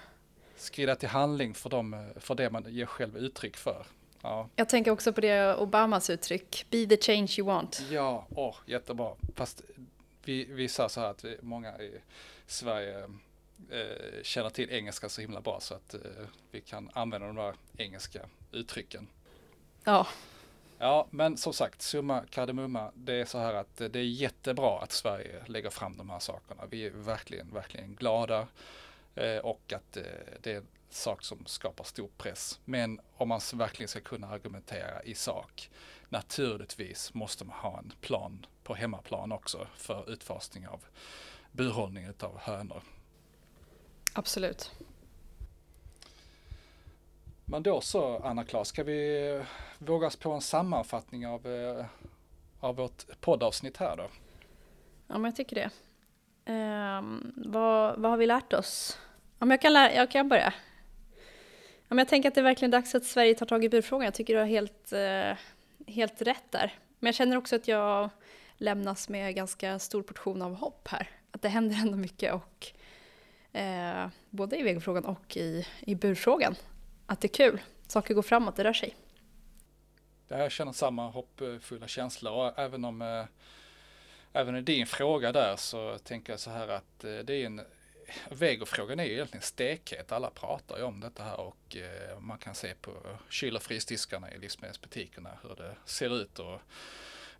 Skrida 0.56 0.96
till 0.96 1.08
handling 1.08 1.54
för, 1.54 1.70
dem, 1.70 2.12
för 2.16 2.34
det 2.34 2.50
man 2.50 2.64
ger 2.68 2.86
själv 2.86 3.16
uttryck 3.16 3.56
för. 3.56 3.86
Ja. 4.22 4.48
Jag 4.56 4.68
tänker 4.68 4.90
också 4.90 5.12
på 5.12 5.20
det 5.20 5.56
Obamas 5.56 6.10
uttryck, 6.10 6.66
be 6.70 6.86
the 6.86 6.96
change 6.96 7.34
you 7.38 7.46
want. 7.46 7.82
Ja, 7.90 8.26
åh, 8.30 8.56
jättebra. 8.66 9.14
Fast 9.34 9.62
vi, 10.24 10.44
vi 10.44 10.68
sa 10.68 10.88
så 10.88 11.00
här 11.00 11.10
att 11.10 11.24
vi, 11.24 11.36
många 11.42 11.78
i 11.78 12.00
Sverige 12.46 12.98
eh, 13.70 14.22
känner 14.22 14.50
till 14.50 14.70
engelska 14.70 15.08
så 15.08 15.20
himla 15.20 15.40
bra 15.40 15.60
så 15.60 15.74
att 15.74 15.94
eh, 15.94 16.00
vi 16.50 16.60
kan 16.60 16.90
använda 16.92 17.26
de 17.26 17.36
där 17.36 17.54
engelska 17.76 18.20
uttrycken. 18.52 19.08
Ja, 19.84 20.06
Ja, 20.82 21.06
men 21.10 21.36
som 21.36 21.52
sagt, 21.52 21.82
summa 21.82 22.24
kardemumma, 22.30 22.92
det 22.94 23.14
är 23.14 23.24
så 23.24 23.38
här 23.38 23.54
att 23.54 23.76
det 23.76 23.96
är 23.96 24.02
jättebra 24.02 24.80
att 24.80 24.92
Sverige 24.92 25.42
lägger 25.46 25.70
fram 25.70 25.96
de 25.96 26.10
här 26.10 26.18
sakerna. 26.18 26.66
Vi 26.70 26.86
är 26.86 26.90
verkligen, 26.90 27.54
verkligen 27.54 27.94
glada 27.94 28.48
eh, 29.14 29.36
och 29.36 29.72
att 29.72 29.96
eh, 29.96 30.02
det 30.42 30.52
är 30.52 30.56
en 30.56 30.66
sak 30.90 31.24
som 31.24 31.46
skapar 31.46 31.84
stor 31.84 32.08
press. 32.16 32.60
Men 32.64 33.00
om 33.16 33.28
man 33.28 33.40
verkligen 33.54 33.88
ska 33.88 34.00
kunna 34.00 34.28
argumentera 34.28 35.02
i 35.02 35.14
sak, 35.14 35.70
naturligtvis 36.08 37.14
måste 37.14 37.44
man 37.44 37.56
ha 37.56 37.78
en 37.78 37.92
plan 38.00 38.46
på 38.62 38.74
hemmaplan 38.74 39.32
också 39.32 39.66
för 39.76 40.10
utfasning 40.10 40.68
av 40.68 40.84
burhållning 41.52 42.08
av 42.20 42.38
hönor. 42.38 42.82
Absolut. 44.12 44.72
Men 47.50 47.62
då 47.62 47.80
så 47.80 48.18
Anna-Klas, 48.18 48.68
ska 48.68 48.84
vi 48.84 49.30
eh, 49.30 49.46
våga 49.78 50.06
oss 50.06 50.16
på 50.16 50.32
en 50.32 50.40
sammanfattning 50.40 51.26
av, 51.26 51.46
eh, 51.46 51.84
av 52.60 52.76
vårt 52.76 53.20
poddavsnitt 53.20 53.76
här 53.76 53.96
då? 53.96 54.02
Ja, 55.06 55.14
men 55.14 55.24
jag 55.24 55.36
tycker 55.36 55.56
det. 55.56 55.70
Um, 56.52 57.32
vad, 57.36 58.00
vad 58.00 58.10
har 58.10 58.18
vi 58.18 58.26
lärt 58.26 58.52
oss? 58.52 58.98
Om 59.38 59.50
jag 59.50 59.60
kan, 59.60 59.72
lära, 59.72 59.94
jag 59.94 60.10
kan 60.10 60.28
börja. 60.28 60.54
Om 61.88 61.98
jag 61.98 62.08
tänker 62.08 62.28
att 62.28 62.34
det 62.34 62.40
är 62.40 62.44
verkligen 62.44 62.70
dags 62.70 62.94
att 62.94 63.04
Sverige 63.04 63.34
tar 63.34 63.46
tag 63.46 63.64
i 63.64 63.68
burfrågan. 63.68 64.04
Jag 64.04 64.14
tycker 64.14 64.34
du 64.34 64.40
har 64.40 64.46
helt, 64.46 64.92
eh, 64.92 65.36
helt 65.94 66.22
rätt 66.22 66.50
där. 66.50 66.74
Men 66.98 67.08
jag 67.08 67.14
känner 67.14 67.36
också 67.36 67.56
att 67.56 67.68
jag 67.68 68.10
lämnas 68.56 69.08
med 69.08 69.34
ganska 69.34 69.78
stor 69.78 70.02
portion 70.02 70.42
av 70.42 70.54
hopp 70.54 70.88
här. 70.88 71.10
Att 71.30 71.42
det 71.42 71.48
händer 71.48 71.76
ändå 71.76 71.96
mycket 71.96 72.34
och 72.34 72.66
eh, 73.58 74.08
både 74.30 74.56
i 74.56 74.62
vegofrågan 74.62 75.04
och 75.04 75.36
i, 75.36 75.66
i 75.80 75.94
burfrågan. 75.94 76.54
Att 77.10 77.20
det 77.20 77.26
är 77.26 77.50
kul. 77.50 77.60
Saker 77.86 78.14
går 78.14 78.22
framåt, 78.22 78.56
det 78.56 78.64
rör 78.64 78.72
sig. 78.72 78.96
Jag 80.28 80.52
känner 80.52 80.72
samma 80.72 81.10
hoppfulla 81.10 81.88
känsla 81.88 82.30
och 82.30 82.58
även 82.58 82.84
om 82.84 83.02
eh, 83.02 83.24
även 84.32 84.56
i 84.56 84.60
din 84.60 84.86
fråga 84.86 85.32
där 85.32 85.56
så 85.56 85.98
tänker 85.98 86.32
jag 86.32 86.40
så 86.40 86.50
här 86.50 86.68
att 86.68 87.04
eh, 87.04 87.18
det 87.18 87.34
är 87.34 87.46
en 87.46 87.60
Vegofrågan 88.30 89.00
är 89.00 89.04
ju 89.04 89.12
egentligen 89.12 89.42
stekhet. 89.42 90.12
Alla 90.12 90.30
pratar 90.30 90.76
ju 90.78 90.82
om 90.82 91.00
detta 91.00 91.22
här 91.22 91.40
och 91.40 91.76
eh, 91.76 92.20
man 92.20 92.38
kan 92.38 92.54
se 92.54 92.74
på 92.74 92.92
kyl 93.28 93.56
och 93.56 93.62
frysdiskarna 93.62 94.32
i 94.32 94.38
livsmedelsbutikerna 94.38 95.30
hur 95.42 95.54
det 95.56 95.76
ser 95.84 96.16
ut 96.22 96.38
och 96.38 96.60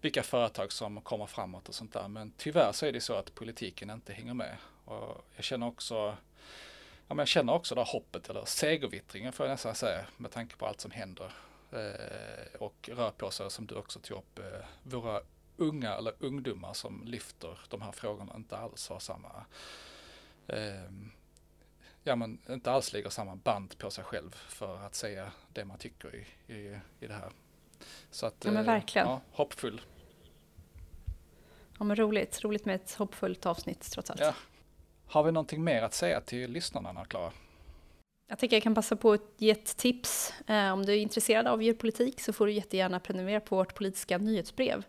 vilka 0.01 0.23
företag 0.23 0.73
som 0.73 1.01
kommer 1.01 1.27
framåt 1.27 1.69
och 1.69 1.75
sånt 1.75 1.93
där. 1.93 2.09
Men 2.09 2.33
tyvärr 2.37 2.73
så 2.73 2.87
är 2.87 2.93
det 2.93 3.01
så 3.01 3.15
att 3.15 3.35
politiken 3.35 3.91
inte 3.91 4.13
hänger 4.13 4.35
med. 4.35 4.57
Och 4.85 5.25
jag 5.37 5.45
känner 5.45 5.67
också 5.67 6.17
ja, 7.11 7.15
men 7.15 7.19
jag 7.19 7.29
känner 7.29 7.53
också 7.53 7.75
det 7.75 7.81
här 7.81 7.93
hoppet, 7.93 8.31
eller 8.31 8.45
segervittringen 8.45 9.33
får 9.33 9.47
jag 9.47 9.53
nästan 9.53 9.75
säga, 9.75 10.07
med 10.17 10.31
tanke 10.31 10.57
på 10.57 10.67
allt 10.67 10.81
som 10.81 10.91
händer. 10.91 11.33
Eh, 11.73 12.61
och 12.61 12.91
rör 12.93 13.11
på 13.11 13.31
sig, 13.31 13.51
som 13.51 13.67
du 13.67 13.75
också 13.75 13.99
tog 13.99 14.19
upp, 14.19 14.39
eh, 14.39 14.45
våra 14.83 15.21
unga 15.57 15.95
eller 15.95 16.15
ungdomar 16.19 16.73
som 16.73 17.03
lyfter 17.07 17.59
de 17.69 17.83
här 17.83 17.93
frågorna 17.93 18.33
inte 18.37 18.57
alls 18.57 18.89
har 18.89 18.99
samma 18.99 19.45
eh, 20.47 20.91
ja 22.05 22.17
men 22.17 22.39
inte 22.49 22.71
alls 22.71 22.93
lägger 22.93 23.11
samma 23.11 23.37
band 23.37 23.79
på 23.79 23.91
sig 23.91 24.05
själv 24.05 24.31
för 24.35 24.77
att 24.77 24.95
säga 24.95 25.33
det 25.53 25.65
man 25.65 25.79
tycker 25.79 26.15
i, 26.15 26.53
i, 26.53 26.79
i 27.01 27.07
det 27.07 27.15
här. 27.15 27.33
Så 28.11 28.27
att, 28.27 28.35
ja 28.45 28.51
men 28.51 28.67
eh, 28.67 28.73
verkligen. 28.73 29.09
Ja, 29.09 29.21
hoppfull. 29.33 29.81
Ja 31.79 31.85
men 31.85 31.97
roligt, 31.97 32.45
roligt 32.45 32.65
med 32.65 32.75
ett 32.75 32.95
hoppfullt 32.95 33.47
avsnitt 33.47 33.91
trots 33.91 34.11
allt. 34.11 34.21
Ja. 34.21 34.35
Har 35.11 35.23
vi 35.23 35.33
någonting 35.33 35.65
mer 35.65 35.83
att 35.83 35.95
säga 35.95 36.21
till 36.21 36.51
lyssnarna, 36.51 37.05
Klara? 37.05 37.33
Jag 38.29 38.39
tänker 38.39 38.57
jag 38.57 38.63
kan 38.63 38.75
passa 38.75 38.97
på 38.97 39.13
att 39.13 39.23
ge 39.37 39.51
ett 39.51 39.77
tips. 39.77 40.35
Eh, 40.47 40.73
om 40.73 40.87
du 40.87 40.93
är 40.93 40.97
intresserad 40.97 41.47
av 41.47 41.63
djurpolitik 41.63 42.21
så 42.21 42.33
får 42.33 42.47
du 42.47 42.53
jättegärna 42.53 43.01
prenumerera 43.01 43.41
på 43.41 43.57
vårt 43.57 43.75
politiska 43.75 44.19
nyhetsbrev 44.19 44.85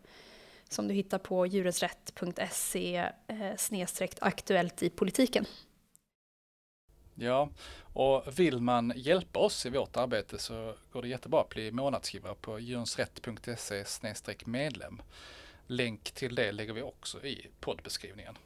som 0.69 0.87
du 0.87 0.93
hittar 0.93 1.17
på 1.17 1.45
djurensrätt.se 1.45 3.09
eh, 3.27 3.87
aktuellt 4.19 4.83
i 4.83 4.89
politiken. 4.89 5.45
Ja, 7.15 7.49
och 7.93 8.39
vill 8.39 8.59
man 8.59 8.93
hjälpa 8.95 9.39
oss 9.39 9.65
i 9.65 9.69
vårt 9.69 9.97
arbete 9.97 10.37
så 10.37 10.75
går 10.91 11.01
det 11.01 11.07
jättebra 11.07 11.41
att 11.41 11.49
bli 11.49 11.71
månadsskrivare 11.71 12.35
på 12.41 12.59
djurensrätt.se 12.59 13.85
medlem. 14.45 15.01
Länk 15.67 16.11
till 16.11 16.35
det 16.35 16.51
lägger 16.51 16.73
vi 16.73 16.81
också 16.81 17.25
i 17.25 17.47
poddbeskrivningen. 17.59 18.37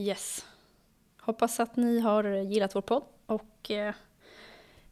Yes. 0.00 0.46
Hoppas 1.20 1.60
att 1.60 1.76
ni 1.76 2.00
har 2.00 2.24
gillat 2.24 2.74
vår 2.74 2.80
podd 2.80 3.02
och 3.26 3.70
eh, 3.70 3.94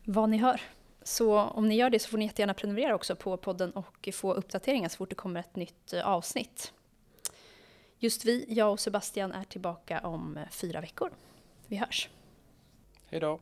vad 0.05 0.29
ni 0.29 0.37
hör. 0.37 0.61
Så 1.03 1.41
om 1.41 1.69
ni 1.69 1.77
gör 1.77 1.91
det 1.91 1.99
så 1.99 2.09
får 2.09 2.19
ni 2.19 2.25
jättegärna 2.25 2.55
prenumerera 2.55 2.95
också 2.95 3.17
på 3.17 3.37
podden 3.37 3.73
och 3.73 4.09
få 4.13 4.35
uppdateringar 4.35 4.89
så 4.89 4.97
fort 4.97 5.09
det 5.09 5.15
kommer 5.15 5.41
ett 5.41 5.57
nytt 5.57 5.93
eh, 5.93 6.07
avsnitt. 6.07 6.73
Just 7.99 8.25
vi, 8.25 8.45
jag 8.49 8.73
och 8.73 8.81
Sebastian, 8.81 9.33
är 9.33 9.45
tillbaka 9.45 10.01
om 10.01 10.37
eh, 10.37 10.49
fyra 10.49 10.81
veckor. 10.81 11.11
Vi 11.67 11.77
hörs. 11.77 12.09
Hej 13.11 13.21
då. 13.21 13.41